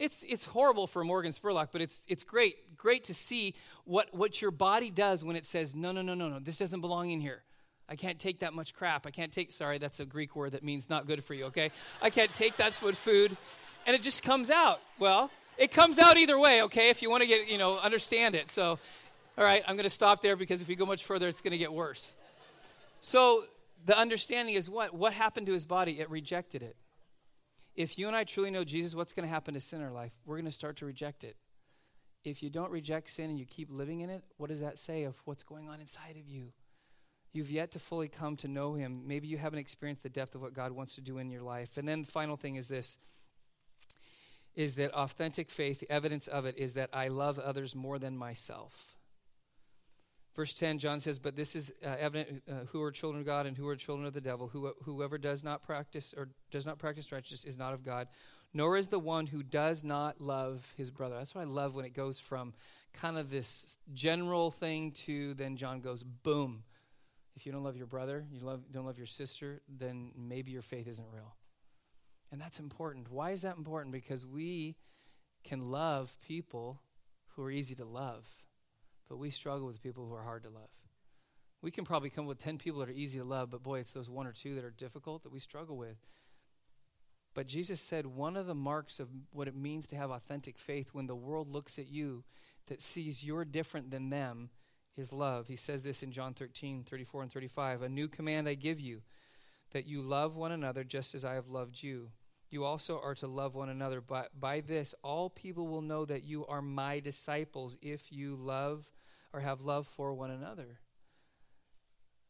it's, 0.00 0.24
it's 0.28 0.44
horrible 0.46 0.88
for 0.88 1.04
morgan 1.04 1.30
spurlock 1.30 1.68
but 1.72 1.80
it's, 1.80 2.02
it's 2.08 2.24
great 2.24 2.76
great 2.76 3.04
to 3.04 3.14
see 3.14 3.54
what, 3.84 4.12
what 4.12 4.42
your 4.42 4.50
body 4.50 4.90
does 4.90 5.22
when 5.22 5.36
it 5.36 5.46
says 5.46 5.76
no 5.76 5.92
no 5.92 6.02
no 6.02 6.14
no 6.14 6.28
no 6.28 6.40
this 6.40 6.58
doesn't 6.58 6.80
belong 6.80 7.10
in 7.10 7.20
here 7.20 7.44
I 7.88 7.96
can't 7.96 8.20
take 8.20 8.38
that 8.38 8.54
much 8.54 8.72
crap. 8.72 9.04
I 9.04 9.10
can't 9.10 9.32
take, 9.32 9.50
sorry, 9.50 9.78
that's 9.78 9.98
a 9.98 10.06
Greek 10.06 10.36
word 10.36 10.52
that 10.52 10.62
means 10.62 10.88
not 10.88 11.08
good 11.08 11.24
for 11.24 11.34
you, 11.34 11.46
okay? 11.46 11.72
I 12.00 12.08
can't 12.08 12.32
take 12.32 12.56
that 12.58 12.80
much 12.80 12.94
food. 12.94 13.36
And 13.84 13.96
it 13.96 14.02
just 14.02 14.22
comes 14.22 14.48
out. 14.48 14.80
Well, 15.00 15.28
it 15.60 15.70
comes 15.70 15.98
out 15.98 16.16
either 16.16 16.38
way, 16.38 16.62
okay, 16.62 16.88
if 16.88 17.02
you 17.02 17.10
want 17.10 17.22
to 17.22 17.28
get, 17.28 17.46
you 17.46 17.58
know, 17.58 17.78
understand 17.78 18.34
it. 18.34 18.50
So, 18.50 18.78
all 19.36 19.44
right, 19.44 19.62
I'm 19.68 19.76
going 19.76 19.84
to 19.84 19.90
stop 19.90 20.22
there 20.22 20.34
because 20.34 20.62
if 20.62 20.68
we 20.68 20.74
go 20.74 20.86
much 20.86 21.04
further, 21.04 21.28
it's 21.28 21.42
going 21.42 21.52
to 21.52 21.58
get 21.58 21.70
worse. 21.70 22.14
So, 23.00 23.44
the 23.84 23.96
understanding 23.96 24.54
is 24.54 24.70
what? 24.70 24.94
What 24.94 25.12
happened 25.12 25.46
to 25.48 25.52
his 25.52 25.66
body? 25.66 26.00
It 26.00 26.08
rejected 26.08 26.62
it. 26.62 26.76
If 27.76 27.98
you 27.98 28.08
and 28.08 28.16
I 28.16 28.24
truly 28.24 28.50
know 28.50 28.64
Jesus, 28.64 28.94
what's 28.94 29.12
going 29.12 29.28
to 29.28 29.32
happen 29.32 29.52
to 29.52 29.60
sin 29.60 29.80
in 29.80 29.86
our 29.86 29.92
life? 29.92 30.12
We're 30.24 30.36
going 30.36 30.46
to 30.46 30.50
start 30.50 30.76
to 30.78 30.86
reject 30.86 31.24
it. 31.24 31.36
If 32.24 32.42
you 32.42 32.48
don't 32.48 32.70
reject 32.70 33.10
sin 33.10 33.28
and 33.28 33.38
you 33.38 33.44
keep 33.44 33.70
living 33.70 34.00
in 34.00 34.08
it, 34.08 34.24
what 34.38 34.48
does 34.48 34.60
that 34.60 34.78
say 34.78 35.04
of 35.04 35.20
what's 35.26 35.42
going 35.42 35.68
on 35.68 35.78
inside 35.78 36.16
of 36.18 36.26
you? 36.26 36.52
You've 37.32 37.50
yet 37.50 37.70
to 37.72 37.78
fully 37.78 38.08
come 38.08 38.36
to 38.38 38.48
know 38.48 38.74
him. 38.74 39.02
Maybe 39.06 39.28
you 39.28 39.36
haven't 39.36 39.58
experienced 39.58 40.02
the 40.02 40.08
depth 40.08 40.34
of 40.34 40.40
what 40.40 40.54
God 40.54 40.72
wants 40.72 40.94
to 40.94 41.02
do 41.02 41.18
in 41.18 41.30
your 41.30 41.42
life. 41.42 41.76
And 41.76 41.86
then 41.86 42.02
the 42.02 42.10
final 42.10 42.36
thing 42.36 42.56
is 42.56 42.68
this 42.68 42.98
is 44.60 44.74
that 44.74 44.92
authentic 44.92 45.50
faith, 45.50 45.80
the 45.80 45.90
evidence 45.90 46.28
of 46.28 46.44
it 46.44 46.58
is 46.58 46.74
that 46.74 46.90
I 46.92 47.08
love 47.08 47.38
others 47.38 47.74
more 47.74 47.98
than 47.98 48.14
myself. 48.14 48.98
Verse 50.36 50.52
10, 50.52 50.78
John 50.78 51.00
says, 51.00 51.18
But 51.18 51.34
this 51.34 51.56
is 51.56 51.72
uh, 51.82 51.96
evident 51.98 52.42
uh, 52.46 52.66
who 52.70 52.82
are 52.82 52.90
children 52.90 53.22
of 53.22 53.26
God 53.26 53.46
and 53.46 53.56
who 53.56 53.66
are 53.68 53.74
children 53.74 54.06
of 54.06 54.12
the 54.12 54.20
devil. 54.20 54.48
Who, 54.48 54.72
whoever 54.84 55.16
does 55.16 55.42
not 55.42 55.62
practice 55.62 56.14
or 56.14 56.28
does 56.50 56.66
not 56.66 56.78
practice 56.78 57.10
righteousness 57.10 57.46
is 57.46 57.56
not 57.56 57.72
of 57.72 57.82
God, 57.82 58.06
nor 58.52 58.76
is 58.76 58.88
the 58.88 58.98
one 58.98 59.26
who 59.26 59.42
does 59.42 59.82
not 59.82 60.20
love 60.20 60.74
his 60.76 60.90
brother. 60.90 61.16
That's 61.16 61.34
what 61.34 61.40
I 61.40 61.44
love 61.44 61.74
when 61.74 61.86
it 61.86 61.94
goes 61.94 62.20
from 62.20 62.52
kind 62.92 63.16
of 63.16 63.30
this 63.30 63.78
general 63.94 64.50
thing 64.50 64.92
to 65.06 65.32
then 65.34 65.56
John 65.56 65.80
goes, 65.80 66.02
boom. 66.02 66.64
If 67.34 67.46
you 67.46 67.52
don't 67.52 67.64
love 67.64 67.78
your 67.78 67.86
brother, 67.86 68.26
you 68.30 68.40
love, 68.40 68.60
don't 68.70 68.84
love 68.84 68.98
your 68.98 69.06
sister, 69.06 69.62
then 69.68 70.10
maybe 70.18 70.50
your 70.50 70.62
faith 70.62 70.86
isn't 70.86 71.06
real. 71.10 71.34
And 72.32 72.40
that's 72.40 72.60
important. 72.60 73.10
Why 73.10 73.30
is 73.30 73.42
that 73.42 73.56
important? 73.56 73.92
Because 73.92 74.24
we 74.24 74.76
can 75.42 75.70
love 75.70 76.14
people 76.20 76.80
who 77.28 77.42
are 77.42 77.50
easy 77.50 77.74
to 77.76 77.84
love, 77.84 78.26
but 79.08 79.18
we 79.18 79.30
struggle 79.30 79.66
with 79.66 79.82
people 79.82 80.06
who 80.06 80.14
are 80.14 80.22
hard 80.22 80.44
to 80.44 80.50
love. 80.50 80.70
We 81.62 81.70
can 81.70 81.84
probably 81.84 82.10
come 82.10 82.26
with 82.26 82.38
10 82.38 82.58
people 82.58 82.80
that 82.80 82.88
are 82.88 82.92
easy 82.92 83.18
to 83.18 83.24
love, 83.24 83.50
but 83.50 83.62
boy, 83.62 83.80
it's 83.80 83.92
those 83.92 84.08
one 84.08 84.26
or 84.26 84.32
two 84.32 84.54
that 84.54 84.64
are 84.64 84.70
difficult 84.70 85.22
that 85.22 85.32
we 85.32 85.38
struggle 85.38 85.76
with. 85.76 85.98
But 87.34 87.46
Jesus 87.46 87.80
said 87.80 88.06
one 88.06 88.36
of 88.36 88.46
the 88.46 88.54
marks 88.54 88.98
of 88.98 89.08
what 89.32 89.48
it 89.48 89.54
means 89.54 89.86
to 89.88 89.96
have 89.96 90.10
authentic 90.10 90.58
faith 90.58 90.90
when 90.92 91.06
the 91.06 91.14
world 91.14 91.48
looks 91.48 91.78
at 91.78 91.88
you 91.88 92.24
that 92.66 92.82
sees 92.82 93.22
you're 93.22 93.44
different 93.44 93.90
than 93.90 94.10
them 94.10 94.50
is 94.96 95.12
love. 95.12 95.48
He 95.48 95.56
says 95.56 95.82
this 95.82 96.02
in 96.02 96.12
John 96.12 96.34
13, 96.34 96.84
34 96.84 97.22
and 97.22 97.32
35. 97.32 97.82
A 97.82 97.88
new 97.88 98.08
command 98.08 98.48
I 98.48 98.54
give 98.54 98.80
you, 98.80 99.02
that 99.72 99.86
you 99.86 100.02
love 100.02 100.34
one 100.34 100.52
another 100.52 100.82
just 100.82 101.14
as 101.14 101.24
I 101.24 101.34
have 101.34 101.48
loved 101.48 101.82
you 101.82 102.10
you 102.50 102.64
also 102.64 103.00
are 103.00 103.14
to 103.16 103.26
love 103.26 103.54
one 103.54 103.68
another. 103.68 104.00
But 104.00 104.38
by 104.38 104.60
this, 104.60 104.94
all 105.02 105.30
people 105.30 105.68
will 105.68 105.82
know 105.82 106.04
that 106.04 106.24
you 106.24 106.46
are 106.46 106.62
my 106.62 107.00
disciples 107.00 107.76
if 107.80 108.12
you 108.12 108.36
love 108.36 108.90
or 109.32 109.40
have 109.40 109.60
love 109.60 109.86
for 109.86 110.12
one 110.12 110.30
another. 110.30 110.80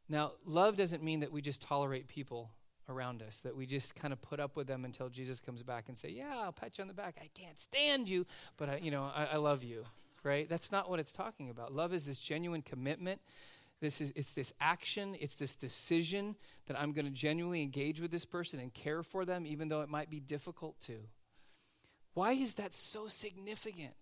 Now, 0.08 0.32
love 0.44 0.76
doesn't 0.76 1.02
mean 1.02 1.20
that 1.20 1.32
we 1.32 1.40
just 1.40 1.62
tolerate 1.62 2.08
people 2.08 2.50
around 2.88 3.22
us, 3.22 3.38
that 3.40 3.56
we 3.56 3.64
just 3.64 3.94
kind 3.94 4.12
of 4.12 4.20
put 4.20 4.40
up 4.40 4.56
with 4.56 4.66
them 4.66 4.84
until 4.84 5.08
Jesus 5.08 5.40
comes 5.40 5.62
back 5.62 5.84
and 5.88 5.96
say, 5.96 6.10
"Yeah, 6.10 6.36
I'll 6.36 6.52
pat 6.52 6.76
you 6.76 6.82
on 6.82 6.88
the 6.88 6.94
back. 6.94 7.16
I 7.20 7.30
can't 7.32 7.60
stand 7.60 8.08
you, 8.08 8.26
but 8.56 8.68
I, 8.68 8.76
you 8.78 8.90
know, 8.90 9.04
I, 9.14 9.26
I 9.26 9.36
love 9.36 9.62
you." 9.62 9.84
Right? 10.22 10.48
That's 10.48 10.70
not 10.70 10.90
what 10.90 11.00
it's 11.00 11.12
talking 11.12 11.48
about. 11.48 11.72
Love 11.72 11.94
is 11.94 12.04
this 12.04 12.18
genuine 12.18 12.60
commitment 12.60 13.22
this 13.80 14.00
is 14.00 14.12
it's 14.14 14.30
this 14.32 14.52
action, 14.60 15.16
it's 15.18 15.34
this 15.34 15.56
decision 15.56 16.36
that 16.66 16.78
I'm 16.78 16.92
going 16.92 17.06
to 17.06 17.10
genuinely 17.10 17.62
engage 17.62 18.00
with 18.00 18.10
this 18.10 18.24
person 18.24 18.60
and 18.60 18.72
care 18.72 19.02
for 19.02 19.24
them 19.24 19.46
even 19.46 19.68
though 19.68 19.80
it 19.80 19.88
might 19.88 20.10
be 20.10 20.20
difficult 20.20 20.80
to. 20.82 20.98
Why 22.14 22.32
is 22.32 22.54
that 22.54 22.74
so 22.74 23.08
significant? 23.08 23.94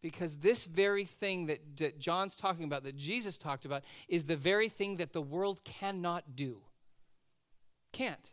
Because 0.00 0.36
this 0.36 0.64
very 0.64 1.04
thing 1.04 1.46
that, 1.46 1.60
that 1.78 1.98
John's 1.98 2.36
talking 2.36 2.64
about, 2.64 2.84
that 2.84 2.96
Jesus 2.96 3.36
talked 3.36 3.64
about, 3.64 3.82
is 4.06 4.24
the 4.24 4.36
very 4.36 4.68
thing 4.68 4.98
that 4.98 5.12
the 5.12 5.22
world 5.22 5.64
cannot 5.64 6.36
do. 6.36 6.58
Can't. 7.92 8.32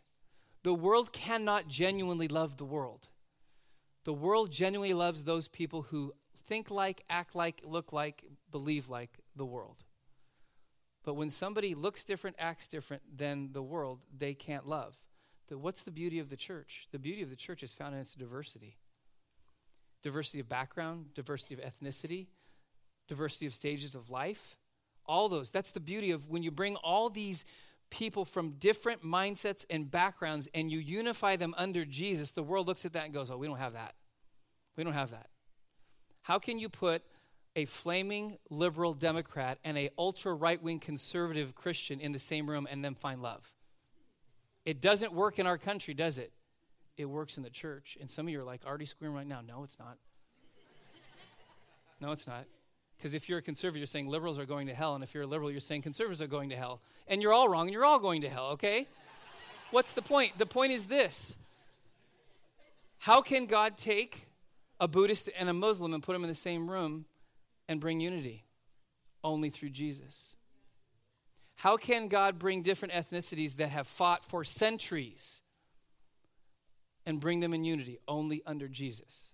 The 0.62 0.74
world 0.74 1.12
cannot 1.12 1.66
genuinely 1.66 2.28
love 2.28 2.56
the 2.56 2.64
world. 2.64 3.08
The 4.04 4.12
world 4.12 4.52
genuinely 4.52 4.94
loves 4.94 5.24
those 5.24 5.48
people 5.48 5.82
who 5.82 6.12
think 6.46 6.70
like, 6.70 7.02
act 7.10 7.34
like, 7.34 7.62
look 7.64 7.92
like, 7.92 8.24
believe 8.52 8.88
like 8.88 9.10
the 9.34 9.44
world. 9.44 9.82
But 11.06 11.14
when 11.14 11.30
somebody 11.30 11.76
looks 11.76 12.04
different, 12.04 12.36
acts 12.38 12.66
different 12.66 13.02
than 13.16 13.50
the 13.52 13.62
world, 13.62 14.00
they 14.18 14.34
can't 14.34 14.66
love. 14.66 14.96
The, 15.48 15.56
what's 15.56 15.84
the 15.84 15.92
beauty 15.92 16.18
of 16.18 16.30
the 16.30 16.36
church? 16.36 16.88
The 16.90 16.98
beauty 16.98 17.22
of 17.22 17.30
the 17.30 17.36
church 17.36 17.62
is 17.62 17.72
found 17.72 17.94
in 17.94 18.00
its 18.02 18.14
diversity 18.14 18.76
diversity 20.02 20.38
of 20.38 20.48
background, 20.48 21.06
diversity 21.14 21.54
of 21.54 21.60
ethnicity, 21.60 22.26
diversity 23.08 23.44
of 23.46 23.52
stages 23.52 23.96
of 23.96 24.08
life. 24.08 24.56
All 25.04 25.28
those. 25.28 25.50
That's 25.50 25.72
the 25.72 25.80
beauty 25.80 26.12
of 26.12 26.28
when 26.28 26.44
you 26.44 26.52
bring 26.52 26.76
all 26.76 27.10
these 27.10 27.44
people 27.90 28.24
from 28.24 28.50
different 28.58 29.04
mindsets 29.04 29.64
and 29.68 29.90
backgrounds 29.90 30.48
and 30.54 30.70
you 30.70 30.78
unify 30.78 31.34
them 31.34 31.54
under 31.56 31.84
Jesus, 31.84 32.30
the 32.30 32.42
world 32.42 32.68
looks 32.68 32.84
at 32.84 32.92
that 32.92 33.04
and 33.04 33.14
goes, 33.14 33.30
Oh, 33.30 33.36
we 33.36 33.48
don't 33.48 33.58
have 33.58 33.72
that. 33.72 33.94
We 34.76 34.84
don't 34.84 34.92
have 34.92 35.10
that. 35.10 35.28
How 36.22 36.38
can 36.38 36.58
you 36.60 36.68
put 36.68 37.02
a 37.56 37.64
flaming 37.64 38.36
liberal 38.50 38.92
Democrat 38.92 39.58
and 39.64 39.78
a 39.78 39.90
ultra 39.98 40.32
right 40.32 40.62
wing 40.62 40.78
conservative 40.78 41.54
Christian 41.54 42.00
in 42.00 42.12
the 42.12 42.18
same 42.18 42.48
room 42.48 42.68
and 42.70 42.84
then 42.84 42.94
find 42.94 43.22
love. 43.22 43.50
It 44.66 44.82
doesn't 44.82 45.12
work 45.12 45.38
in 45.38 45.46
our 45.46 45.56
country, 45.56 45.94
does 45.94 46.18
it? 46.18 46.32
It 46.98 47.06
works 47.06 47.38
in 47.38 47.42
the 47.42 47.50
church. 47.50 47.96
And 47.98 48.10
some 48.10 48.26
of 48.26 48.30
you 48.30 48.40
are 48.40 48.44
like 48.44 48.60
already 48.66 48.84
squirming 48.84 49.16
right 49.16 49.26
now. 49.26 49.40
No, 49.40 49.64
it's 49.64 49.78
not. 49.78 49.96
No, 51.98 52.12
it's 52.12 52.26
not. 52.26 52.44
Because 52.98 53.14
if 53.14 53.26
you're 53.26 53.38
a 53.38 53.42
conservative, 53.42 53.78
you're 53.78 53.86
saying 53.86 54.06
liberals 54.06 54.38
are 54.38 54.44
going 54.44 54.66
to 54.66 54.74
hell. 54.74 54.94
And 54.94 55.02
if 55.02 55.14
you're 55.14 55.22
a 55.22 55.26
liberal, 55.26 55.50
you're 55.50 55.60
saying 55.60 55.80
conservatives 55.80 56.20
are 56.20 56.26
going 56.26 56.50
to 56.50 56.56
hell. 56.56 56.82
And 57.08 57.22
you're 57.22 57.32
all 57.32 57.48
wrong, 57.48 57.68
and 57.68 57.72
you're 57.72 57.86
all 57.86 57.98
going 57.98 58.20
to 58.20 58.28
hell, 58.28 58.48
okay? 58.48 58.86
What's 59.70 59.94
the 59.94 60.02
point? 60.02 60.36
The 60.36 60.44
point 60.44 60.72
is 60.72 60.86
this 60.86 61.36
How 62.98 63.22
can 63.22 63.46
God 63.46 63.78
take 63.78 64.26
a 64.78 64.86
Buddhist 64.86 65.30
and 65.38 65.48
a 65.48 65.54
Muslim 65.54 65.94
and 65.94 66.02
put 66.02 66.12
them 66.12 66.22
in 66.22 66.28
the 66.28 66.34
same 66.34 66.70
room 66.70 67.06
and 67.68 67.80
bring 67.80 68.00
unity. 68.00 68.44
Only 69.24 69.50
through 69.50 69.70
Jesus. 69.70 70.36
How 71.56 71.76
can 71.76 72.08
God 72.08 72.38
bring 72.38 72.62
different 72.62 72.94
ethnicities 72.94 73.56
that 73.56 73.70
have 73.70 73.86
fought 73.86 74.24
for 74.24 74.44
centuries 74.44 75.40
and 77.06 77.18
bring 77.18 77.40
them 77.40 77.54
in 77.54 77.64
unity? 77.64 77.98
Only 78.06 78.42
under 78.46 78.68
Jesus. 78.68 79.32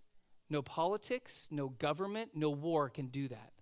No 0.49 0.63
politics, 0.63 1.49
no 1.51 1.69
government, 1.69 2.31
no 2.35 2.51
war 2.51 2.89
can 2.89 3.07
do 3.07 3.29
that. 3.29 3.53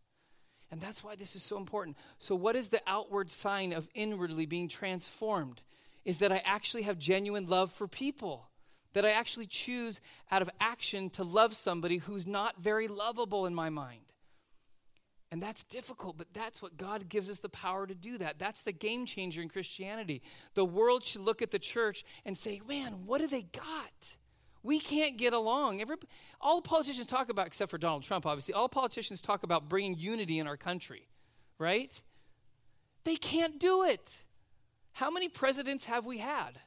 And 0.71 0.81
that's 0.81 1.03
why 1.03 1.17
this 1.17 1.35
is 1.35 1.43
so 1.43 1.57
important. 1.57 1.97
So, 2.19 2.35
what 2.35 2.55
is 2.55 2.69
the 2.69 2.83
outward 2.87 3.31
sign 3.31 3.73
of 3.73 3.89
inwardly 3.95 4.47
being 4.47 4.69
transformed? 4.69 5.63
Is 6.05 6.19
that 6.19 6.33
I 6.33 6.43
actually 6.45 6.83
have 6.83 6.99
genuine 6.99 7.47
love 7.47 7.73
for 7.73 7.89
people. 7.89 8.49
That 8.93 9.05
I 9.05 9.11
actually 9.11 9.47
choose 9.47 10.01
out 10.31 10.43
of 10.43 10.51
action 10.61 11.11
to 11.11 11.23
love 11.23 11.55
somebody 11.55 11.99
who's 11.99 12.27
not 12.27 12.61
very 12.61 12.89
lovable 12.89 13.47
in 13.47 13.55
my 13.55 13.71
mind. 13.71 14.03
And 15.33 15.41
that's 15.41 15.63
difficult, 15.63 16.17
but 16.19 16.27
that's 16.33 16.61
what 16.61 16.77
God 16.77 17.09
gives 17.09 17.31
us 17.31 17.39
the 17.39 17.49
power 17.49 17.87
to 17.87 17.95
do 17.95 18.19
that. 18.19 18.39
That's 18.39 18.63
the 18.63 18.73
game 18.73 19.07
changer 19.07 19.41
in 19.41 19.49
Christianity. 19.49 20.23
The 20.55 20.65
world 20.65 21.05
should 21.05 21.21
look 21.21 21.41
at 21.41 21.53
the 21.53 21.59
church 21.59 22.05
and 22.25 22.37
say, 22.37 22.61
man, 22.67 23.07
what 23.07 23.21
do 23.21 23.29
they 23.29 23.43
got? 23.43 24.17
We 24.63 24.81
can't 24.81 25.17
get 25.17 25.33
along. 25.33 25.83
All 26.41 26.61
politicians 26.61 27.07
talk 27.07 27.31
about, 27.31 27.47
except 27.47 27.71
for 27.71 27.79
Donald 27.79 28.03
Trump, 28.03 28.27
obviously, 28.27 28.55
all 28.55 28.69
politicians 28.69 29.21
talk 29.21 29.45
about 29.45 29.69
bringing 29.69 29.97
unity 29.97 30.39
in 30.39 30.47
our 30.49 30.57
country, 30.57 31.09
right? 31.59 32.03
They 33.05 33.17
can't 33.17 33.59
do 33.59 33.85
it. 33.85 34.25
How 34.93 35.11
many 35.11 35.29
presidents 35.29 35.85
have 35.85 36.05
we 36.05 36.19
had? 36.19 36.59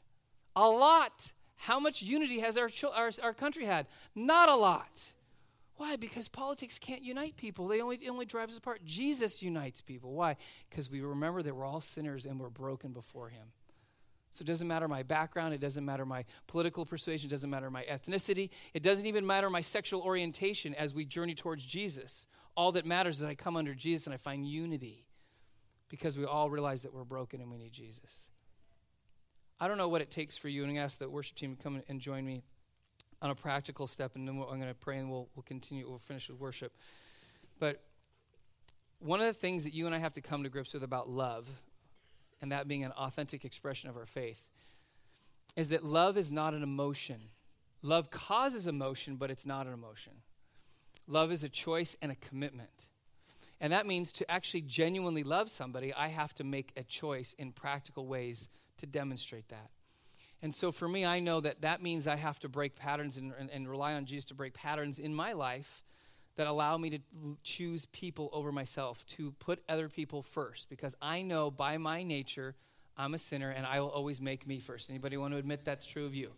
A 0.55 0.67
lot. 0.67 1.33
How 1.57 1.79
much 1.79 2.01
unity 2.01 2.39
has 2.39 2.57
our, 2.57 2.69
our, 2.95 3.11
our 3.21 3.33
country 3.33 3.65
had? 3.65 3.87
Not 4.15 4.49
a 4.49 4.55
lot. 4.55 5.12
Why? 5.83 5.97
Because 5.97 6.29
politics 6.29 6.79
can't 6.79 7.03
unite 7.03 7.35
people. 7.35 7.67
They 7.67 7.81
only, 7.81 7.97
it 7.97 8.07
only 8.09 8.25
drives 8.25 8.53
us 8.53 8.57
apart. 8.57 8.85
Jesus 8.85 9.41
unites 9.41 9.81
people. 9.81 10.13
Why? 10.13 10.37
Because 10.69 10.89
we 10.89 11.01
remember 11.01 11.43
that 11.43 11.53
we're 11.53 11.65
all 11.65 11.81
sinners 11.81 12.25
and 12.25 12.39
we're 12.39 12.49
broken 12.49 12.93
before 12.93 13.27
Him. 13.27 13.47
So 14.31 14.43
it 14.43 14.47
doesn't 14.47 14.65
matter 14.65 14.87
my 14.87 15.03
background, 15.03 15.53
it 15.53 15.59
doesn't 15.59 15.83
matter 15.83 16.05
my 16.05 16.23
political 16.47 16.85
persuasion, 16.85 17.29
it 17.29 17.31
doesn't 17.31 17.49
matter 17.49 17.69
my 17.69 17.83
ethnicity, 17.83 18.49
it 18.73 18.81
doesn't 18.81 19.05
even 19.07 19.27
matter 19.27 19.49
my 19.49 19.59
sexual 19.59 19.99
orientation 19.99 20.73
as 20.73 20.93
we 20.93 21.03
journey 21.03 21.35
towards 21.35 21.65
Jesus. 21.65 22.27
All 22.55 22.71
that 22.71 22.85
matters 22.85 23.15
is 23.15 23.19
that 23.19 23.27
I 23.27 23.35
come 23.35 23.57
under 23.57 23.75
Jesus 23.75 24.07
and 24.07 24.13
I 24.13 24.17
find 24.17 24.47
unity 24.47 25.05
because 25.89 26.17
we 26.17 26.23
all 26.23 26.49
realize 26.49 26.83
that 26.83 26.93
we're 26.93 27.03
broken 27.03 27.41
and 27.41 27.51
we 27.51 27.57
need 27.57 27.73
Jesus. 27.73 28.29
I 29.59 29.67
don't 29.67 29.77
know 29.77 29.89
what 29.89 30.01
it 30.01 30.11
takes 30.11 30.37
for 30.37 30.47
you, 30.47 30.63
and 30.63 30.71
I 30.79 30.81
ask 30.81 30.97
the 30.97 31.09
worship 31.09 31.35
team 31.35 31.57
to 31.57 31.61
come 31.61 31.83
and 31.89 31.99
join 31.99 32.25
me 32.25 32.43
on 33.23 33.29
a 33.29 33.35
practical 33.35 33.87
step, 33.87 34.15
and 34.15 34.27
then 34.27 34.35
I'm 34.37 34.59
going 34.59 34.67
to 34.67 34.73
pray 34.75 34.99
and 34.99 35.09
we'll, 35.09 35.29
we'll 35.33 35.43
continue, 35.43 35.89
we'll 35.89 35.97
finish 35.97 36.29
with 36.29 36.39
worship. 36.39 36.73
But 37.57 37.81
one 38.99 39.21
of 39.21 39.25
the 39.25 39.33
things 39.33 39.63
that 39.63 39.73
you 39.73 39.85
and 39.85 39.95
I 39.95 39.99
have 39.99 40.13
to 40.13 40.21
come 40.21 40.43
to 40.43 40.49
grips 40.49 40.73
with 40.73 40.83
about 40.83 41.09
love, 41.09 41.47
and 42.41 42.51
that 42.51 42.67
being 42.67 42.83
an 42.83 42.91
authentic 42.91 43.45
expression 43.45 43.89
of 43.89 43.95
our 43.95 44.05
faith, 44.05 44.43
is 45.55 45.69
that 45.69 45.85
love 45.85 46.17
is 46.17 46.31
not 46.31 46.53
an 46.53 46.63
emotion. 46.63 47.21
Love 47.81 48.11
causes 48.11 48.67
emotion, 48.67 49.15
but 49.15 49.31
it's 49.31 49.45
not 49.45 49.67
an 49.67 49.73
emotion. 49.73 50.13
Love 51.07 51.31
is 51.31 51.45
a 51.45 51.49
choice 51.49 51.95
and 52.01 52.11
a 52.11 52.15
commitment. 52.15 52.69
And 53.61 53.71
that 53.71 53.87
means 53.87 54.11
to 54.13 54.29
actually 54.29 54.61
genuinely 54.61 55.23
love 55.23 55.49
somebody, 55.49 55.93
I 55.93 56.09
have 56.09 56.33
to 56.35 56.43
make 56.43 56.73
a 56.75 56.83
choice 56.83 57.33
in 57.39 57.53
practical 57.53 58.05
ways 58.05 58.49
to 58.79 58.85
demonstrate 58.85 59.47
that. 59.47 59.69
And 60.43 60.53
so 60.53 60.73
for 60.73 60.89
me, 60.89 61.05
I 61.05 61.21
know 61.21 61.39
that 61.39 61.61
that 61.61 61.81
means 61.81 62.05
I 62.05 62.17
have 62.17 62.37
to 62.39 62.49
break 62.49 62.75
patterns 62.75 63.17
and, 63.17 63.31
and, 63.39 63.49
and, 63.49 63.67
rely 63.67 63.93
on 63.93 64.03
Jesus 64.03 64.25
to 64.25 64.33
break 64.33 64.53
patterns 64.53 64.99
in 64.99 65.15
my 65.15 65.31
life 65.31 65.81
that 66.35 66.47
allow 66.47 66.77
me 66.77 66.89
to 66.89 66.99
choose 67.43 67.85
people 67.87 68.29
over 68.33 68.51
myself, 68.51 69.05
to 69.05 69.31
put 69.39 69.63
other 69.69 69.87
people 69.87 70.21
first, 70.21 70.69
because 70.69 70.95
I 71.01 71.21
know 71.21 71.49
by 71.49 71.77
my 71.77 72.03
nature 72.03 72.55
I'm 72.97 73.13
a 73.13 73.19
sinner 73.19 73.51
and 73.51 73.65
I 73.65 73.79
will 73.79 73.89
always 73.89 74.19
make 74.19 74.45
me 74.45 74.59
first. 74.59 74.89
Anybody 74.89 75.15
want 75.15 75.33
to 75.33 75.37
admit 75.37 75.63
that's 75.63 75.85
true 75.85 76.05
of 76.05 76.13
you? 76.13 76.31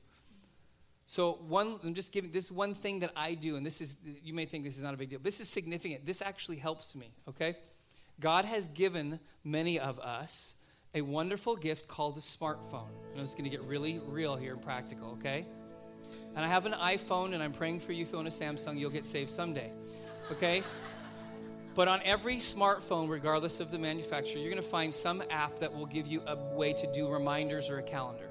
So 1.08 1.40
one, 1.48 1.80
I'm 1.84 1.96
just 1.96 2.12
giving 2.12 2.32
this 2.32 2.52
one 2.52 2.76
thing 2.76 3.00
that 3.00 3.12
I 3.16 3.34
do, 3.34 3.56
and 3.56 3.66
this 3.66 3.82
is 3.82 3.96
you 4.24 4.36
may 4.36 4.46
think 4.46 4.66
this 4.66 4.78
is 4.78 4.84
not 4.84 4.94
a 4.94 4.98
big 4.98 5.10
deal. 5.10 5.20
This 5.22 5.40
is 5.40 5.50
significant. 5.50 6.06
This 6.06 6.22
actually 6.22 6.58
helps 6.58 6.96
me. 6.96 7.12
Okay, 7.28 7.56
God 8.20 8.46
has 8.46 8.68
given 8.68 9.20
many 9.44 9.80
of 9.80 10.00
us 10.00 10.54
a 10.96 11.02
wonderful 11.02 11.56
gift 11.56 11.88
called 11.88 12.18
a 12.18 12.22
smartphone. 12.22 12.90
And 13.14 13.22
it's 13.22 13.34
going 13.34 13.44
to 13.44 13.50
get 13.50 13.62
really 13.64 14.00
real 14.08 14.36
here 14.36 14.54
and 14.54 14.62
practical, 14.62 15.12
okay? 15.12 15.46
And 16.36 16.44
I 16.44 16.48
have 16.48 16.66
an 16.66 16.72
iPhone, 16.74 17.34
and 17.34 17.44
I'm 17.44 17.52
praying 17.52 17.82
for 17.82 17.92
you 17.92 18.04
if 18.04 18.12
you 18.12 18.18
own 18.18 18.28
a 18.28 18.32
Samsung, 18.32 18.80
you'll 18.80 18.90
get 18.90 19.06
saved 19.06 19.30
someday, 19.30 19.72
okay? 20.32 20.64
But 21.76 21.90
on 21.90 22.00
every 22.06 22.38
smartphone, 22.38 23.10
regardless 23.10 23.60
of 23.60 23.70
the 23.70 23.78
manufacturer, 23.78 24.40
you're 24.40 24.50
going 24.50 24.64
to 24.64 24.70
find 24.70 24.96
some 24.96 25.22
app 25.30 25.60
that 25.60 25.76
will 25.76 25.86
give 25.86 26.08
you 26.08 26.22
a 26.26 26.38
way 26.56 26.72
to 26.72 26.90
do 26.94 27.10
reminders 27.10 27.70
or 27.70 27.80
a 27.80 27.84
calendar. 27.84 28.30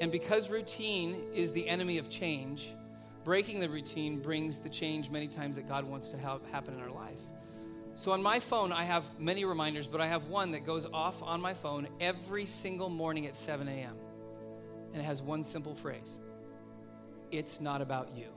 And 0.00 0.12
because 0.12 0.48
routine 0.48 1.16
is 1.34 1.50
the 1.50 1.68
enemy 1.68 1.98
of 1.98 2.08
change, 2.08 2.72
breaking 3.24 3.58
the 3.58 3.68
routine 3.68 4.20
brings 4.20 4.58
the 4.58 4.68
change 4.68 5.10
many 5.10 5.26
times 5.26 5.56
that 5.56 5.68
God 5.68 5.84
wants 5.84 6.10
to 6.10 6.16
have 6.16 6.48
happen 6.52 6.74
in 6.74 6.80
our 6.80 6.92
life. 6.92 7.18
So 7.94 8.12
on 8.12 8.22
my 8.22 8.40
phone, 8.40 8.72
I 8.72 8.84
have 8.84 9.04
many 9.20 9.44
reminders, 9.44 9.86
but 9.86 10.00
I 10.00 10.06
have 10.06 10.28
one 10.28 10.52
that 10.52 10.64
goes 10.64 10.86
off 10.92 11.22
on 11.22 11.40
my 11.40 11.54
phone 11.54 11.88
every 12.00 12.46
single 12.46 12.88
morning 12.88 13.26
at 13.26 13.36
7 13.36 13.68
a.m. 13.68 13.96
And 14.92 15.02
it 15.02 15.04
has 15.04 15.20
one 15.20 15.44
simple 15.44 15.74
phrase 15.74 16.18
It's 17.30 17.60
not 17.60 17.82
about 17.82 18.16
you. 18.16 18.28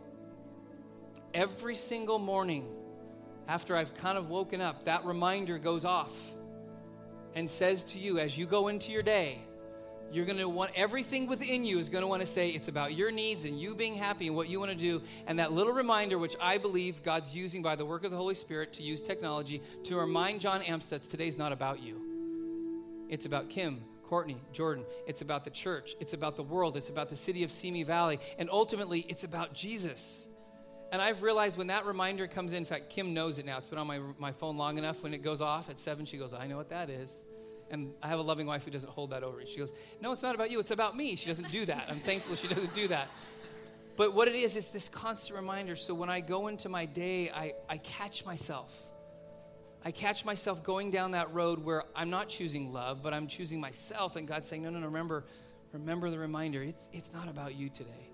Every 1.34 1.76
single 1.76 2.20
morning 2.20 2.68
after 3.48 3.76
I've 3.76 3.96
kind 3.96 4.18
of 4.18 4.30
woken 4.30 4.62
up, 4.62 4.86
that 4.86 5.06
reminder 5.06 5.58
goes 5.58 5.86
off 5.86 6.14
and 7.36 7.50
says 7.50 7.84
to 7.84 8.00
you 8.00 8.20
as 8.20 8.38
you 8.38 8.46
go 8.46 8.70
into 8.70 8.92
your 8.92 9.04
day, 9.04 9.40
you're 10.16 10.26
going 10.26 10.38
to 10.38 10.48
want 10.48 10.72
everything 10.76 11.28
within 11.28 11.66
you 11.66 11.78
is 11.78 11.90
going 11.90 12.02
to 12.02 12.08
want 12.08 12.22
to 12.22 12.28
say 12.28 12.50
it's 12.50 12.70
about 12.70 12.96
your 12.96 13.12
needs 13.12 13.44
and 13.44 13.60
you 13.60 13.76
being 13.76 13.96
happy 13.96 14.28
and 14.28 14.36
what 14.36 14.48
you 14.48 14.60
want 14.60 14.72
to 14.72 14.78
do. 14.78 15.02
And 15.28 15.40
that 15.40 15.52
little 15.52 15.74
reminder, 15.74 16.18
which 16.18 16.36
I 16.40 16.58
believe 16.58 17.04
God's 17.04 17.36
using 17.36 17.62
by 17.62 17.76
the 17.76 17.86
work 17.86 18.06
of 18.06 18.12
the 18.12 18.18
Holy 18.18 18.36
Spirit 18.36 18.72
to 18.74 18.84
use 18.84 19.02
technology 19.02 19.62
to 19.84 19.98
remind 19.98 20.40
John 20.40 20.62
Amstutz 20.62 21.10
today's 21.10 21.38
not 21.38 21.52
about 21.52 21.82
you. 21.82 22.02
It's 23.10 23.26
about 23.26 23.50
Kim, 23.50 23.82
Courtney, 24.04 24.42
Jordan. 24.54 24.86
It's 25.06 25.22
about 25.22 25.44
the 25.44 25.50
church. 25.50 25.96
It's 26.00 26.14
about 26.14 26.38
the 26.38 26.44
world. 26.44 26.78
It's 26.78 26.90
about 26.90 27.10
the 27.10 27.16
city 27.16 27.44
of 27.44 27.52
Simi 27.52 27.84
Valley. 27.84 28.20
And 28.40 28.50
ultimately, 28.50 29.06
it's 29.10 29.26
about 29.26 29.54
Jesus. 29.54 30.26
And 30.92 31.02
I've 31.02 31.24
realized 31.24 31.58
when 31.58 31.68
that 31.68 31.86
reminder 31.86 32.28
comes 32.28 32.54
in, 32.54 32.60
in 32.60 32.66
fact, 32.66 32.90
Kim 32.90 33.14
knows 33.14 33.38
it 33.38 33.46
now. 33.46 33.58
It's 33.58 33.68
been 33.68 33.80
on 33.80 33.88
my, 33.88 34.00
my 34.18 34.32
phone 34.32 34.56
long 34.56 34.78
enough. 34.78 35.04
When 35.04 35.14
it 35.14 35.24
goes 35.24 35.42
off 35.42 35.70
at 35.70 35.80
7, 35.80 36.06
she 36.06 36.18
goes, 36.18 36.34
I 36.34 36.48
know 36.48 36.58
what 36.58 36.70
that 36.70 36.90
is. 36.90 37.20
And 37.72 37.94
I 38.02 38.08
have 38.08 38.20
a 38.20 38.24
loving 38.24 38.48
wife 38.48 38.64
who 38.64 38.72
doesn't 38.72 38.90
hold 38.90 39.10
that 39.10 39.24
over. 39.24 39.38
Me. 39.38 39.46
She 39.46 39.58
goes, 39.58 39.72
No, 40.02 40.12
it's 40.12 40.22
not 40.22 40.36
about 40.36 40.52
you, 40.52 40.60
it's 40.60 40.72
about 40.72 40.96
me. 40.96 41.16
She 41.16 41.28
doesn't 41.28 41.52
do 41.52 41.66
that. 41.66 41.88
I'm 41.90 42.00
thankful 42.00 42.36
she 42.36 42.48
doesn't 42.48 42.74
do 42.74 42.88
that. 42.90 43.08
But 43.96 44.14
what 44.14 44.28
it 44.28 44.36
is, 44.36 44.56
is 44.56 44.68
this 44.68 44.90
constant 44.90 45.38
reminder. 45.38 45.76
So 45.76 45.94
when 45.94 46.10
I 46.10 46.20
go 46.20 46.48
into 46.48 46.68
my 46.68 46.86
day, 46.86 47.30
I, 47.30 47.54
I 47.70 47.78
catch 47.78 48.26
myself. 48.26 48.72
I 49.86 49.92
catch 49.92 50.26
myself 50.26 50.64
going 50.64 50.92
down 50.92 51.12
that 51.12 51.34
road 51.34 51.64
where 51.64 51.84
I'm 51.96 52.10
not 52.10 52.28
choosing 52.28 52.74
love, 52.74 53.02
but 53.02 53.14
I'm 53.14 53.28
choosing 53.28 53.60
myself. 53.60 54.16
And 54.16 54.28
God's 54.28 54.48
saying, 54.48 54.64
No, 54.64 54.70
no, 54.70 54.80
no, 54.80 54.88
remember, 54.88 55.26
remember 55.72 56.10
the 56.10 56.20
reminder. 56.20 56.62
It's, 56.62 56.88
it's 56.92 57.12
not 57.14 57.30
about 57.30 57.56
you 57.56 57.70
today. 57.70 58.10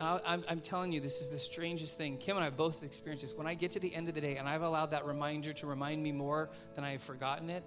I'm, 0.00 0.44
I'm, 0.48 0.60
telling 0.60 0.90
you, 0.90 1.00
this 1.00 1.20
is 1.20 1.28
the 1.28 1.38
strangest 1.38 1.96
thing. 1.96 2.18
Kim 2.18 2.36
and 2.36 2.44
I 2.44 2.50
both 2.50 2.82
experienced 2.82 3.22
this. 3.22 3.34
When 3.34 3.46
I 3.46 3.54
get 3.54 3.70
to 3.72 3.80
the 3.80 3.94
end 3.94 4.08
of 4.08 4.16
the 4.16 4.20
day 4.20 4.36
and 4.36 4.48
I've 4.48 4.62
allowed 4.62 4.90
that 4.90 5.06
reminder 5.06 5.52
to 5.52 5.66
remind 5.66 6.02
me 6.02 6.10
more 6.10 6.50
than 6.74 6.82
I 6.82 6.92
have 6.92 7.02
forgotten 7.02 7.50
it, 7.50 7.62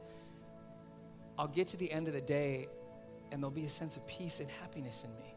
I'll 1.37 1.47
get 1.47 1.67
to 1.69 1.77
the 1.77 1.91
end 1.91 2.07
of 2.07 2.13
the 2.13 2.21
day 2.21 2.67
and 3.31 3.41
there'll 3.41 3.51
be 3.51 3.65
a 3.65 3.69
sense 3.69 3.97
of 3.97 4.05
peace 4.07 4.39
and 4.39 4.49
happiness 4.49 5.03
in 5.03 5.15
me. 5.17 5.33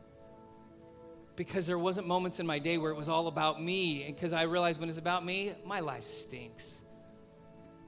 Because 1.37 1.67
there 1.67 1.79
wasn't 1.79 2.07
moments 2.07 2.41
in 2.41 2.47
my 2.47 2.59
day 2.59 2.79
where 2.79 2.91
it 2.91 2.97
was 2.97 3.09
all 3.09 3.29
about 3.29 3.63
me. 3.63 4.05
And 4.05 4.15
because 4.15 4.33
I 4.33 4.43
realized 4.43 4.81
when 4.81 4.89
it's 4.89 4.99
about 4.99 5.25
me, 5.25 5.55
my 5.65 5.81
life 5.81 6.05
stinks. 6.05 6.81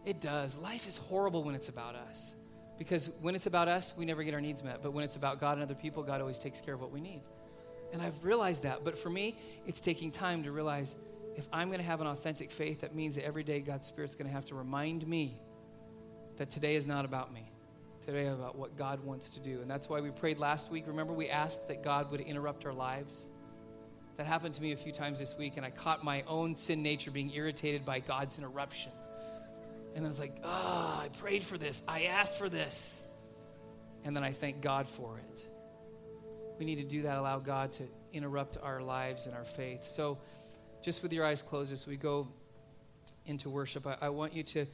It 0.04 0.20
does. 0.20 0.56
Life 0.56 0.86
is 0.86 0.96
horrible 0.96 1.42
when 1.42 1.54
it's 1.54 1.68
about 1.68 1.96
us. 1.96 2.34
Because 2.78 3.11
when 3.20 3.34
it's 3.34 3.46
about 3.46 3.68
us, 3.68 3.92
we 3.96 4.04
never 4.04 4.22
get 4.22 4.34
our 4.34 4.40
needs 4.40 4.62
met. 4.62 4.82
But 4.82 4.92
when 4.92 5.04
it's 5.04 5.16
about 5.16 5.40
God 5.40 5.54
and 5.54 5.62
other 5.62 5.74
people, 5.74 6.02
God 6.02 6.20
always 6.20 6.38
takes 6.38 6.61
care 6.61 6.74
of 6.74 6.80
what 6.80 6.92
we 6.92 7.00
need. 7.00 7.22
And 7.92 8.00
I've 8.00 8.24
realized 8.24 8.62
that. 8.62 8.84
But 8.84 8.96
for 8.96 9.11
me, 9.11 9.36
it's 9.66 9.80
taking 9.80 10.11
time 10.11 10.44
to 10.44 10.52
realize 10.52 10.96
if 11.36 11.46
I'm 11.52 11.68
going 11.68 11.80
to 11.80 11.86
have 11.86 12.00
an 12.00 12.06
authentic 12.06 12.50
faith, 12.50 12.80
that 12.80 12.94
means 12.94 13.16
that 13.16 13.24
every 13.24 13.42
day 13.42 13.61
God's 13.61 13.86
Spirit's 13.86 14.14
going 14.14 14.28
to 14.28 14.32
have 14.32 14.46
to 14.46 14.54
remind 14.54 15.06
me 15.06 15.40
that 16.38 16.50
today 16.50 16.76
is 16.76 16.86
not 16.86 17.04
about 17.04 17.32
me 17.32 17.50
today 18.11 18.26
about 18.28 18.56
what 18.56 18.76
God 18.76 19.04
wants 19.04 19.30
to 19.30 19.40
do. 19.40 19.61
And 19.61 19.70
that's 19.70 19.88
why 19.88 20.00
we 20.00 20.11
prayed 20.11 20.38
last 20.38 20.70
week. 20.70 20.84
Remember, 20.86 21.12
we 21.12 21.28
asked 21.28 21.68
that 21.68 21.82
God 21.82 22.11
would 22.11 22.20
interrupt 22.20 22.66
our 22.66 22.72
lives? 22.72 23.28
That 24.16 24.26
happened 24.26 24.54
to 24.56 24.62
me 24.62 24.72
a 24.72 24.76
few 24.76 24.92
times 24.92 25.18
this 25.18 25.36
week, 25.38 25.54
and 25.56 25.64
I 25.64 25.70
caught 25.70 26.04
my 26.04 26.22
own 26.26 26.56
sin 26.56 26.82
nature 26.82 27.11
being 27.11 27.32
irritated 27.32 27.84
by 27.84 28.00
God's 28.00 28.36
interruption. 28.36 28.92
And 29.94 30.04
then 30.04 30.11
it's 30.11 30.20
like, 30.20 30.36
ah, 30.44 30.98
oh, 30.98 31.04
I 31.04 31.08
prayed 31.08 31.44
for 31.44 31.56
this. 31.56 31.82
I 31.88 32.04
asked 32.04 32.36
for 32.36 32.48
this. 32.48 33.00
And 34.04 34.14
then 34.16 34.24
I 34.24 34.32
thank 34.32 34.61
God 34.61 34.88
for 34.88 35.18
it. 35.18 35.44
We 36.58 36.64
need 36.64 36.76
to 36.76 36.84
do 36.84 37.02
that, 37.02 37.16
allow 37.16 37.38
God 37.38 37.72
to 37.74 37.84
interrupt 38.12 38.58
our 38.62 38.82
lives 38.82 39.26
and 39.26 39.34
our 39.34 39.44
faith. 39.44 39.86
So, 39.86 40.18
just 40.82 41.02
with 41.02 41.12
your 41.12 41.26
eyes 41.26 41.42
closed 41.42 41.72
as 41.72 41.86
we 41.86 41.96
go 41.96 42.28
into 43.26 43.50
worship, 43.50 43.86
I, 43.86 43.96
I 44.00 44.08
want 44.08 44.34
you 44.34 44.42
to 44.42 44.66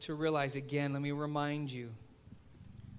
to 0.00 0.14
realize 0.14 0.54
again, 0.54 0.92
let 0.92 1.00
me 1.00 1.12
remind 1.12 1.70
you, 1.70 1.90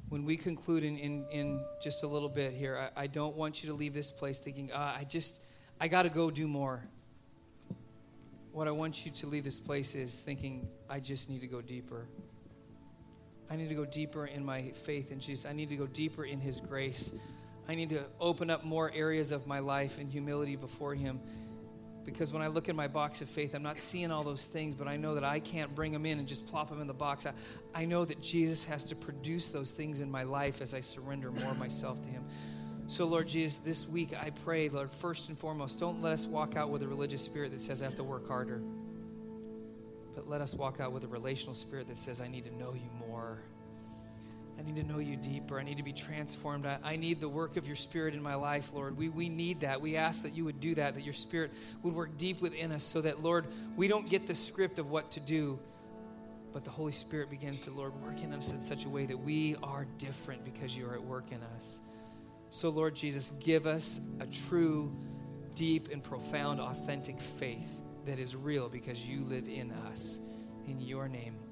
when 0.09 0.25
we 0.25 0.37
conclude 0.37 0.83
in, 0.83 0.97
in, 0.97 1.25
in 1.31 1.65
just 1.81 2.03
a 2.03 2.07
little 2.07 2.29
bit 2.29 2.53
here, 2.53 2.89
I, 2.95 3.03
I 3.03 3.07
don't 3.07 3.35
want 3.35 3.63
you 3.63 3.69
to 3.69 3.75
leave 3.75 3.93
this 3.93 4.11
place 4.11 4.37
thinking, 4.37 4.71
ah, 4.73 4.95
I 4.95 5.03
just, 5.03 5.41
I 5.79 5.87
got 5.87 6.03
to 6.03 6.09
go 6.09 6.29
do 6.29 6.47
more. 6.47 6.83
What 8.51 8.67
I 8.67 8.71
want 8.71 9.05
you 9.05 9.11
to 9.11 9.27
leave 9.27 9.43
this 9.43 9.59
place 9.59 9.95
is 9.95 10.21
thinking, 10.21 10.67
I 10.89 10.99
just 10.99 11.29
need 11.29 11.41
to 11.41 11.47
go 11.47 11.61
deeper. 11.61 12.07
I 13.49 13.55
need 13.55 13.69
to 13.69 13.75
go 13.75 13.85
deeper 13.85 14.25
in 14.25 14.45
my 14.45 14.71
faith 14.71 15.11
in 15.11 15.19
Jesus. 15.19 15.45
I 15.45 15.53
need 15.53 15.69
to 15.69 15.75
go 15.75 15.87
deeper 15.87 16.25
in 16.25 16.39
His 16.39 16.59
grace. 16.59 17.11
I 17.67 17.75
need 17.75 17.89
to 17.89 18.03
open 18.19 18.49
up 18.49 18.63
more 18.63 18.91
areas 18.93 19.31
of 19.31 19.47
my 19.47 19.59
life 19.59 19.99
in 19.99 20.09
humility 20.09 20.55
before 20.55 20.95
Him. 20.95 21.19
Because 22.05 22.31
when 22.31 22.41
I 22.41 22.47
look 22.47 22.69
in 22.69 22.75
my 22.75 22.87
box 22.87 23.21
of 23.21 23.29
faith, 23.29 23.55
I'm 23.55 23.63
not 23.63 23.79
seeing 23.79 24.11
all 24.11 24.23
those 24.23 24.45
things, 24.45 24.75
but 24.75 24.87
I 24.87 24.95
know 24.95 25.15
that 25.15 25.23
I 25.23 25.39
can't 25.39 25.73
bring 25.73 25.91
them 25.91 26.05
in 26.05 26.19
and 26.19 26.27
just 26.27 26.45
plop 26.45 26.69
them 26.69 26.79
in 26.79 26.87
the 26.87 26.93
box. 26.93 27.25
I, 27.25 27.33
I 27.73 27.85
know 27.85 28.05
that 28.05 28.21
Jesus 28.21 28.63
has 28.65 28.83
to 28.85 28.95
produce 28.95 29.47
those 29.47 29.71
things 29.71 29.99
in 29.99 30.11
my 30.11 30.23
life 30.23 30.61
as 30.61 30.73
I 30.73 30.81
surrender 30.81 31.31
more 31.31 31.51
of 31.51 31.59
myself 31.59 32.01
to 32.03 32.09
Him. 32.09 32.23
So, 32.87 33.05
Lord 33.05 33.27
Jesus, 33.27 33.57
this 33.57 33.87
week 33.87 34.13
I 34.15 34.29
pray, 34.29 34.69
Lord, 34.69 34.91
first 34.91 35.29
and 35.29 35.37
foremost, 35.37 35.79
don't 35.79 36.03
let 36.03 36.13
us 36.13 36.27
walk 36.27 36.55
out 36.55 36.69
with 36.69 36.83
a 36.83 36.87
religious 36.87 37.23
spirit 37.23 37.51
that 37.51 37.61
says 37.63 37.81
I 37.81 37.85
have 37.85 37.95
to 37.95 38.03
work 38.03 38.27
harder. 38.27 38.61
But 40.13 40.29
let 40.29 40.41
us 40.41 40.53
walk 40.53 40.79
out 40.79 40.91
with 40.91 41.03
a 41.03 41.07
relational 41.07 41.55
spirit 41.55 41.87
that 41.87 41.97
says, 41.97 42.21
I 42.21 42.27
need 42.27 42.45
to 42.45 42.55
know 42.55 42.73
you 42.73 42.89
more. 42.99 43.39
I 44.57 44.61
need 44.61 44.75
to 44.77 44.83
know 44.83 44.99
you 44.99 45.17
deeper. 45.17 45.59
I 45.59 45.63
need 45.63 45.77
to 45.77 45.83
be 45.83 45.93
transformed. 45.93 46.65
I, 46.65 46.77
I, 46.83 46.95
need 46.95 47.19
the 47.19 47.27
work 47.27 47.57
of 47.57 47.67
your 47.67 47.75
Spirit 47.75 48.13
in 48.13 48.21
my 48.21 48.35
life, 48.35 48.71
Lord. 48.73 48.97
We, 48.97 49.09
we 49.09 49.27
need 49.27 49.61
that. 49.61 49.81
We 49.81 49.97
ask 49.97 50.23
that 50.23 50.33
you 50.33 50.45
would 50.45 50.59
do 50.59 50.75
that, 50.75 50.95
that 50.95 51.03
your 51.03 51.13
Spirit 51.13 51.51
would 51.83 51.93
work 51.93 52.17
deep 52.17 52.41
within 52.41 52.71
us 52.71 52.83
so 52.83 53.01
that, 53.01 53.21
Lord, 53.21 53.47
we 53.75 53.87
don't 53.87 54.09
get 54.09 54.27
the 54.27 54.35
script 54.35 54.79
of 54.79 54.89
what 54.89 55.11
to 55.11 55.19
do, 55.19 55.59
but 56.53 56.63
the 56.63 56.69
Holy 56.69 56.93
Spirit 56.93 57.29
begins 57.29 57.61
to, 57.61 57.71
Lord, 57.71 57.93
work 58.01 58.21
in 58.21 58.33
us 58.33 58.53
in 58.53 58.61
such 58.61 58.85
a 58.85 58.89
way 58.89 59.05
that 59.05 59.17
we 59.17 59.57
are 59.61 59.85
different 59.97 60.45
because 60.45 60.75
you 60.75 60.87
are 60.87 60.93
at 60.93 61.03
work 61.03 61.31
in 61.31 61.43
us. 61.55 61.81
So, 62.49 62.69
Lord 62.69 62.95
Jesus, 62.95 63.31
give 63.41 63.67
us 63.67 63.99
a 64.21 64.25
true, 64.27 64.95
deep, 65.53 65.89
and 65.91 66.01
profound, 66.01 66.61
authentic 66.61 67.19
faith 67.19 67.67
that 68.05 68.19
is 68.19 68.35
real 68.35 68.69
because 68.69 69.05
you 69.05 69.25
live 69.25 69.49
in 69.49 69.71
us. 69.71 70.19
In 70.67 70.81
your 70.81 71.07
name. 71.07 71.44